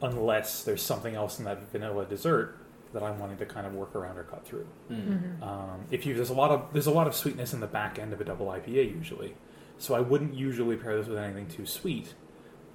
unless 0.01 0.63
there's 0.63 0.81
something 0.81 1.15
else 1.15 1.39
in 1.39 1.45
that 1.45 1.71
vanilla 1.71 2.05
dessert 2.05 2.57
that 2.93 3.01
I'm 3.01 3.19
wanting 3.19 3.37
to 3.37 3.45
kind 3.45 3.65
of 3.65 3.73
work 3.73 3.95
around 3.95 4.17
or 4.17 4.23
cut 4.23 4.45
through. 4.45 4.67
Mm. 4.91 5.41
Um, 5.41 5.85
if 5.89 6.05
you 6.05 6.13
there's 6.13 6.29
a 6.29 6.33
lot 6.33 6.51
of 6.51 6.73
there's 6.73 6.87
a 6.87 6.91
lot 6.91 7.07
of 7.07 7.15
sweetness 7.15 7.53
in 7.53 7.59
the 7.59 7.67
back 7.67 7.97
end 7.97 8.13
of 8.13 8.21
a 8.21 8.23
double 8.23 8.47
IPA 8.47 8.95
usually, 8.95 9.35
so 9.77 9.95
I 9.95 9.99
wouldn't 9.99 10.33
usually 10.35 10.75
pair 10.75 10.97
this 10.97 11.07
with 11.07 11.17
anything 11.17 11.47
too 11.47 11.65
sweet, 11.65 12.13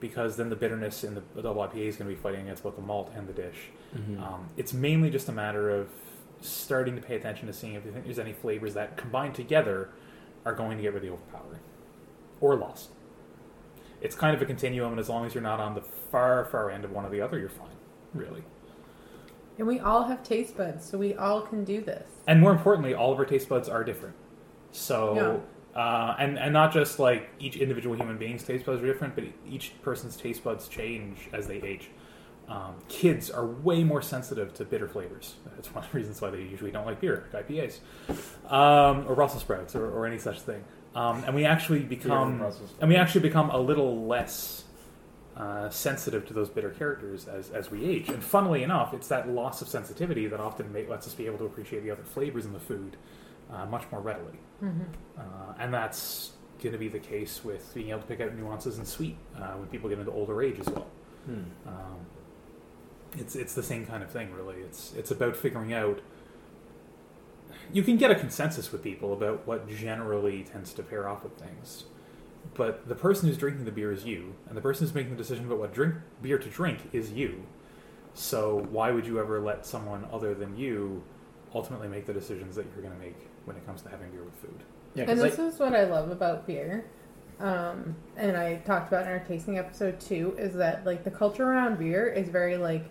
because 0.00 0.36
then 0.36 0.48
the 0.50 0.56
bitterness 0.56 1.04
in 1.04 1.14
the, 1.14 1.22
the 1.34 1.42
double 1.42 1.62
IPA 1.62 1.86
is 1.88 1.96
going 1.96 2.10
to 2.10 2.16
be 2.16 2.20
fighting 2.20 2.42
against 2.42 2.62
both 2.62 2.76
the 2.76 2.82
malt 2.82 3.12
and 3.14 3.28
the 3.28 3.32
dish. 3.32 3.68
Mhm. 3.96 4.20
Um, 4.20 4.48
it's 4.56 4.72
mainly 4.72 5.10
just 5.10 5.28
a 5.28 5.32
matter 5.32 5.70
of 5.70 5.88
starting 6.40 6.94
to 6.96 7.02
pay 7.02 7.16
attention 7.16 7.46
to 7.46 7.52
seeing 7.52 7.74
if 7.74 7.84
you 7.84 7.92
think 7.92 8.04
there's 8.04 8.18
any 8.18 8.32
flavors 8.32 8.74
that 8.74 8.96
combined 8.96 9.34
together 9.34 9.90
are 10.44 10.54
going 10.54 10.76
to 10.76 10.82
get 10.82 10.94
really 10.94 11.08
overpowering 11.08 11.60
or 12.40 12.56
lost. 12.56 12.90
It's 14.00 14.14
kind 14.14 14.34
of 14.36 14.40
a 14.40 14.44
continuum, 14.46 14.92
and 14.92 15.00
as 15.00 15.08
long 15.08 15.26
as 15.26 15.34
you're 15.34 15.42
not 15.42 15.58
on 15.58 15.74
the 15.74 15.80
far 15.80 16.44
far 16.44 16.70
end 16.70 16.84
of 16.84 16.92
one 16.92 17.04
or 17.04 17.10
the 17.10 17.20
other, 17.20 17.38
you're 17.38 17.48
fine, 17.48 17.76
really. 18.14 18.44
And 19.58 19.66
we 19.66 19.80
all 19.80 20.04
have 20.04 20.22
taste 20.22 20.56
buds, 20.56 20.84
so 20.84 20.96
we 20.98 21.14
all 21.14 21.40
can 21.40 21.64
do 21.64 21.80
this. 21.80 22.08
and 22.28 22.40
more 22.40 22.52
importantly, 22.52 22.94
all 22.94 23.12
of 23.12 23.18
our 23.18 23.24
taste 23.24 23.48
buds 23.48 23.68
are 23.68 23.82
different. 23.82 24.14
So, 24.70 25.42
uh, 25.74 26.14
and 26.20 26.38
and 26.38 26.52
not 26.52 26.72
just 26.72 27.00
like 27.00 27.28
each 27.40 27.56
individual 27.56 27.96
human 27.96 28.18
being's 28.18 28.44
taste 28.44 28.66
buds 28.66 28.80
are 28.82 28.86
different, 28.86 29.16
but 29.16 29.24
each 29.48 29.72
person's 29.82 30.16
taste 30.16 30.44
buds 30.44 30.68
change 30.68 31.28
as 31.32 31.48
they 31.48 31.56
age. 31.62 31.90
Um, 32.48 32.76
kids 32.88 33.30
are 33.30 33.44
way 33.44 33.84
more 33.84 34.00
sensitive 34.00 34.54
to 34.54 34.64
bitter 34.64 34.88
flavors. 34.88 35.34
That's 35.54 35.72
one 35.74 35.84
of 35.84 35.92
the 35.92 35.98
reasons 35.98 36.20
why 36.20 36.30
they 36.30 36.38
usually 36.38 36.70
don't 36.70 36.86
like 36.86 37.00
beer, 37.00 37.28
like 37.32 37.48
IPAs, 37.48 37.80
um, 38.50 39.06
or 39.06 39.14
Brussels 39.14 39.42
sprouts, 39.42 39.74
or, 39.76 39.90
or 39.90 40.06
any 40.06 40.18
such 40.18 40.40
thing. 40.40 40.64
Um, 40.94 41.24
and 41.24 41.34
we 41.34 41.44
actually 41.44 41.80
become, 41.80 42.42
and 42.80 42.88
we 42.88 42.96
actually 42.96 43.20
become 43.20 43.50
a 43.50 43.58
little 43.58 44.06
less 44.06 44.64
uh, 45.36 45.68
sensitive 45.70 46.26
to 46.26 46.34
those 46.34 46.48
bitter 46.48 46.70
characters 46.70 47.28
as, 47.28 47.50
as 47.50 47.70
we 47.70 47.84
age. 47.84 48.08
And 48.08 48.24
funnily 48.24 48.62
enough, 48.62 48.94
it's 48.94 49.08
that 49.08 49.28
loss 49.28 49.62
of 49.62 49.68
sensitivity 49.68 50.26
that 50.26 50.40
often 50.40 50.72
make, 50.72 50.88
lets 50.88 51.06
us 51.06 51.14
be 51.14 51.26
able 51.26 51.38
to 51.38 51.44
appreciate 51.44 51.84
the 51.84 51.90
other 51.90 52.02
flavors 52.02 52.44
in 52.44 52.52
the 52.52 52.58
food 52.58 52.96
uh, 53.52 53.66
much 53.66 53.84
more 53.92 54.00
readily. 54.00 54.38
Uh, 55.18 55.54
and 55.60 55.72
that's 55.72 56.32
going 56.60 56.72
to 56.72 56.78
be 56.78 56.88
the 56.88 56.98
case 56.98 57.44
with 57.44 57.72
being 57.74 57.90
able 57.90 58.00
to 58.00 58.06
pick 58.06 58.20
out 58.20 58.34
nuances 58.34 58.78
in 58.78 58.84
sweet 58.84 59.16
uh, 59.36 59.52
when 59.52 59.68
people 59.68 59.88
get 59.88 59.98
into 59.98 60.10
older 60.10 60.42
age 60.42 60.58
as 60.58 60.66
well. 60.66 60.88
Hmm. 61.26 61.42
Um, 61.66 62.06
it's 63.16 63.34
it's 63.36 63.54
the 63.54 63.62
same 63.62 63.86
kind 63.86 64.02
of 64.02 64.10
thing, 64.10 64.32
really. 64.32 64.56
It's 64.56 64.92
it's 64.96 65.10
about 65.10 65.36
figuring 65.36 65.72
out. 65.72 66.00
You 67.72 67.82
can 67.82 67.96
get 67.96 68.10
a 68.10 68.14
consensus 68.14 68.72
with 68.72 68.82
people 68.82 69.12
about 69.12 69.46
what 69.46 69.68
generally 69.68 70.42
tends 70.42 70.72
to 70.74 70.82
pair 70.82 71.06
off 71.08 71.22
with 71.22 71.36
things, 71.38 71.84
but 72.54 72.88
the 72.88 72.94
person 72.94 73.28
who's 73.28 73.36
drinking 73.36 73.64
the 73.66 73.70
beer 73.70 73.92
is 73.92 74.04
you, 74.04 74.34
and 74.48 74.56
the 74.56 74.60
person 74.62 74.86
who's 74.86 74.94
making 74.94 75.10
the 75.10 75.16
decision 75.18 75.44
about 75.46 75.58
what 75.58 75.72
drink 75.74 75.94
beer 76.22 76.38
to 76.38 76.48
drink 76.48 76.80
is 76.92 77.12
you. 77.12 77.42
So 78.14 78.66
why 78.70 78.90
would 78.90 79.06
you 79.06 79.20
ever 79.20 79.40
let 79.40 79.66
someone 79.66 80.06
other 80.12 80.34
than 80.34 80.56
you 80.56 81.02
ultimately 81.54 81.88
make 81.88 82.06
the 82.06 82.12
decisions 82.14 82.56
that 82.56 82.66
you're 82.74 82.82
going 82.82 82.98
to 82.98 83.04
make 83.04 83.16
when 83.44 83.56
it 83.56 83.64
comes 83.66 83.82
to 83.82 83.88
having 83.90 84.10
beer 84.10 84.24
with 84.24 84.34
food? 84.34 84.62
Yeah, 84.94 85.02
And 85.02 85.10
'cause 85.20 85.30
this 85.30 85.38
I- 85.38 85.42
is 85.48 85.58
what 85.58 85.74
I 85.74 85.84
love 85.84 86.10
about 86.10 86.46
beer. 86.46 86.84
Um, 87.38 87.94
and 88.16 88.36
I 88.36 88.56
talked 88.56 88.88
about 88.88 89.02
in 89.06 89.12
our 89.12 89.20
tasting 89.20 89.58
episode 89.58 90.00
too, 90.00 90.34
is 90.38 90.54
that 90.54 90.84
like 90.86 91.04
the 91.04 91.10
culture 91.10 91.44
around 91.44 91.78
beer 91.78 92.08
is 92.08 92.28
very 92.28 92.56
like, 92.56 92.86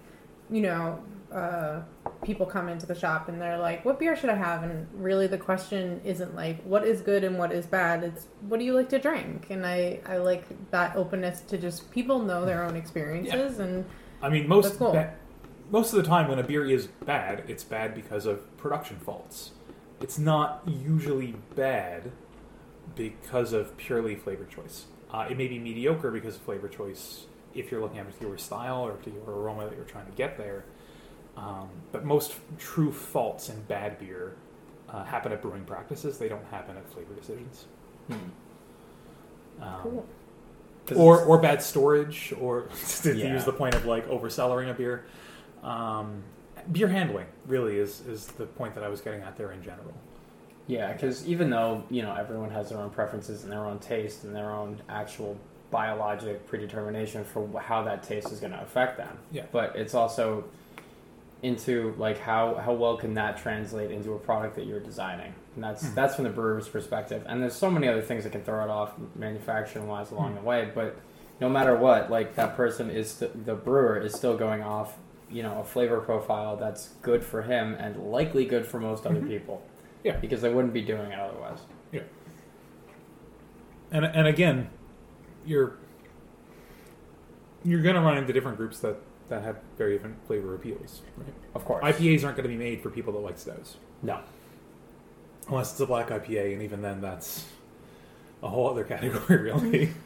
you 0.50 0.62
know, 0.62 1.00
uh, 1.32 1.82
people 2.24 2.45
come 2.45 2.70
into 2.70 2.86
the 2.86 2.95
shop 2.95 3.28
and 3.28 3.41
they're 3.41 3.58
like, 3.58 3.84
"What 3.84 4.00
beer 4.00 4.16
should 4.16 4.30
I 4.30 4.36
have?" 4.36 4.64
And 4.64 4.88
really, 4.93 5.28
the 5.28 5.38
question 5.38 6.02
isn't 6.04 6.36
like 6.36 6.62
what 6.64 6.86
is 6.86 7.02
good 7.02 7.24
and 7.24 7.38
what 7.38 7.52
is 7.52 7.66
bad. 7.66 8.04
It's 8.04 8.28
what 8.48 8.60
do 8.60 8.66
you 8.66 8.74
like 8.74 8.89
to 8.89 9.00
drink? 9.00 9.48
And 9.50 9.66
I 9.66 10.00
I 10.06 10.18
like 10.18 10.45
that 10.72 10.95
openness 10.95 11.41
to 11.41 11.58
just 11.58 11.91
people 11.91 12.20
know 12.20 12.45
their 12.45 12.64
own 12.64 12.76
experiences 12.76 13.60
and 13.60 13.86
I 14.22 14.30
mean, 14.30 14.48
most 14.48 14.78
cool. 14.78 14.93
ba- 14.93 15.14
most 15.70 15.93
of 15.93 15.98
the 15.98 16.08
time 16.08 16.28
when 16.30 16.39
a 16.39 16.43
beer 16.43 16.66
is 16.66 16.88
bad, 16.88 17.43
it's 17.48 17.64
bad 17.64 17.93
because 17.93 18.26
of 18.26 18.58
production 18.58 18.98
faults. 18.98 19.52
It's 20.00 20.18
not 20.18 20.62
usually 20.66 21.36
bad 21.56 22.12
because 22.95 23.54
of 23.54 23.76
purely 23.78 24.16
flavor 24.16 24.45
choice. 24.45 24.86
Uh, 25.12 25.28
it 25.30 25.38
may 25.38 25.48
be 25.48 25.60
mediocre 25.60 26.12
because 26.12 26.36
of 26.36 26.41
flavor 26.41 26.68
choice 26.68 27.26
if 27.56 27.72
you're 27.72 27.82
looking 27.82 27.98
at 28.00 28.04
a 28.04 28.10
particular 28.10 28.38
style 28.38 28.82
or 28.86 28.91
a 28.91 28.95
particular 28.95 29.34
aroma 29.34 29.66
that 29.68 29.76
you're 29.76 29.86
trying 29.86 30.06
to 30.06 30.12
get 30.14 30.38
there. 30.38 30.66
Um, 31.36 31.70
but 31.91 32.04
most 32.06 32.36
true 32.58 32.91
faults 32.91 33.50
in 33.50 33.62
bad 33.64 34.00
beer 34.00 34.36
uh, 34.89 35.04
happen 35.04 35.32
at 35.32 35.41
brewing 35.41 35.66
practices. 35.66 36.18
They 36.18 36.30
don't 36.30 36.45
happen 36.45 36.76
at 36.78 36.89
flavor 36.91 37.14
decisions. 37.14 37.66
Hmm. 38.08 38.14
Um, 39.62 39.80
cool. 39.82 40.06
'Cause 40.86 40.98
or 40.98 41.14
it's- 41.16 41.28
or 41.28 41.38
bad 41.39 41.62
storage, 41.62 42.34
or 42.39 42.62
to, 43.02 43.02
to 43.14 43.16
Yeah. 43.18 43.34
use 43.34 43.45
the 43.45 43.52
point 43.54 43.76
of 43.76 43.86
like 43.86 44.08
over 44.08 44.30
cellaring 44.30 44.70
a 44.70 44.74
beer. 44.74 45.06
Um, 45.64 46.24
beer 46.72 46.88
handling 46.88 47.26
really 47.45 47.78
is 47.78 48.02
is 48.08 48.28
the 48.28 48.45
point 48.45 48.74
that 48.76 48.84
I 48.84 48.88
was 48.89 49.02
getting 49.02 49.22
at 49.22 49.36
there 49.38 49.52
in 49.52 49.62
general. 49.62 49.93
Yeah, 50.68 50.91
because 50.93 51.26
even 51.28 51.50
though 51.50 51.84
you 51.89 52.02
know 52.02 52.14
everyone 52.16 52.50
has 52.52 52.70
their 52.70 52.80
own 52.80 52.89
preferences 52.89 53.43
and 53.43 53.52
their 53.52 53.66
own 53.66 53.80
taste 53.80 54.24
and 54.24 54.36
their 54.36 54.52
own 54.52 54.82
actual 54.89 55.38
biologic 55.72 56.45
predetermination 56.47 57.24
for 57.24 57.47
how 57.59 57.84
that 57.84 58.03
taste 58.03 58.32
is 58.32 58.39
going 58.39 58.53
to 58.53 58.61
affect 58.61 58.97
them, 58.97 59.18
Yeah. 59.32 59.43
but 59.51 59.76
it's 59.76 59.93
also 59.93 60.45
into 61.43 61.93
like 61.99 62.18
how 62.20 62.55
how 62.55 62.74
well 62.74 62.97
can 62.97 63.13
that 63.13 63.38
translate 63.38 63.91
into 63.91 64.13
a 64.13 64.18
product 64.20 64.55
that 64.55 64.65
you're 64.65 64.80
designing, 64.80 65.34
and 65.55 65.63
that's 65.63 65.88
Hmm. 65.88 65.93
that's 65.95 66.15
from 66.15 66.24
the 66.24 66.30
brewer's 66.32 66.68
perspective. 66.68 67.24
And 67.28 67.41
there's 67.43 67.53
so 67.55 67.70
many 67.70 67.88
other 67.88 68.01
things 68.01 68.24
that 68.24 68.32
can 68.32 68.41
throw 68.43 68.63
it 68.63 68.70
off 68.72 68.93
manufacturing 69.15 69.88
wise 69.88 70.11
along 70.11 70.30
Hmm. 70.32 70.36
the 70.38 70.41
way, 70.41 70.72
but 70.74 70.95
no 71.39 71.47
matter 71.49 71.76
what, 71.76 72.09
like 72.09 72.34
that 72.36 72.55
person 72.55 72.89
is 72.89 73.11
st- 73.11 73.45
the 73.45 73.53
brewer 73.53 73.97
is 73.97 74.15
still 74.15 74.36
going 74.36 74.63
off, 74.63 74.97
you 75.30 75.43
know, 75.43 75.59
a 75.59 75.63
flavor 75.63 75.99
profile 75.99 76.55
that's 76.57 76.88
good 77.03 77.24
for 77.24 77.43
him 77.43 77.76
and 77.78 77.95
likely 78.11 78.43
good 78.45 78.65
for 78.65 78.80
most 78.80 79.05
other 79.05 79.22
Mhm. 79.22 79.28
people. 79.28 79.61
Yeah. 80.03 80.15
because 80.18 80.41
they 80.41 80.53
wouldn't 80.53 80.74
be 80.74 80.82
doing 80.82 81.11
it 81.11 81.20
otherwise. 81.20 81.59
yeah 81.91 82.01
and 83.91 84.05
and 84.05 84.28
again, 84.28 84.70
you're 85.48 85.78
you're 87.64 87.82
going 87.82 87.95
to 87.95 88.02
run 88.02 88.18
into 88.18 88.34
different 88.34 88.58
groups 88.58 88.80
that 88.80 88.98
that 89.30 89.43
have 89.43 89.58
very 89.78 89.93
different 89.93 90.26
flavor 90.28 90.56
appeals. 90.56 91.02
Right? 91.18 91.34
Of 91.56 91.66
course, 91.66 91.84
IPAs 91.84 92.24
aren't 92.24 92.38
going 92.38 92.50
to 92.50 92.50
be 92.50 92.58
made 92.58 92.82
for 92.82 92.89
people 92.89 93.14
that 93.14 93.20
like 93.20 93.38
stouts, 93.38 93.78
no. 94.02 94.20
unless 95.50 95.72
it's 95.72 95.80
a 95.80 95.86
black 95.86 96.10
IPA, 96.10 96.54
and 96.54 96.62
even 96.62 96.82
then, 96.82 97.02
that's 97.02 97.45
a 98.43 98.48
whole 98.50 98.70
other 98.70 98.84
category, 98.93 99.38
really. 99.41 99.89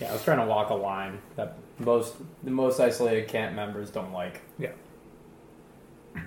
Yeah, 0.00 0.08
I 0.08 0.14
was 0.14 0.24
trying 0.24 0.38
to 0.38 0.46
walk 0.46 0.70
a 0.70 0.74
line 0.74 1.20
that 1.36 1.58
most 1.78 2.14
the 2.42 2.50
most 2.50 2.80
isolated 2.80 3.28
camp 3.28 3.54
members 3.54 3.90
don't 3.90 4.12
like. 4.12 4.40
Yeah. 4.58 4.72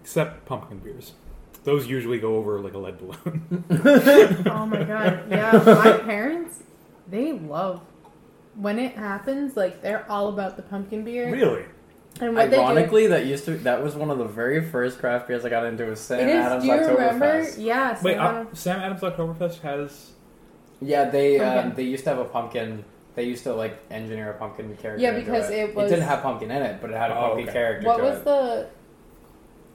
Except 0.00 0.46
pumpkin 0.46 0.78
beers. 0.78 1.12
Those 1.68 1.86
usually 1.86 2.18
go 2.18 2.36
over 2.36 2.60
like 2.60 2.72
a 2.72 2.78
lead 2.78 2.96
balloon. 2.98 3.64
Oh 4.50 4.64
my 4.64 4.82
god. 4.84 5.24
Yeah, 5.30 5.52
my 5.66 5.98
parents, 5.98 6.62
they 7.10 7.32
love 7.32 7.82
when 8.54 8.78
it 8.78 8.94
happens, 8.96 9.54
like 9.54 9.82
they're 9.82 10.10
all 10.10 10.28
about 10.30 10.56
the 10.56 10.62
pumpkin 10.62 11.04
beer. 11.04 11.30
really? 11.30 11.66
And 12.22 12.34
what 12.34 12.52
Ironically, 12.54 13.08
that 13.08 13.26
used 13.26 13.44
to 13.44 13.56
that 13.58 13.82
was 13.82 13.94
one 13.94 14.08
of 14.10 14.16
the 14.16 14.24
very 14.24 14.64
first 14.64 14.98
craft 14.98 15.28
beers 15.28 15.44
I 15.44 15.50
got 15.50 15.66
into 15.66 15.84
was 15.84 16.08
they 16.08 16.16
Sam 16.16 16.18
do, 16.26 16.32
it 16.32 16.36
is. 16.38 16.46
Adams 16.46 16.62
Do 16.64 16.68
you 16.70 16.74
remember? 16.74 17.26
Oktoberfest. 17.26 17.62
Yeah. 17.62 17.98
Wait, 18.02 18.14
Sam 18.14 18.20
uh, 18.24 18.28
Adams- 18.40 18.58
Sam 18.58 18.80
Adams 18.80 19.00
Oktoberfest 19.02 19.60
has. 19.60 20.10
Yeah, 20.80 21.10
they 21.10 21.38
um, 21.38 21.52
Pumpkin. 21.54 21.76
they 21.76 21.82
used 21.90 22.04
to 22.04 22.10
have 22.10 22.18
a 22.18 22.24
pumpkin. 22.24 22.82
They 23.14 23.24
used 23.24 23.42
to 23.44 23.52
like 23.52 23.78
engineer 23.90 24.30
a 24.30 24.34
pumpkin 24.38 24.74
character. 24.78 25.02
Yeah, 25.02 25.10
into 25.10 25.20
because 25.26 25.50
it 25.50 25.74
was- 25.74 25.92
It 25.92 25.96
didn't 25.96 26.08
have 26.08 26.22
pumpkin 26.22 26.50
in 26.50 26.62
it, 26.62 26.80
but 26.80 26.88
it 26.90 26.96
had 26.96 27.10
a 27.10 27.16
Oh, 27.18 27.20
pumpkin 27.28 27.44
okay. 27.44 27.52
character. 27.52 27.86
what 27.86 27.98
to 27.98 28.02
was 28.04 28.18
it. 28.18 28.24
the 28.24 28.66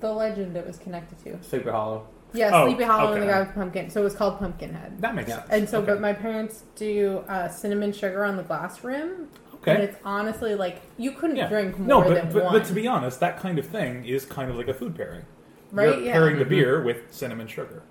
the 0.03 0.11
legend 0.11 0.55
it 0.57 0.67
was 0.67 0.77
connected 0.77 1.17
to? 1.23 1.41
Sleepy 1.43 1.69
Hollow? 1.69 2.05
Yeah, 2.33 2.49
Oh, 2.53 2.67
Sleepy 2.67 2.83
Hollow 2.83 3.13
and 3.13 3.21
the 3.21 3.25
okay. 3.25 3.33
guy 3.33 3.39
with 3.39 3.47
the 3.49 3.53
pumpkin. 3.55 3.89
So 3.89 4.01
it 4.01 4.03
was 4.03 4.15
called 4.15 4.37
Pumpkinhead. 4.39 4.99
That 4.99 5.15
makes 5.15 5.29
Yeah. 5.29 5.37
sense. 5.37 5.47
And 5.49 5.69
so, 5.69 5.77
Okay. 5.79 5.91
but 5.93 6.01
my 6.01 6.13
parents 6.13 6.63
do 6.75 7.23
uh, 7.29 7.47
cinnamon 7.47 7.93
sugar 7.93 8.25
on 8.25 8.35
the 8.37 8.43
glass 8.43 8.83
rim, 8.83 9.29
and 9.65 9.81
it's 9.81 9.97
honestly 10.03 10.55
like 10.55 10.81
you 10.97 11.11
couldn't 11.11 11.37
Yeah. 11.37 11.47
drink 11.47 11.79
No, 11.79 12.01
more 12.01 12.09
but, 12.09 12.13
than 12.15 12.33
but, 12.33 12.43
one, 12.43 12.53
but 12.53 12.65
to 12.65 12.73
be 12.73 12.85
honest, 12.87 13.19
that 13.21 13.39
kind 13.39 13.57
of 13.57 13.65
thing 13.65 14.03
is 14.05 14.25
kind 14.25 14.49
of 14.51 14.57
like 14.57 14.67
a 14.67 14.73
food 14.73 14.95
pairing. 14.95 15.23
right? 15.71 15.87
You're 15.97 16.05
Yeah. 16.05 16.13
pairing 16.13 16.37
the 16.37 16.45
Mhm. 16.45 16.49
beer 16.49 16.83
with 16.83 16.97
cinnamon 17.11 17.47
sugar. 17.47 17.81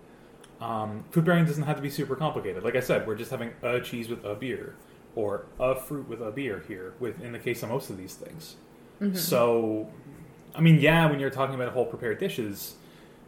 Um, 0.60 1.02
food 1.10 1.24
pairing 1.24 1.44
doesn't 1.46 1.64
have 1.64 1.74
to 1.74 1.82
be 1.82 1.90
super 1.90 2.14
complicated. 2.14 2.62
Like 2.62 2.76
I 2.76 2.80
said, 2.80 3.08
we're 3.08 3.16
just 3.16 3.32
having 3.32 3.50
a 3.60 3.80
cheese 3.80 4.08
with 4.08 4.24
a 4.24 4.36
beer, 4.36 4.74
or 5.16 5.46
a 5.58 5.74
fruit 5.74 6.08
with 6.08 6.20
a 6.22 6.30
beer 6.30 6.62
here. 6.68 6.92
With 7.00 7.20
in 7.20 7.32
the 7.32 7.40
case 7.40 7.60
of 7.64 7.70
most 7.70 7.90
of 7.90 7.96
these 7.96 8.14
things. 8.14 8.54
Mhm. 9.00 9.16
So, 9.16 9.88
I 10.54 10.60
mean, 10.60 10.78
yeah, 10.80 11.08
when 11.08 11.18
you're 11.20 11.30
talking 11.30 11.54
about 11.54 11.72
whole 11.72 11.86
prepared 11.86 12.18
dishes, 12.18 12.74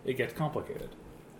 it 0.04 0.14
gets 0.16 0.32
complicated. 0.34 0.90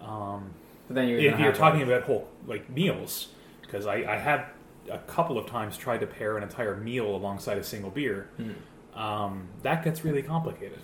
Um, 0.01 0.51
But 0.89 0.95
then 0.95 1.09
you're 1.09 1.19
if 1.19 1.39
you're 1.39 1.53
talking 1.53 1.83
about 1.83 2.03
whole 2.05 2.29
like 2.47 2.69
meals, 2.71 3.29
because 3.63 3.87
I, 3.87 3.97
I 3.97 4.17
had 4.17 4.47
a 4.91 4.99
couple 4.99 5.39
of 5.39 5.47
times 5.47 5.77
tried 5.77 5.99
to 6.01 6.07
pair 6.07 6.37
an 6.37 6.43
entire 6.43 6.77
meal 6.77 7.15
alongside 7.17 7.59
a 7.59 7.65
single 7.65 7.91
beer, 7.91 8.29
Hmm. 8.37 8.99
um, 8.99 9.49
that 9.63 9.83
gets 9.85 10.05
really 10.05 10.23
complicated. 10.23 10.79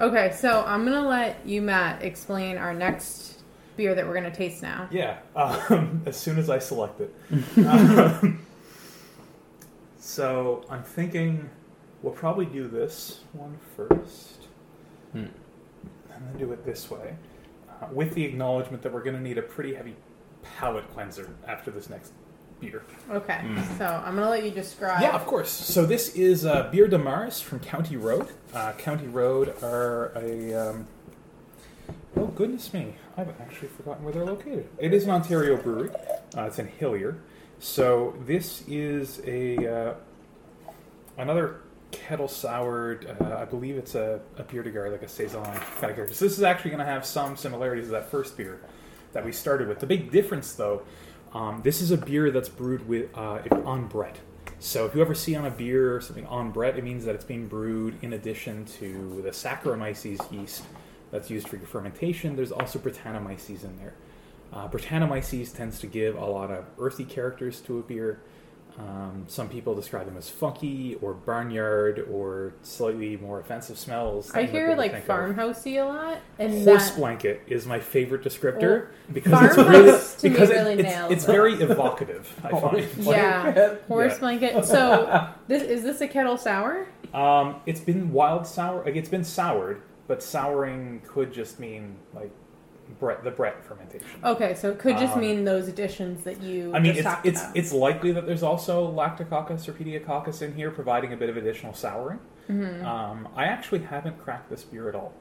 Okay, 0.00 0.32
so 0.34 0.64
I'm 0.66 0.84
gonna 0.84 1.06
let 1.06 1.46
you, 1.46 1.62
Matt, 1.62 2.02
explain 2.02 2.56
our 2.56 2.74
next 2.74 3.42
beer 3.76 3.94
that 3.94 4.06
we're 4.06 4.14
gonna 4.14 4.34
taste 4.34 4.62
now. 4.62 4.88
Yeah, 4.90 5.18
um, 5.36 6.02
as 6.06 6.16
soon 6.16 6.38
as 6.38 6.50
I 6.50 6.58
select 6.58 7.00
it. 7.00 7.14
Um, 7.66 8.40
so 9.98 10.64
I'm 10.68 10.82
thinking 10.82 11.48
we'll 12.02 12.12
probably 12.12 12.46
do 12.46 12.68
this 12.68 13.20
one 13.32 13.58
first, 13.76 14.46
Hmm. 15.12 15.18
and 15.18 16.26
then 16.26 16.36
do 16.38 16.52
it 16.52 16.64
this 16.64 16.90
way, 16.90 17.16
uh, 17.70 17.86
with 17.92 18.14
the 18.14 18.24
acknowledgement 18.24 18.82
that 18.82 18.92
we're 18.92 19.02
going 19.02 19.16
to 19.16 19.22
need 19.22 19.38
a 19.38 19.42
pretty 19.42 19.74
heavy 19.74 19.96
palate 20.42 20.88
cleanser 20.92 21.30
after 21.46 21.70
this 21.70 21.88
next 21.88 22.12
beer. 22.60 22.82
Okay, 23.10 23.40
Mm. 23.42 23.78
so 23.78 23.84
I'm 23.86 24.14
gonna 24.14 24.30
let 24.30 24.44
you 24.44 24.50
describe. 24.52 25.02
Yeah, 25.02 25.14
of 25.16 25.26
course. 25.26 25.50
So 25.50 25.84
this 25.84 26.14
is 26.14 26.46
uh, 26.46 26.68
Beer 26.70 26.86
de 26.86 26.98
Mars 26.98 27.40
from 27.40 27.58
County 27.60 27.96
Road. 27.96 28.28
Uh, 28.54 28.72
County 28.72 29.08
Road 29.08 29.54
are 29.64 30.12
a. 30.16 30.54
Um, 30.54 30.86
oh 32.16 32.26
goodness 32.26 32.72
me! 32.72 32.94
I've 33.16 33.30
actually 33.40 33.66
forgotten 33.68 34.04
where 34.04 34.12
they're 34.12 34.24
located. 34.24 34.68
It 34.78 34.94
is 34.94 35.04
an 35.04 35.10
Ontario 35.10 35.56
brewery. 35.56 35.90
Uh, 36.36 36.42
it's 36.42 36.58
in 36.60 36.68
Hillier. 36.68 37.16
So 37.58 38.14
this 38.26 38.62
is 38.68 39.20
a 39.26 39.66
uh, 39.90 39.94
another 41.18 41.62
kettle 41.92 42.28
soured. 42.28 43.14
Uh, 43.20 43.36
I 43.36 43.44
believe 43.44 43.76
it's 43.76 43.94
a, 43.94 44.20
a 44.36 44.42
beer 44.42 44.62
de 44.62 44.70
garde, 44.70 44.92
like 44.92 45.02
a 45.02 45.08
saison 45.08 45.44
kind 45.44 45.56
of 45.58 45.80
character. 45.94 46.14
So 46.14 46.24
this 46.24 46.36
is 46.36 46.42
actually 46.42 46.70
going 46.70 46.84
to 46.84 46.92
have 46.92 47.06
some 47.06 47.36
similarities 47.36 47.86
to 47.86 47.92
that 47.92 48.10
first 48.10 48.36
beer 48.36 48.60
that 49.12 49.24
we 49.24 49.32
started 49.32 49.68
with. 49.68 49.78
The 49.78 49.86
big 49.86 50.10
difference, 50.10 50.54
though, 50.54 50.82
um, 51.32 51.60
this 51.62 51.80
is 51.80 51.90
a 51.90 51.96
beer 51.96 52.30
that's 52.30 52.48
brewed 52.48 52.88
with 52.88 53.16
uh, 53.16 53.40
on 53.64 53.86
Brett. 53.86 54.18
So 54.58 54.86
if 54.86 54.94
you 54.94 55.00
ever 55.00 55.14
see 55.14 55.34
on 55.34 55.44
a 55.44 55.50
beer 55.50 56.00
something 56.00 56.26
on 56.26 56.50
Brett, 56.50 56.78
it 56.78 56.84
means 56.84 57.04
that 57.04 57.14
it's 57.14 57.24
being 57.24 57.48
brewed 57.48 57.98
in 58.02 58.12
addition 58.12 58.64
to 58.78 59.20
the 59.22 59.30
Saccharomyces 59.30 60.30
yeast 60.32 60.62
that's 61.10 61.30
used 61.30 61.48
for 61.48 61.56
your 61.56 61.66
fermentation. 61.66 62.36
There's 62.36 62.52
also 62.52 62.78
Brettanomyces 62.78 63.64
in 63.64 63.76
there. 63.78 63.94
Uh, 64.52 64.68
Brettanomyces 64.68 65.54
tends 65.54 65.80
to 65.80 65.86
give 65.86 66.16
a 66.16 66.24
lot 66.24 66.50
of 66.50 66.64
earthy 66.78 67.04
characters 67.04 67.60
to 67.62 67.78
a 67.78 67.82
beer. 67.82 68.20
Um, 68.78 69.24
some 69.28 69.48
people 69.50 69.74
describe 69.74 70.06
them 70.06 70.16
as 70.16 70.30
funky 70.30 70.96
or 71.02 71.12
barnyard 71.12 72.06
or 72.10 72.54
slightly 72.62 73.16
more 73.18 73.38
offensive 73.38 73.78
smells. 73.78 74.30
I 74.34 74.44
hear 74.44 74.74
like 74.74 74.92
think 74.92 75.08
of. 75.08 75.14
farmhousey 75.36 75.80
a 75.82 75.84
lot, 75.86 76.18
and 76.38 76.64
Horse 76.64 76.90
that, 76.90 76.96
blanket 76.98 77.42
is 77.46 77.66
my 77.66 77.78
favorite 77.80 78.22
descriptor 78.22 78.88
because 79.12 79.44
it's 79.44 79.56
really 79.58 80.32
because 80.32 80.50
it- 80.50 80.54
really 80.54 80.72
it's, 80.74 80.82
nails 80.82 81.12
it's 81.12 81.24
very 81.26 81.54
evocative. 81.54 82.32
I 82.42 82.50
find. 82.60 82.88
Yeah, 82.98 83.74
horse 83.88 84.14
Yeah. 84.14 84.18
blanket. 84.18 84.64
So 84.64 85.28
this 85.48 85.62
is 85.62 85.82
this 85.82 86.00
a 86.00 86.08
kettle 86.08 86.38
sour? 86.38 86.86
Um, 87.12 87.56
it's 87.66 87.80
been 87.80 88.10
wild 88.10 88.46
sour. 88.46 88.82
Like 88.84 88.96
it's 88.96 89.08
been 89.10 89.24
soured, 89.24 89.82
but 90.08 90.22
souring 90.22 91.02
could 91.06 91.30
just 91.32 91.60
mean 91.60 91.96
like 92.14 92.30
Brett, 92.98 93.22
the 93.24 93.30
Brett 93.30 93.64
fermentation. 93.64 94.06
Okay, 94.24 94.54
so 94.54 94.70
it 94.70 94.78
could 94.78 94.98
just 94.98 95.14
Um, 95.14 95.20
mean 95.20 95.44
those 95.44 95.68
additions 95.68 96.24
that 96.24 96.40
you 96.42 96.72
I 96.74 96.78
mean, 96.80 96.96
it's 96.96 97.06
it's 97.24 97.40
about. 97.42 97.56
it's 97.56 97.72
likely 97.72 98.12
that 98.12 98.26
there's 98.26 98.42
also 98.42 98.90
Lactococcus 98.92 99.68
or 99.68 99.72
Pediococcus 99.72 100.42
in 100.42 100.54
here, 100.54 100.70
providing 100.70 101.12
a 101.12 101.16
bit 101.16 101.28
of 101.28 101.36
additional 101.36 101.74
souring. 101.74 102.18
Mhm. 102.50 102.84
Um, 102.84 103.28
I 103.36 103.44
actually 103.44 103.80
haven't 103.80 104.18
cracked 104.22 104.50
this 104.50 104.64
beer 104.64 104.88
at 104.88 104.94
all. 104.94 105.12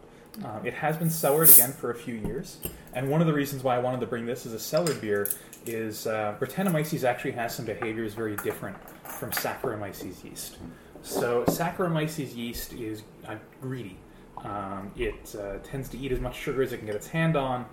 Um, 0.45 0.65
it 0.65 0.73
has 0.75 0.95
been 0.97 1.09
soured 1.09 1.49
again 1.49 1.71
for 1.73 1.91
a 1.91 1.95
few 1.95 2.15
years, 2.15 2.57
and 2.93 3.09
one 3.09 3.19
of 3.21 3.27
the 3.27 3.33
reasons 3.33 3.63
why 3.63 3.75
I 3.75 3.79
wanted 3.79 3.99
to 3.99 4.07
bring 4.07 4.25
this 4.25 4.45
as 4.45 4.53
a 4.53 4.59
cellar 4.59 4.93
beer 4.95 5.27
is 5.65 6.07
uh, 6.07 6.35
Brettanomyces 6.39 7.03
actually 7.03 7.31
has 7.31 7.53
some 7.53 7.65
behaviors 7.65 8.13
very 8.13 8.35
different 8.37 8.77
from 9.03 9.31
Saccharomyces 9.31 10.23
yeast. 10.23 10.57
So 11.03 11.43
Saccharomyces 11.45 12.35
yeast 12.35 12.73
is 12.73 13.03
uh, 13.27 13.35
greedy. 13.61 13.97
Um, 14.43 14.91
it 14.95 15.35
uh, 15.39 15.57
tends 15.63 15.89
to 15.89 15.97
eat 15.97 16.11
as 16.11 16.19
much 16.19 16.35
sugar 16.35 16.63
as 16.63 16.73
it 16.73 16.77
can 16.77 16.87
get 16.87 16.95
its 16.95 17.07
hand 17.07 17.35
on, 17.35 17.65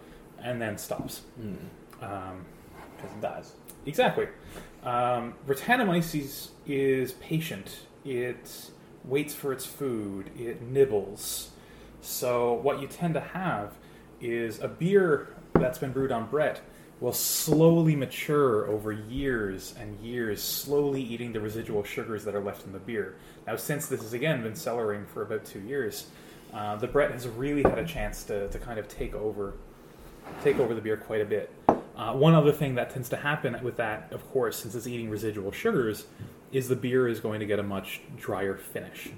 and 0.43 0.61
then 0.61 0.77
stops. 0.79 1.23
Mm. 1.41 1.57
Um, 2.03 2.45
Because 2.97 3.13
it 3.13 3.21
dies. 3.21 3.53
Exactly. 3.87 4.29
Um, 4.85 5.35
Brettanomyces 5.47 6.49
is 6.67 7.13
patient. 7.13 7.81
It 8.05 8.71
waits 9.05 9.35
for 9.35 9.53
its 9.53 9.65
food. 9.65 10.31
It 10.39 10.63
nibbles. 10.63 11.51
So 12.01 12.55
what 12.55 12.81
you 12.81 12.87
tend 12.87 13.15
to 13.15 13.21
have 13.21 13.75
is 14.21 14.61
a 14.61 14.69
beer 14.69 15.35
that's 15.55 15.79
been 15.79 15.93
brewed 15.93 16.13
on 16.13 16.27
Brett 16.27 16.61
will 17.01 17.13
slowly 17.13 17.95
mature 17.95 18.67
over 18.69 18.91
years 18.91 19.75
and 19.79 19.99
years, 20.01 20.43
slowly 20.43 21.01
eating 21.01 21.33
the 21.33 21.41
residual 21.41 21.85
sugars 21.85 22.25
that 22.25 22.35
are 22.35 22.43
left 22.43 22.67
in 22.67 22.73
the 22.73 22.79
beer. 22.79 23.15
Now, 23.47 23.55
since 23.57 23.87
this 23.87 24.03
has 24.03 24.13
again 24.13 24.43
been 24.43 24.55
cellaring 24.55 25.07
for 25.07 25.23
about 25.23 25.45
two 25.45 25.61
years, 25.61 26.09
uh, 26.53 26.77
the 26.77 26.87
Brett 26.87 27.11
has 27.13 27.29
really 27.29 27.63
had 27.63 27.79
a 27.79 27.85
chance 27.85 28.25
to, 28.25 28.49
to 28.49 28.59
kind 28.59 28.79
of 28.79 28.89
take 28.89 29.15
over 29.15 29.55
take 30.43 30.59
over 30.59 30.75
the 30.75 30.81
beer 30.81 30.97
quite 30.97 31.21
a 31.21 31.25
bit. 31.25 31.51
Uh, 31.97 32.13
one 32.13 32.35
other 32.35 32.53
thing 32.53 32.75
that 32.77 32.91
tends 32.91 33.09
to 33.09 33.17
happen 33.17 33.59
with 33.63 33.77
that, 33.77 34.13
of 34.13 34.31
course, 34.31 34.59
since 34.59 34.75
it's 34.75 34.87
eating 34.87 35.11
residual 35.11 35.51
sugars, 35.51 36.07
is 36.53 36.69
the 36.69 36.77
beer 36.77 37.09
is 37.09 37.19
going 37.19 37.41
to 37.41 37.47
get 37.47 37.59
a 37.59 37.63
much 37.63 38.01
drier 38.17 38.57
finish. 38.57 39.11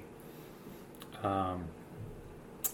Um, 1.22 1.64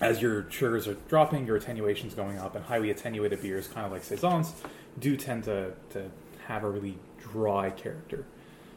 as 0.01 0.23
your 0.23 0.49
sugars 0.51 0.87
are 0.87 0.95
dropping, 1.09 1.47
your 1.47 1.57
attenuation 1.57 2.07
is 2.07 2.15
going 2.15 2.39
up, 2.39 2.55
and 2.55 2.65
highly 2.65 2.91
attenuated 2.91 3.43
beers, 3.43 3.67
kind 3.67 3.87
of 3.87 3.93
like 3.93 4.05
saisons, 4.05 4.53
do 4.99 5.17
tend 5.17 5.45
to, 5.45 5.73
to 5.91 6.11
have 6.47 6.63
a 6.63 6.71
really 6.71 6.99
dry 7.19 7.71
character. 7.71 8.25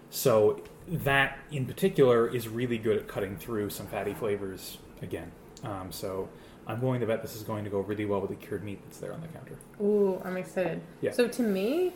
So 0.10 0.62
that 0.88 1.38
in 1.52 1.66
particular 1.66 2.28
is 2.28 2.48
really 2.48 2.78
good 2.78 2.98
at 2.98 3.08
cutting 3.08 3.38
through 3.38 3.70
some 3.70 3.86
fatty 3.86 4.14
flavors 4.14 4.80
again. 5.02 5.32
Um, 5.64 5.92
so 5.92 6.30
I'm 6.68 6.80
going 6.80 7.00
to 7.02 7.08
bet 7.08 7.22
this 7.22 7.36
is 7.36 7.44
going 7.44 7.64
to 7.64 7.70
go 7.70 7.80
really 7.80 8.06
well 8.06 8.22
with 8.22 8.30
the 8.30 8.36
cured 8.36 8.64
meat 8.64 8.80
that's 8.86 9.00
there 9.00 9.14
on 9.14 9.22
the 9.22 9.28
counter. 9.28 9.58
Ooh, 9.82 10.22
I'm 10.24 10.38
excited. 10.38 10.82
Yeah. 11.02 11.12
So 11.12 11.28
to 11.28 11.42
me, 11.42 11.94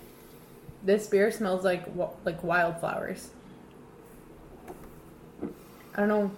this 0.83 1.07
beer 1.07 1.31
smells 1.31 1.63
like 1.63 1.85
like 2.25 2.43
wildflowers. 2.43 3.29
I 5.95 5.99
don't 5.99 6.07
know. 6.09 6.31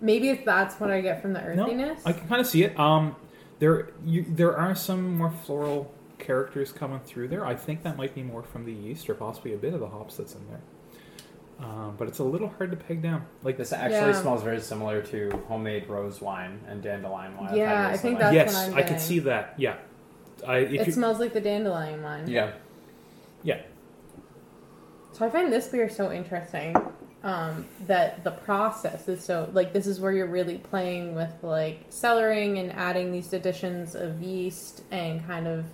Maybe 0.00 0.30
if 0.30 0.44
that's 0.44 0.80
what 0.80 0.90
I 0.90 1.00
get 1.00 1.20
from 1.20 1.32
the 1.34 1.42
earthiness. 1.42 2.00
I 2.06 2.12
can 2.12 2.26
kind 2.28 2.40
of 2.40 2.46
see 2.46 2.62
it. 2.62 2.78
Um, 2.78 3.16
there, 3.58 3.90
you, 4.04 4.24
there 4.26 4.56
are 4.56 4.74
some 4.74 5.18
more 5.18 5.30
floral 5.30 5.92
characters 6.18 6.72
coming 6.72 7.00
through 7.00 7.28
there. 7.28 7.44
I 7.44 7.54
think 7.54 7.82
that 7.82 7.96
might 7.96 8.14
be 8.14 8.22
more 8.22 8.42
from 8.42 8.64
the 8.64 8.72
yeast 8.72 9.10
or 9.10 9.14
possibly 9.14 9.52
a 9.52 9.58
bit 9.58 9.74
of 9.74 9.80
the 9.80 9.88
hops 9.88 10.16
that's 10.16 10.34
in 10.34 10.46
there. 10.48 10.60
Um, 11.62 11.94
but 11.98 12.08
it's 12.08 12.18
a 12.20 12.24
little 12.24 12.48
hard 12.48 12.70
to 12.70 12.76
peg 12.76 13.02
down. 13.02 13.26
Like 13.42 13.58
This 13.58 13.72
actually 13.72 14.12
Yeah. 14.12 14.20
smells 14.22 14.42
very 14.42 14.60
similar 14.60 15.02
to 15.02 15.30
homemade 15.46 15.88
rose 15.88 16.20
wine 16.20 16.60
and 16.66 16.82
dandelion 16.82 17.36
wine. 17.36 17.54
Yeah, 17.54 17.84
had 17.86 17.92
I 17.94 17.96
think 17.98 18.18
that's 18.18 18.34
yes, 18.34 18.54
what 18.54 18.72
I'm 18.72 18.78
I 18.78 18.82
could 18.82 19.00
see 19.00 19.18
that. 19.20 19.54
Yeah, 19.58 19.76
I 20.46 20.58
if 20.58 20.72
it 20.82 20.86
you, 20.86 20.92
smells 20.92 21.18
like 21.18 21.34
the 21.34 21.40
dandelion 21.40 22.02
wine. 22.02 22.26
Yeah. 22.28 22.52
yeah, 23.42 23.60
So 25.12 25.26
I 25.26 25.30
find 25.30 25.52
this 25.52 25.68
beer 25.68 25.90
so 25.90 26.10
interesting 26.10 26.74
um, 27.22 27.66
that 27.86 28.24
the 28.24 28.30
process 28.30 29.06
is 29.08 29.22
so 29.22 29.50
like 29.52 29.74
this 29.74 29.86
is 29.86 30.00
where 30.00 30.12
you're 30.12 30.26
really 30.26 30.56
playing 30.58 31.14
with 31.14 31.32
like 31.42 31.90
cellaring 31.90 32.58
and 32.58 32.72
adding 32.72 33.12
these 33.12 33.32
additions 33.34 33.94
of 33.94 34.22
yeast 34.22 34.82
and 34.90 35.26
kind 35.26 35.46
of 35.46 35.66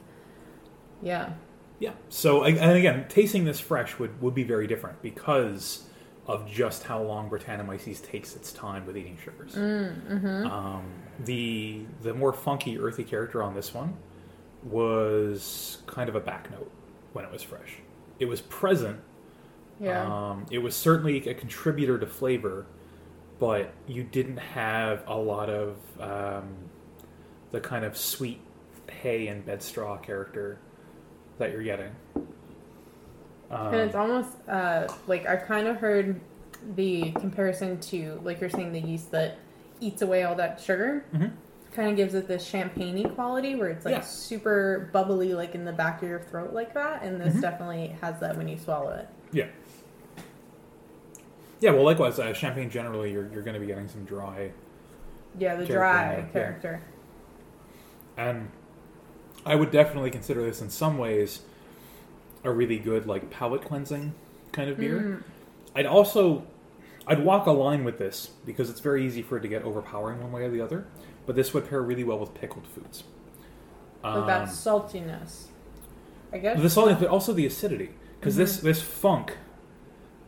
yeah 1.02 1.30
yeah. 1.78 1.92
So 2.08 2.44
and 2.44 2.76
again, 2.76 3.06
tasting 3.08 3.44
this 3.44 3.60
fresh 3.60 3.98
would 3.98 4.20
would 4.22 4.34
be 4.34 4.44
very 4.44 4.66
different 4.66 5.02
because 5.02 5.84
of 6.26 6.48
just 6.50 6.82
how 6.82 7.00
long 7.02 7.30
Brettanomyces 7.30 8.02
takes 8.04 8.34
its 8.34 8.52
time 8.52 8.84
with 8.86 8.96
eating 8.96 9.16
sugars. 9.22 9.54
mm-hmm. 9.54 10.46
Um, 10.46 10.84
the 11.20 11.84
the 12.02 12.14
more 12.14 12.32
funky, 12.32 12.78
earthy 12.78 13.04
character 13.04 13.42
on 13.42 13.54
this 13.54 13.72
one 13.72 13.96
was 14.62 15.78
kind 15.86 16.08
of 16.08 16.16
a 16.16 16.20
back 16.20 16.50
note 16.50 16.70
when 17.12 17.24
it 17.24 17.30
was 17.30 17.42
fresh. 17.42 17.76
It 18.18 18.26
was 18.26 18.40
present. 18.40 19.00
yeah 19.78 20.04
Um, 20.30 20.46
it 20.50 20.58
was 20.58 20.74
certainly 20.74 21.28
a 21.28 21.34
contributor 21.34 21.98
to 21.98 22.06
flavor, 22.06 22.66
but 23.38 23.72
you 23.86 24.02
didn't 24.02 24.38
have 24.38 25.04
a 25.06 25.16
lot 25.16 25.48
of 25.50 25.76
um, 26.00 26.56
the 27.52 27.60
kind 27.60 27.84
of 27.84 27.96
sweet 27.96 28.40
hay 28.90 29.28
and 29.28 29.44
bed 29.44 29.62
straw 29.62 29.96
character 29.98 30.58
that 31.38 31.52
you're 31.52 31.62
getting. 31.62 31.90
Um, 33.50 33.66
and 33.68 33.76
it's 33.76 33.94
almost 33.94 34.30
uh, 34.48 34.88
like 35.06 35.26
I've 35.26 35.44
kind 35.46 35.68
of 35.68 35.76
heard 35.76 36.20
the 36.74 37.12
comparison 37.12 37.78
to 37.80 38.20
like 38.24 38.40
you're 38.40 38.50
saying 38.50 38.72
the 38.72 38.80
yeast 38.80 39.10
that 39.12 39.38
eats 39.80 40.02
away 40.02 40.24
all 40.24 40.34
that 40.34 40.60
sugar. 40.60 41.04
Mhm. 41.14 41.30
Kind 41.74 41.90
of 41.90 41.96
gives 41.96 42.14
it 42.14 42.26
this 42.26 42.44
champagne 42.44 43.08
quality 43.10 43.54
where 43.54 43.68
it's 43.68 43.84
like 43.84 43.94
Yeah. 43.94 44.00
super 44.00 44.88
bubbly, 44.92 45.34
like 45.34 45.54
in 45.54 45.64
the 45.64 45.72
back 45.72 46.02
of 46.02 46.08
your 46.08 46.20
throat, 46.20 46.52
like 46.54 46.72
that. 46.74 47.02
And 47.02 47.20
this 47.20 47.34
Mhm. 47.34 47.40
definitely 47.42 47.88
has 48.00 48.18
that 48.20 48.36
when 48.36 48.48
you 48.48 48.56
swallow 48.58 48.90
it. 48.92 49.06
yeah. 49.32 49.46
Yeah, 51.60 51.70
well, 51.70 51.84
likewise, 51.84 52.18
uh, 52.18 52.32
champagne 52.34 52.68
generally, 52.68 53.10
you're, 53.12 53.28
you're 53.32 53.42
going 53.42 53.54
to 53.54 53.60
be 53.60 53.66
getting 53.66 53.88
some 53.88 54.04
dry 54.04 54.50
Yeah, 55.38 55.56
the 55.56 55.64
Character, 55.66 55.74
dry 55.74 56.16
yeah. 56.18 56.24
character. 56.32 56.80
and 58.18 58.50
I 59.46 59.54
would 59.54 59.70
definitely 59.70 60.10
consider 60.10 60.42
this 60.44 60.60
in 60.60 60.68
some 60.68 60.98
ways 60.98 61.40
a 62.44 62.50
really 62.50 62.78
good 62.78 63.06
like 63.06 63.30
palate 63.30 63.62
cleansing 63.62 64.12
kind 64.52 64.68
of 64.68 64.76
beer. 64.78 65.00
Mm. 65.00 65.22
I'd 65.74 65.86
also 65.86 66.44
I'd 67.06 67.24
walk 67.24 67.46
a 67.46 67.52
line 67.52 67.84
with 67.84 67.98
this 67.98 68.30
because 68.44 68.68
it's 68.68 68.80
very 68.80 69.06
easy 69.06 69.22
for 69.22 69.36
it 69.38 69.42
to 69.42 69.48
get 69.48 69.62
overpowering 69.62 70.20
one 70.20 70.32
way 70.32 70.42
or 70.44 70.50
the 70.50 70.60
other. 70.60 70.86
But 71.26 71.36
this 71.36 71.54
would 71.54 71.68
pair 71.68 71.80
really 71.82 72.04
well 72.04 72.18
with 72.18 72.34
pickled 72.34 72.66
foods. 72.66 73.04
Like 74.04 74.26
that 74.26 74.48
saltiness. 74.48 75.46
I 76.32 76.38
guess. 76.38 76.56
Um, 76.56 76.62
the 76.62 76.68
saltiness, 76.68 77.00
but 77.00 77.08
also 77.08 77.32
the 77.32 77.46
acidity, 77.46 77.90
because 78.20 78.36
this 78.36 78.58
Mm-hmm. 78.58 78.66
this 78.66 78.82
funk 78.82 79.36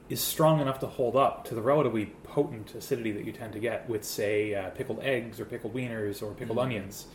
is 0.08 0.20
strong 0.20 0.60
enough 0.60 0.78
to 0.80 0.86
hold 0.86 1.16
up 1.16 1.44
to 1.44 1.54
the 1.54 1.60
relatively 1.62 2.06
potent 2.24 2.74
acidity 2.74 3.12
that 3.12 3.24
you 3.24 3.32
tend 3.32 3.52
to 3.52 3.58
get 3.60 3.88
with, 3.88 4.02
say, 4.04 4.54
uh, 4.54 4.70
pickled 4.70 5.00
eggs 5.02 5.38
or 5.38 5.44
pickled 5.44 5.74
wieners 5.74 6.22
or 6.22 6.32
pickled 6.32 6.58
Mhm. 6.58 6.62
onions. 6.62 7.06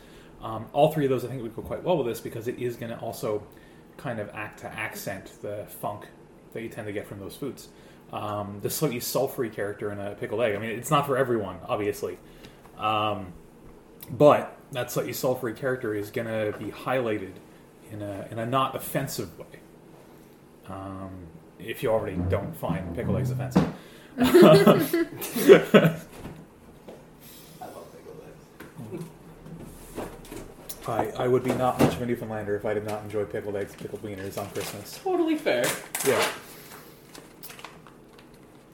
Um, 0.44 0.66
all 0.74 0.92
three 0.92 1.06
of 1.06 1.10
those, 1.10 1.24
I 1.24 1.30
think, 1.30 1.42
would 1.42 1.56
go 1.56 1.62
quite 1.62 1.84
well 1.84 1.98
with 1.98 2.06
this 2.06 2.20
because 2.20 2.48
it 2.48 2.60
is 2.60 2.76
going 2.76 2.92
to 2.92 3.00
also 3.00 3.44
kind 3.98 4.20
of 4.20 4.30
act 4.34 4.60
to 4.60 4.68
accent 4.68 5.32
the 5.42 5.66
funk 5.80 6.08
that 6.52 6.62
you 6.62 6.70
tend 6.70 6.86
to 6.88 6.94
get 6.94 7.08
from 7.08 7.20
those 7.20 7.36
foods. 7.36 7.70
Um, 8.12 8.60
the 8.62 8.70
slightly 8.70 9.00
sulfury 9.00 9.52
character 9.52 9.92
in 9.92 10.00
a 10.00 10.12
pickled 10.16 10.42
egg. 10.42 10.54
I 10.56 10.60
mean, 10.60 10.72
it's 10.72 10.92
not 10.92 11.08
for 11.08 11.18
everyone, 11.18 11.58
obviously, 11.68 12.20
um, 12.78 13.34
but 14.12 14.56
that 14.72 14.92
slightly 14.92 15.14
sulfury 15.14 15.56
character 15.56 15.96
is 15.96 16.12
going 16.12 16.28
to 16.28 16.58
be 16.60 16.72
highlighted 16.72 17.32
in 17.92 18.02
a 18.02 18.28
in 18.30 18.38
a 18.38 18.46
not 18.46 18.76
offensive 18.76 19.40
way. 19.40 19.46
Um, 20.68 21.28
if 21.60 21.82
you 21.82 21.90
already 21.90 22.18
don't 22.30 22.56
find 22.56 22.96
pickled 22.96 23.18
eggs 23.18 23.32
offensive. 23.32 23.74
I 24.18 24.26
love 27.66 27.88
pickled 27.92 28.22
eggs. 28.28 29.06
I, 30.90 31.08
I 31.18 31.28
would 31.28 31.44
be 31.44 31.54
not 31.54 31.80
much 31.80 31.94
of 31.96 32.02
a 32.02 32.06
Newfoundlander 32.06 32.56
if 32.56 32.66
I 32.66 32.74
did 32.74 32.86
not 32.86 33.04
enjoy 33.04 33.26
pickled 33.26 33.56
eggs 33.56 33.72
and 33.72 33.82
pickled 33.82 34.02
wieners 34.04 34.38
on 34.38 34.50
Christmas. 34.52 35.00
Totally 35.04 35.36
fair. 35.38 35.66
Yeah. 36.08 36.26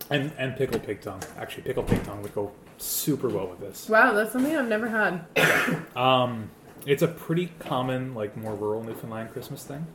And 0.10 0.32
and 0.38 0.56
pickled 0.56 0.84
pig 0.84 1.02
tongue. 1.02 1.22
Actually, 1.38 1.64
pickled 1.64 1.88
pig 1.88 2.04
tongue 2.04 2.22
would 2.24 2.34
go 2.34 2.52
super 2.78 3.30
well 3.30 3.48
with 3.48 3.60
this. 3.60 3.88
Wow, 3.88 4.14
that's 4.14 4.32
something 4.32 4.56
I've 4.56 4.68
never 4.68 4.88
had. 4.88 5.26
Um, 5.96 6.50
it's 6.86 7.02
a 7.04 7.08
pretty 7.08 7.52
common, 7.60 8.16
like 8.16 8.36
more 8.38 8.56
rural 8.56 8.82
Newfoundland 8.84 9.32
Christmas 9.32 9.64
thing. 9.66 9.86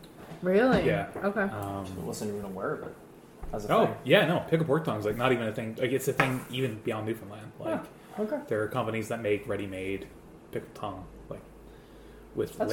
Really? 0.42 0.86
Yeah. 0.86 1.08
Okay. 1.24 1.40
I 1.40 1.46
Um, 1.48 2.06
wasn't 2.06 2.32
even 2.34 2.44
aware 2.44 2.74
of 2.74 2.82
it. 2.82 2.94
As 3.52 3.64
a 3.64 3.72
oh 3.74 3.86
thing. 3.86 3.94
yeah, 4.04 4.26
no, 4.26 4.40
pickled 4.48 4.66
pork 4.66 4.84
tongue's 4.84 5.04
like 5.06 5.16
not 5.16 5.32
even 5.32 5.46
a 5.48 5.52
thing. 5.52 5.76
Like 5.80 5.92
it's 5.92 6.06
a 6.08 6.12
thing 6.12 6.44
even 6.50 6.78
beyond 6.84 7.06
Newfoundland. 7.06 7.50
Like 7.58 7.80
Okay. 8.18 8.38
there 8.48 8.62
are 8.62 8.68
companies 8.68 9.08
that 9.08 9.20
make 9.22 9.48
ready-made 9.48 10.06
pickled 10.52 10.74
tongue, 10.74 11.04
like 11.30 11.40
with 12.34 12.58
la- 12.58 12.66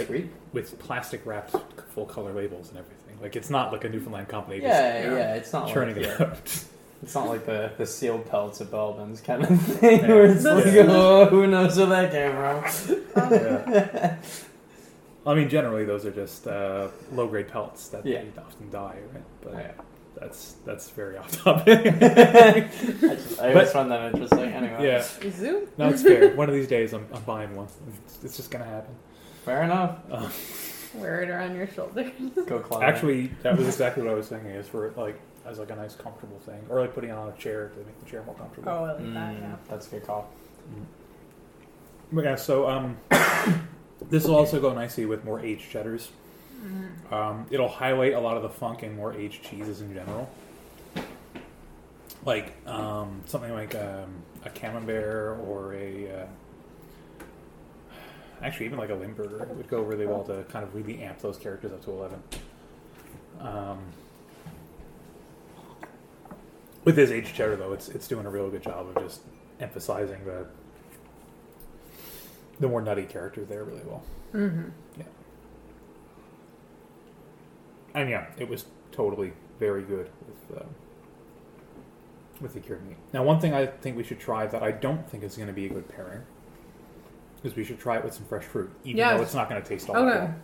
with 0.53 0.79
plastic 0.79 1.25
wrapped 1.25 1.55
full 1.93 2.05
color 2.05 2.33
labels 2.33 2.69
and 2.69 2.77
everything. 2.79 3.17
Like 3.21 3.35
it's 3.35 3.49
not 3.49 3.71
like 3.71 3.83
a 3.83 3.89
Newfoundland 3.89 4.27
company 4.29 4.57
just 4.59 4.67
Yeah, 4.67 5.13
yeah, 5.15 5.35
It's 5.35 5.53
not 5.53 5.69
churning 5.71 5.95
like 5.97 6.05
it 6.05 6.15
yeah, 6.19 6.25
out. 6.27 6.65
it's 7.03 7.15
not 7.15 7.27
like 7.27 7.45
the 7.45 7.71
the 7.77 7.85
sealed 7.85 8.25
pelts 8.29 8.61
at 8.61 8.71
Belbin's 8.71 9.21
kind 9.21 9.43
of 9.43 9.61
thing 9.61 9.99
Yeah. 10.01 10.07
where 10.07 10.25
it's 10.25 10.43
like, 10.43 10.65
Yeah. 10.65 10.85
oh, 10.89 11.25
who 11.25 11.45
knows 11.47 11.77
where 11.77 11.85
that 11.87 12.11
came 12.11 12.31
from? 12.31 13.31
Yeah. 13.31 14.15
I 15.25 15.35
mean, 15.35 15.49
generally 15.49 15.85
those 15.85 16.03
are 16.05 16.11
just 16.11 16.47
uh, 16.47 16.87
low 17.11 17.27
grade 17.27 17.47
pelts 17.47 17.89
that 17.89 18.05
Yeah. 18.05 18.21
they 18.23 18.41
often 18.41 18.69
die, 18.71 18.97
right? 19.13 19.23
But 19.41 19.53
Yeah. 19.53 19.71
that's 20.19 20.55
that's 20.65 20.89
very 20.89 21.17
off 21.17 21.31
topic. 21.43 21.85
I, 22.01 22.67
just, 22.99 23.39
I 23.39 23.49
always 23.49 23.53
But- 23.53 23.67
find 23.73 23.91
that 23.91 24.13
interesting. 24.13 24.51
Anyway, 24.51 24.83
yeah, 24.87 25.03
Zoo? 25.31 25.67
no, 25.77 25.89
it's 25.89 26.01
fair. 26.01 26.35
One 26.35 26.49
of 26.49 26.55
these 26.55 26.67
days, 26.67 26.93
I'm, 26.93 27.05
I'm 27.13 27.21
buying 27.23 27.55
one. 27.55 27.67
It's, 28.05 28.23
it's 28.23 28.37
just 28.37 28.49
gonna 28.49 28.65
happen. 28.65 28.95
Fair 29.45 29.63
enough. 29.63 29.97
Uh, 30.11 30.29
Wear 30.93 31.21
it 31.21 31.29
around 31.29 31.55
your 31.55 31.67
shoulders. 31.67 32.11
Go 32.47 32.59
climb. 32.59 32.83
actually, 32.83 33.27
that 33.43 33.57
was 33.57 33.65
exactly 33.67 34.03
what 34.03 34.11
I 34.11 34.15
was 34.15 34.27
thinking. 34.27 34.49
Is 34.51 34.67
for 34.67 34.91
like 34.97 35.17
as 35.45 35.57
like 35.57 35.71
a 35.71 35.75
nice 35.75 35.95
comfortable 35.95 36.37
thing, 36.39 36.61
or 36.69 36.81
like 36.81 36.93
putting 36.93 37.09
it 37.11 37.13
on 37.13 37.29
a 37.29 37.37
chair 37.37 37.69
to 37.69 37.77
make 37.79 37.97
the 38.03 38.09
chair 38.11 38.23
more 38.25 38.35
comfortable. 38.35 38.69
oh, 38.69 38.83
I 38.83 38.93
like 38.93 39.01
Mm, 39.01 39.13
that, 39.13 39.33
yeah. 39.41 39.55
that's 39.69 39.87
a 39.87 39.91
good 39.91 40.05
call. 40.05 40.29
But 42.11 42.25
yeah, 42.25 42.35
so 42.35 42.69
um, 42.69 42.97
this 44.09 44.25
will 44.25 44.35
also 44.35 44.59
go 44.59 44.73
nicely 44.73 45.05
with 45.05 45.23
more 45.23 45.39
aged 45.39 45.69
cheddars. 45.71 46.09
Mm. 46.61 47.11
Um, 47.13 47.45
it'll 47.49 47.69
highlight 47.69 48.13
a 48.13 48.19
lot 48.19 48.35
of 48.35 48.43
the 48.43 48.49
funk 48.49 48.83
in 48.83 48.95
more 48.95 49.13
aged 49.13 49.43
cheeses 49.43 49.79
in 49.81 49.93
general. 49.93 50.29
Like 52.25 52.53
um, 52.67 53.21
something 53.25 53.51
like 53.53 53.73
um, 53.75 54.11
a 54.43 54.49
camembert 54.49 55.39
or 55.47 55.73
a. 55.73 56.09
Uh, 56.23 56.25
actually, 58.43 58.65
even 58.65 58.77
like 58.77 58.89
a 58.89 58.95
Limburger 58.95 59.47
would 59.53 59.67
go 59.67 59.81
really 59.81 60.05
well 60.05 60.23
to 60.23 60.43
kind 60.45 60.63
of 60.65 60.73
really 60.73 61.01
amp 61.01 61.19
those 61.19 61.37
characters 61.37 61.71
up 61.71 61.83
to 61.85 61.91
11. 61.91 62.23
Um, 63.39 63.79
with 66.83 66.95
this 66.95 67.11
aged 67.11 67.35
cheddar, 67.35 67.55
though, 67.55 67.73
it's, 67.73 67.89
it's 67.89 68.07
doing 68.07 68.25
a 68.25 68.29
real 68.29 68.49
good 68.49 68.63
job 68.63 68.87
of 68.87 69.03
just 69.03 69.21
emphasizing 69.59 70.25
the 70.25 70.47
the 72.59 72.67
more 72.67 72.81
nutty 72.81 73.03
characters 73.03 73.47
there 73.47 73.63
really 73.63 73.81
well. 73.85 74.03
Mm-hmm. 74.33 74.69
And 77.93 78.09
yeah, 78.09 78.27
it 78.37 78.47
was 78.47 78.65
totally 78.91 79.33
very 79.59 79.81
good 79.81 80.09
with 80.27 80.59
uh, 80.59 80.65
with 82.39 82.53
the 82.53 82.59
cured 82.59 82.87
meat. 82.87 82.97
Now, 83.13 83.23
one 83.23 83.39
thing 83.39 83.53
I 83.53 83.65
think 83.65 83.97
we 83.97 84.03
should 84.03 84.19
try 84.19 84.47
that 84.47 84.63
I 84.63 84.71
don't 84.71 85.09
think 85.09 85.23
is 85.23 85.35
going 85.35 85.47
to 85.47 85.53
be 85.53 85.65
a 85.65 85.69
good 85.69 85.89
pairing 85.89 86.21
is 87.43 87.55
we 87.55 87.63
should 87.63 87.79
try 87.79 87.97
it 87.97 88.03
with 88.03 88.13
some 88.13 88.25
fresh 88.25 88.43
fruit, 88.43 88.69
even 88.83 88.97
Yes. 88.97 89.17
though 89.17 89.23
it's 89.23 89.33
not 89.33 89.49
going 89.49 89.61
to 89.61 89.67
taste 89.67 89.89
all 89.89 89.95
that 89.95 90.01
Okay. 90.07 90.19
well. 90.25 90.35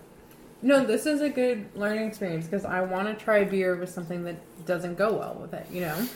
No, 0.64 0.86
this 0.86 1.06
is 1.06 1.22
a 1.22 1.30
good 1.30 1.68
learning 1.76 2.08
experience 2.08 2.46
because 2.46 2.66
I 2.66 2.82
want 2.82 3.08
to 3.08 3.24
try 3.24 3.44
beer 3.44 3.76
with 3.76 3.90
something 3.90 4.24
that 4.24 4.38
doesn't 4.66 4.98
go 4.98 5.14
well 5.14 5.38
with 5.40 5.54
it. 5.54 5.68
You 5.72 5.82
know. 5.82 6.08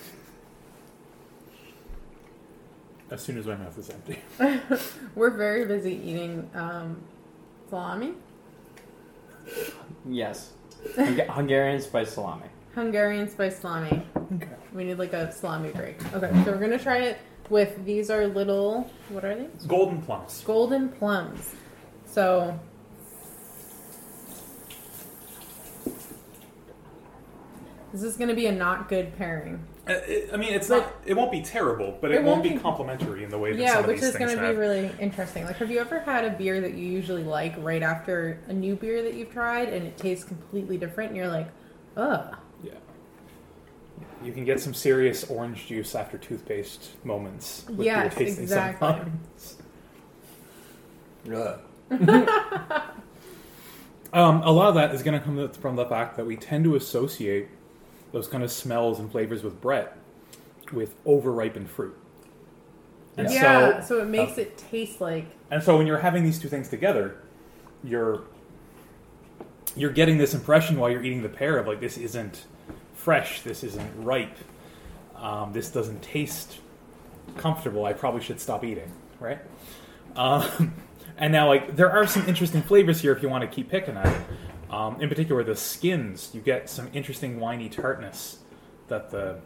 As 3.12 3.22
soon 3.22 3.38
as 3.38 3.46
my 3.46 3.56
mouth 3.56 3.78
is 3.78 3.90
empty. 3.90 4.20
We're 5.16 5.32
very 5.32 5.66
busy 5.66 5.94
eating 5.94 6.50
um, 6.56 7.02
salami, 7.70 8.14
Yes. 10.10 10.52
Hung- 10.96 11.18
Hungarian 11.18 11.82
spice 11.82 12.14
salami. 12.14 12.46
Hungarian 12.74 13.30
spice 13.30 13.58
salami. 13.60 14.02
Okay. 14.36 14.48
We 14.74 14.86
need 14.86 14.98
like 14.98 15.14
a 15.14 15.32
salami 15.32 15.70
break. 15.72 15.98
Okay, 16.16 16.32
so 16.46 16.52
we're 16.52 16.58
gonna 16.60 16.80
try 16.80 17.00
it 17.00 17.18
with 17.52 17.86
these 17.86 18.10
are 18.10 18.26
little 18.26 18.90
what 19.10 19.24
are 19.26 19.36
these? 19.36 19.66
Golden 19.68 20.02
plums. 20.02 20.42
Golden 20.46 20.90
plums. 20.90 21.54
So 22.06 22.58
this 27.94 28.02
is 28.04 28.18
gonna 28.18 28.34
be 28.34 28.48
a 28.48 28.52
not 28.52 28.90
good 28.90 29.16
pairing. 29.18 29.64
Uh, 29.88 29.94
it, 30.08 30.30
I 30.32 30.38
mean, 30.38 30.54
it's 30.54 30.70
But- 30.70 30.78
not. 30.80 30.94
It 31.06 31.16
won't 31.16 31.32
be 31.32 31.42
terrible, 31.42 31.98
but 32.00 32.12
it, 32.12 32.16
It 32.16 32.24
won't, 32.24 32.44
won't 32.44 32.56
be 32.56 32.60
complimentary 32.60 33.24
in 33.24 33.30
the 33.30 33.38
way 33.38 33.52
that 33.52 33.60
Yeah, 33.60 33.72
some 33.74 33.80
of 33.82 33.88
which 33.88 34.00
these 34.00 34.10
is 34.10 34.16
gonna 34.16 34.38
be 34.50 34.56
really 34.56 34.92
interesting. 35.00 35.44
Like, 35.44 35.58
have 35.58 35.70
you 35.70 35.80
ever 35.80 36.00
had 36.00 36.24
a 36.24 36.30
beer 36.30 36.62
that 36.62 36.74
you 36.76 36.88
usually 36.88 37.24
like 37.24 37.54
right 37.58 37.84
after 37.84 38.40
a 38.48 38.54
new 38.54 38.76
beer 38.76 39.02
that 39.04 39.16
you've 39.16 39.32
tried, 39.32 39.70
and 39.70 39.86
it 39.86 39.98
tastes 39.98 40.24
completely 40.24 40.78
different, 40.78 41.10
and 41.10 41.18
you're 41.18 41.28
like, 41.28 41.48
ugh. 41.98 42.38
Yeah. 44.22 44.28
You 44.28 44.34
can 44.34 44.46
get 44.46 44.60
some 44.60 44.74
serious 44.74 45.24
orange 45.26 45.68
juice 45.68 45.96
after 45.96 46.18
toothpaste 46.18 46.92
moments 47.04 47.66
with 47.68 47.86
Yes, 47.86 48.14
beer 48.14 48.26
tasting 48.26 48.44
exactly. 48.44 48.88
sometimes. 48.88 49.58
Um, 54.14 54.42
a 54.44 54.52
lot 54.52 54.68
of 54.68 54.76
that 54.76 54.94
is 54.94 55.04
going 55.04 55.18
to 55.18 55.24
come 55.24 55.50
from 55.54 55.76
the 55.78 55.86
fact 55.86 56.18
that 56.18 56.26
we 56.26 56.36
tend 56.36 56.66
to 56.66 56.76
associate 56.76 57.48
those 58.12 58.28
kind 58.28 58.44
of 58.44 58.52
smells 58.52 59.00
and 59.00 59.10
flavors 59.10 59.42
with 59.42 59.62
Brett 59.62 59.98
with 60.74 60.96
over-ripened 61.06 61.70
fruit. 61.70 61.98
And 63.18 63.32
yeah, 63.32 63.82
so, 63.82 63.88
so, 63.88 64.02
it 64.02 64.08
makes 64.08 64.38
it 64.38 64.58
taste 64.58 65.02
like 65.02 65.26
and 65.50 65.62
so 65.62 65.78
when 65.78 65.86
you're 65.86 65.98
having 65.98 66.24
these 66.24 66.40
two 66.40 66.48
things 66.48 66.70
together, 66.70 67.18
you're 67.84 68.24
you're 69.76 69.92
getting 69.92 70.18
this 70.18 70.34
impression 70.34 70.78
while 70.78 70.90
you're 70.90 71.04
eating 71.04 71.22
the 71.22 71.30
pear 71.30 71.58
of 71.58 71.68
like 71.68 71.80
this 71.80 71.98
isn't 71.98 72.46
fresh, 73.02 73.42
this 73.42 73.64
isn't 73.64 74.04
ripe, 74.04 74.38
um, 75.16 75.54
this 75.54 75.70
doesn't 75.70 76.02
taste 76.02 76.60
comfortable. 77.38 77.86
I 77.86 77.94
probably 77.94 78.22
should 78.22 78.40
stop 78.40 78.64
eating, 78.64 78.92
right? 79.20 79.40
Um, 80.16 80.74
and 81.18 81.34
now, 81.34 81.48
like, 81.48 81.76
there 81.76 81.92
are 81.92 82.06
some 82.06 82.28
interesting 82.28 82.62
flavors 82.62 83.02
here 83.02 83.12
if 83.12 83.24
you 83.24 83.30
want 83.30 83.42
to 83.42 83.48
keep 83.48 83.70
picking 83.70 83.98
at 83.98 84.08
it. 84.08 84.22
Um, 84.70 85.02
in 85.02 85.10
particular, 85.10 85.44
the 85.44 85.56
skins, 85.56 86.32
you 86.34 86.42
get 86.42 86.70
some 86.70 86.90
interesting 86.94 87.40
winey 87.40 87.70
tartness 87.70 88.40
that 88.88 89.10
the 89.10 89.40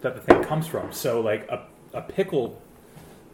that 0.00 0.14
the 0.14 0.20
thing 0.20 0.44
comes 0.44 0.66
from. 0.66 0.92
So, 0.92 1.20
like 1.20 1.48
a, 1.48 1.66
a 1.92 2.02
pickled 2.02 2.60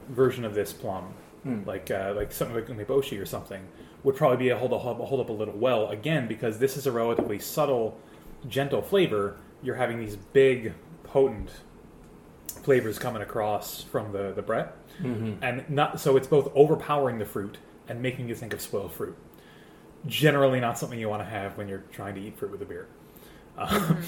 version 0.09 0.45
of 0.45 0.55
this 0.55 0.73
plum, 0.73 1.13
Mm. 1.47 1.67
like 1.67 1.91
uh, 1.91 2.15
like 2.17 2.33
something 2.33 2.57
like 2.57 2.69
umeboshi 2.69 3.21
or 3.21 3.27
something, 3.27 3.61
would 4.03 4.17
probably 4.17 4.39
be 4.39 4.49
a 4.49 4.57
hold, 4.57 4.73
a 4.73 4.79
hold 4.79 5.21
up 5.21 5.29
a 5.29 5.33
little 5.33 5.53
well. 5.59 5.89
Again, 5.91 6.27
because 6.27 6.59
this 6.59 6.79
is 6.79 6.87
a 6.87 6.93
relatively 6.93 7.39
subtle, 7.39 8.01
gentle 8.49 8.83
flavor. 8.83 9.37
You're 9.63 9.77
having 9.77 9.99
these 9.99 10.17
big, 10.17 10.75
potent 11.05 11.51
flavors 12.63 12.99
coming 12.99 13.23
across 13.23 13.83
from 13.83 14.13
the 14.13 14.33
the 14.33 14.43
Brett 14.43 14.77
Mm-hmm. 15.03 15.43
and 15.43 15.69
not 15.69 15.99
so 16.01 16.17
it's 16.17 16.29
both 16.29 16.53
overpowering 16.55 17.19
the 17.19 17.25
fruit 17.25 17.59
and 17.89 18.01
making 18.01 18.29
you 18.29 18.35
think 18.37 18.53
of 18.55 18.61
spoiled 18.61 18.93
fruit. 18.93 19.17
Generally, 20.07 20.61
not 20.61 20.79
something 20.79 21.01
you 21.01 21.09
want 21.09 21.23
to 21.23 21.29
have 21.29 21.57
when 21.59 21.67
you're 21.69 21.83
trying 21.91 22.15
to 22.15 22.21
eat 22.21 22.39
fruit 22.39 22.53
with 22.53 22.63
a 22.63 22.65
beer. 22.65 22.87
Um, 23.59 23.99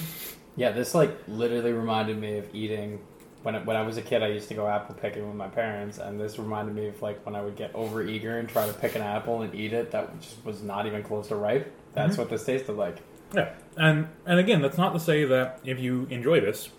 Yeah, 0.55 0.71
this 0.71 0.95
like 0.95 1.11
literally 1.27 1.73
reminded 1.73 2.17
me 2.19 2.37
of 2.37 2.55
eating 2.55 2.99
when 3.43 3.55
I, 3.55 3.59
when 3.59 3.75
I 3.75 3.81
was 3.81 3.97
a 3.97 4.01
kid. 4.01 4.23
I 4.23 4.27
used 4.27 4.47
to 4.47 4.53
go 4.55 4.65
apple 4.67 4.95
picking 4.95 5.27
with 5.27 5.35
my 5.35 5.47
parents, 5.49 5.97
and 5.97 6.17
this 6.19 6.39
reminded 6.39 6.73
me 6.73 6.87
of 6.87 7.01
like 7.01 7.23
when 7.25 7.35
I 7.35 7.41
would 7.41 7.57
get 7.57 7.75
over 7.75 8.01
eager 8.01 8.39
and 8.39 8.47
try 8.47 8.65
to 8.65 8.73
pick 8.73 8.95
an 8.95 9.01
apple 9.01 9.41
and 9.41 9.53
eat 9.53 9.73
it 9.73 9.91
that 9.91 10.19
just 10.21 10.43
was 10.45 10.63
not 10.63 10.85
even 10.87 11.03
close 11.03 11.27
to 11.27 11.35
ripe. 11.35 11.69
That's 11.93 12.15
Mhm. 12.15 12.19
what 12.19 12.29
this 12.29 12.45
tasted 12.45 12.73
like. 12.77 12.97
Yeah, 13.33 13.53
and 13.75 14.07
and 14.25 14.39
again, 14.39 14.61
that's 14.61 14.77
not 14.77 14.93
to 14.93 14.99
say 14.99 15.25
that 15.25 15.59
if 15.65 15.79
you 15.79 16.07
enjoy 16.09 16.39
this, 16.39 16.69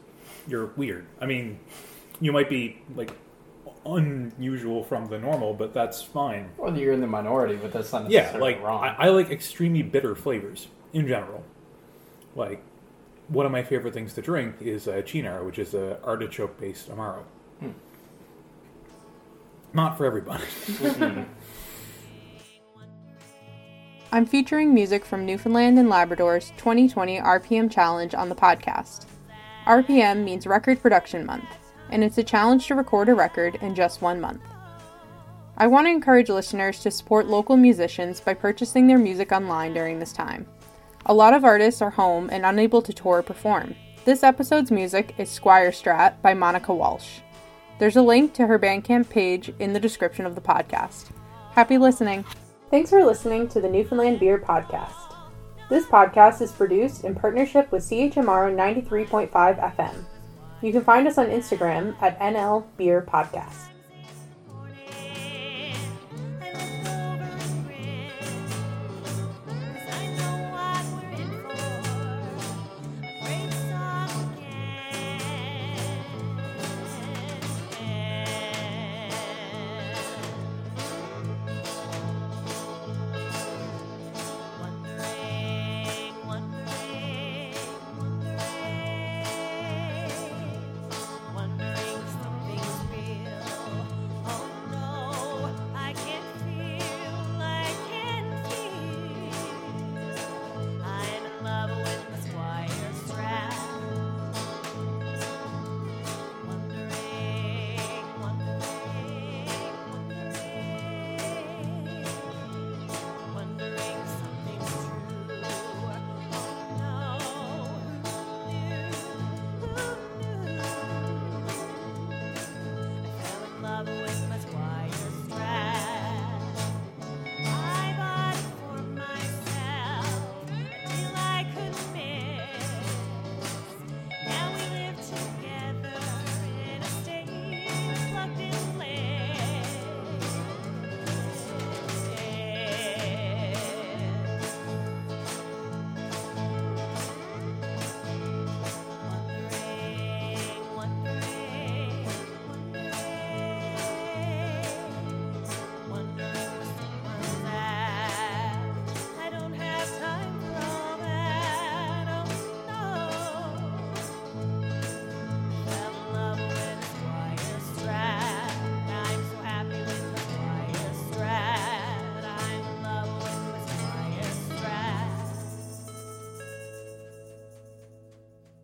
you're 0.46 0.66
weird. 0.76 1.06
I 1.20 1.26
mean, 1.26 1.58
you 2.20 2.32
might 2.32 2.48
be 2.48 2.80
like 2.94 3.12
unusual 3.84 4.84
from 4.84 5.06
the 5.06 5.18
normal, 5.18 5.54
but 5.54 5.72
that's 5.72 6.02
fine. 6.02 6.50
Well, 6.56 6.76
you're 6.76 6.92
in 6.92 7.00
the 7.00 7.06
minority, 7.06 7.56
but 7.56 7.72
that's 7.72 7.92
not 7.92 8.10
Yeah, 8.10 8.36
like 8.38 8.62
wrong. 8.62 8.82
I, 8.84 9.06
I 9.06 9.08
like 9.08 9.30
extremely 9.30 9.82
bitter 9.82 10.14
flavors 10.14 10.68
in 10.92 11.06
general. 11.06 11.44
Like 12.34 12.62
one 13.28 13.46
of 13.46 13.52
my 13.52 13.62
favorite 13.62 13.94
things 13.94 14.14
to 14.14 14.22
drink 14.22 14.56
is 14.60 14.88
uh, 14.88 15.02
Cynar, 15.04 15.44
which 15.44 15.58
is 15.58 15.74
a 15.74 16.02
artichoke 16.02 16.58
based 16.58 16.90
amaro. 16.90 17.22
Hmm. 17.60 17.70
Not 19.72 19.98
for 19.98 20.06
everybody. 20.06 20.44
I'm 24.10 24.24
featuring 24.24 24.72
music 24.72 25.04
from 25.04 25.26
Newfoundland 25.26 25.78
and 25.78 25.90
Labrador's 25.90 26.50
2020 26.56 27.20
RPM 27.20 27.70
Challenge 27.70 28.14
on 28.14 28.30
the 28.30 28.34
podcast. 28.34 29.04
RPM 29.66 30.24
means 30.24 30.46
Record 30.46 30.80
Production 30.80 31.26
Month, 31.26 31.44
and 31.90 32.02
it's 32.02 32.16
a 32.16 32.22
challenge 32.22 32.66
to 32.68 32.74
record 32.74 33.10
a 33.10 33.14
record 33.14 33.56
in 33.56 33.74
just 33.74 34.00
one 34.00 34.18
month. 34.18 34.40
I 35.58 35.66
want 35.66 35.88
to 35.88 35.90
encourage 35.90 36.30
listeners 36.30 36.80
to 36.80 36.90
support 36.90 37.26
local 37.26 37.58
musicians 37.58 38.18
by 38.18 38.32
purchasing 38.32 38.86
their 38.86 38.98
music 38.98 39.30
online 39.30 39.74
during 39.74 39.98
this 39.98 40.14
time. 40.14 40.46
A 41.04 41.12
lot 41.12 41.34
of 41.34 41.44
artists 41.44 41.82
are 41.82 41.90
home 41.90 42.30
and 42.32 42.46
unable 42.46 42.80
to 42.80 42.94
tour 42.94 43.18
or 43.18 43.22
perform. 43.22 43.74
This 44.06 44.22
episode's 44.22 44.70
music 44.70 45.16
is 45.18 45.28
Squire 45.28 45.70
Strat 45.70 46.22
by 46.22 46.32
Monica 46.32 46.72
Walsh. 46.72 47.18
There's 47.78 47.96
a 47.96 48.02
link 48.02 48.32
to 48.34 48.46
her 48.46 48.58
Bandcamp 48.58 49.10
page 49.10 49.52
in 49.58 49.74
the 49.74 49.80
description 49.80 50.24
of 50.24 50.34
the 50.34 50.40
podcast. 50.40 51.10
Happy 51.52 51.76
listening! 51.76 52.24
Thanks 52.70 52.90
for 52.90 53.02
listening 53.02 53.48
to 53.48 53.62
the 53.62 53.68
Newfoundland 53.68 54.20
Beer 54.20 54.38
Podcast. 54.38 55.14
This 55.70 55.86
podcast 55.86 56.42
is 56.42 56.52
produced 56.52 57.04
in 57.04 57.14
partnership 57.14 57.72
with 57.72 57.82
CHMR 57.82 58.54
93.5 58.54 59.30
FM. 59.30 60.04
You 60.60 60.72
can 60.72 60.84
find 60.84 61.08
us 61.08 61.16
on 61.16 61.28
Instagram 61.28 61.96
at 62.02 62.20
NL 62.20 62.66
Beer 62.76 63.00
Podcast. 63.00 63.68